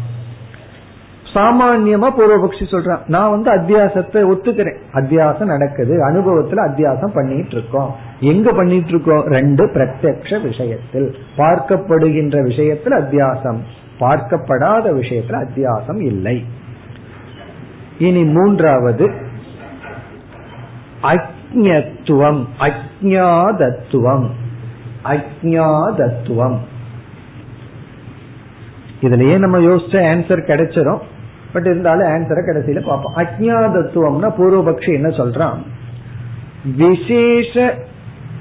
சாமான்யமா 1.33 2.09
பூர்வபக்ஷி 2.19 2.65
சொல்றான். 2.71 2.99
நான் 3.07 3.41
வந்து 3.41 3.51
அத்தியாசத்தை 3.51 4.33
ஒத்துக்கிறேன். 4.33 4.77
அத்தியாசம் 4.93 5.45
நடக்குது. 5.45 6.09
அனுபவத்துல 6.09 6.55
அத்தியாசம் 6.55 7.13
பண்ணிட்டு 7.13 7.51
இருக்கோம் 7.51 7.95
எங்க 8.19 8.51
பண்ணிட்டு 8.51 8.89
இருக்கோம் 8.89 9.23
ரெண்டு 9.23 9.65
பிரத்யக்ஷ 9.65 10.41
விஷயத்தில். 10.41 11.15
பார்க்கப்படுகின்ற 11.37 12.45
விஷயத்துல 12.45 13.01
அத்தியாசம். 13.01 13.57
பார்க்கப்படாத 13.99 14.93
விஷயத்துல 14.93 15.45
அத்தியாசம் 15.45 16.01
இல்லை. 16.01 16.43
இனி 17.99 18.23
மூன்றாவது 18.23 19.11
அஜத்துவம் 21.03 22.45
அஜாதத்துவம் 22.59 24.27
அஜாதத்துவம் 25.03 26.57
இதுலயே 29.01 29.37
நம்ம 29.37 29.59
யோசிச்ச 29.59 29.95
ஆன்சர் 30.13 30.47
கிடைச்சிடும் 30.47 30.99
பட் 31.53 31.65
இருந்தாலும் 31.65 32.07
ஆன்சரை 32.07 32.39
கடைசியில 32.45 32.85
பார்ப்போம். 32.87 33.15
அஜாதத்துவம்னா 33.15 34.27
பூர்வபக்ஷி 34.37 34.93
என்ன 34.93 35.07
சொல்றான்? 35.07 35.57
விசேஷ 36.75 37.73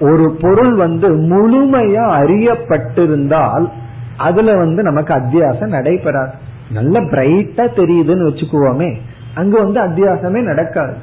ஒரு 0.00 0.36
பொருள் 0.40 0.74
வந்து 0.74 1.08
முழுமையா 1.16 2.04
அறியப்பட்டிருந்தால் 2.22 3.70
அதுல 4.16 4.56
வந்து 4.56 4.82
நமக்கு 4.82 5.14
அத்தியாசம் 5.14 5.68
நடைபெறாது. 5.68 6.32
நல்ல 6.70 7.00
பிரைட்டா 7.00 7.66
தெரியுதுன்னு 7.76 8.26
வச்சுக்குவோமே. 8.28 8.96
அங்க 9.36 9.62
வந்து 9.62 9.80
அத்தியாசமே 9.80 10.42
நடக்காது. 10.42 10.96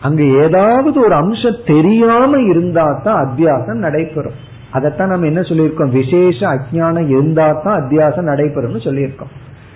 அங்க 0.00 0.22
ஏதாவது 0.22 1.00
ஒரு 1.00 1.14
அம்சம் 1.14 1.62
தெரியாம 1.66 2.38
இருந்தா 2.38 3.00
தான் 3.04 3.24
அத்தியாசம் 3.24 3.78
நடைபெறும். 3.78 4.36
அதைத்தான் 4.70 5.08
நம்ம 5.08 5.26
என்ன 5.26 5.40
சொல்லியிருக்கோம்? 5.40 5.90
விசேஷ 5.90 6.46
அஜானம் 6.46 7.08
இருந்தா 7.08 7.60
தான் 7.64 7.80
அத்தியாசம் 7.80 8.28
நடைபெறும்னு 8.28 8.80
சொல்லியிருக்கோம். 8.86 9.32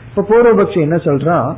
இப்ப 0.09 0.27
பூர்வபக்ஷம் 0.29 0.81
என்ன 0.81 0.97
சொல்றான் 0.97 1.55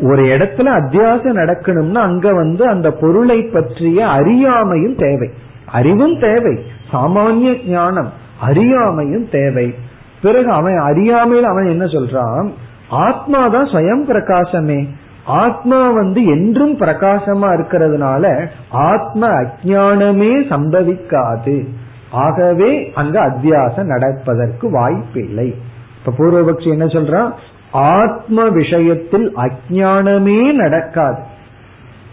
ஒரு 0.00 0.22
இடத்துல 0.22 0.68
அத்தியாசம் 0.80 1.36
நடக்கணும்னா 1.36 1.94
அங்க 1.94 2.32
வந்து 2.32 2.68
அந்த 2.68 2.90
பொருளை 2.90 3.42
பற்றிய 3.42 4.04
அறியாமையும் 4.06 4.98
தேவை. 4.98 5.30
அறிவும் 5.66 6.18
தேவை. 6.20 6.58
சாமானிய 6.92 7.68
ஞானம் 7.68 8.12
அறியாமையும் 8.46 9.30
தேவை. 9.30 9.74
பிறகு 10.22 10.50
அவன் 10.50 10.78
அறியாமையில் 10.78 11.44
அவன் 11.44 11.64
என்ன 11.64 11.84
சொல்றான்? 11.84 12.52
ஆத்மாதான் 12.90 13.68
ஸ்வயம் 13.68 14.04
பிரகாசமே. 14.08 14.88
ஆத்மா 15.24 15.90
வந்து 15.90 16.24
என்றும் 16.24 16.78
பிரகாசமா 16.78 17.48
இருக்கிறதுனால 17.56 18.46
ஆத்ம 18.70 19.28
அஜானமே 19.28 20.32
சம்பவிக்காது. 20.48 21.66
ஆகவே 22.10 22.92
அங்க 22.94 23.26
அத்தியாசம் 23.26 23.84
நடப்பதற்கு 23.84 24.70
வாய்ப்பில்லை 24.70 25.54
இப்ப 25.98 26.24
பூர்வபக்ஷி 26.24 26.68
என்ன 26.68 26.84
சொல்றான்? 26.84 27.32
ஆத்ம 27.72 28.48
விஷயத்தில் 28.48 29.36
அஜானமே 29.36 30.52
நடக்காது. 30.52 31.22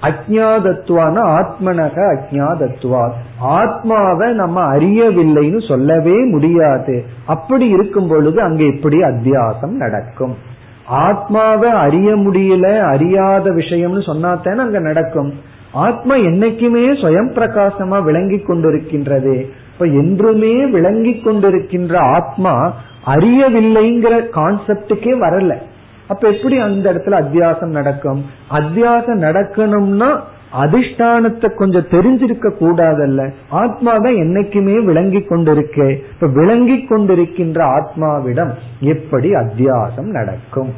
அஜாதத்துவான 0.02 1.16
ஆத்மனக 1.38 2.18
அஜாதத்துவா 2.18 3.12
ஆத்மாவை 3.40 4.34
நம்ம 4.34 4.74
அறியவில்லைன்னு 4.74 5.68
சொல்லவே 5.68 6.24
முடியாது. 6.24 7.06
அப்படி 7.26 7.68
இருக்கும் 7.68 8.08
பொழுது 8.08 8.42
அங்க 8.42 8.64
எப்படி 8.64 9.02
அத்தியாசம் 9.02 9.76
நடக்கும். 9.78 10.36
ஆத்மாவை 10.90 11.70
அறிய 11.70 12.16
முடியல 12.16 12.80
அறியாத 12.80 13.50
விஷயம்னு 13.50 14.02
சொன்னாத்தானே 14.06 14.56
அங்க 14.56 14.80
நடக்கும். 14.80 15.34
ஆத்மா 15.72 16.16
என்னைக்குமே 16.16 16.84
சுயம் 16.94 17.32
பிரகாசமா 17.34 18.04
விளங்கி 18.04 18.36
கொண்டிருக்கின்றது. 18.36 19.46
இப்ப 19.74 19.86
என்றுமே 19.86 20.66
விளங்கி 20.66 21.22
கொண்டிருக்கின்ற 21.26 21.98
ஆத்மா 21.98 22.74
அறியவில்லைங்கிற 23.06 24.30
கான்செப்டுக்கே 24.36 25.14
வரல. 25.20 25.56
அப்ப 26.08 26.30
எப்படி 26.30 26.58
அந்த 26.58 26.94
இடத்துல 26.94 27.24
அத்தியாசம் 27.24 27.72
நடக்கும்? 27.72 28.26
அத்தியாசம் 28.52 29.22
நடக்கணும்னா 29.22 30.20
அதிஷ்டானத்தை 30.63 31.55
கொஞ்சம் 31.55 31.91
தெரிஞ்சிருக்க 31.91 32.57
கூடாதல்ல 32.61 33.31
ஆத்மாவை 33.61 34.17
என்னைக்குமே 34.17 34.85
விளங்கி 34.85 35.25
கொண்டிருக்க 35.25 35.91
இப்ப 36.13 36.27
விளங்கி 36.37 36.85
கொண்டிருக்கின்ற 36.85 37.79
ஆத்மாவிடம் 37.79 38.53
எப்படி 38.87 39.35
அத்தியாசம் 39.35 40.11
நடக்கும் 40.11 40.73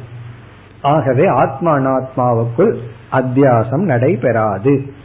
ஆகவே 0.87 1.37
ஆத்மா 1.37 1.77
அனாத்மாவுக்குள் 1.77 2.79
அத்தியாசம் 3.11 3.85
நடைபெறாது 3.85 4.95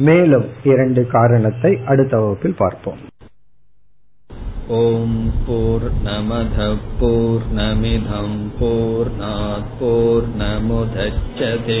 மேலும் 0.00 0.44
இரண்டு 0.64 1.08
காரணத்தை 1.08 1.80
அடுத்த 1.84 2.18
வகுப்பில் 2.18 2.56
பார்ப்போம் 2.56 3.10
ॐ 4.72 5.14
पूर्णमधः 5.46 6.74
पूर्णमिधं 6.98 8.28
पूर्णात् 8.58 9.72
पूर्णमुदच्छते 9.78 11.80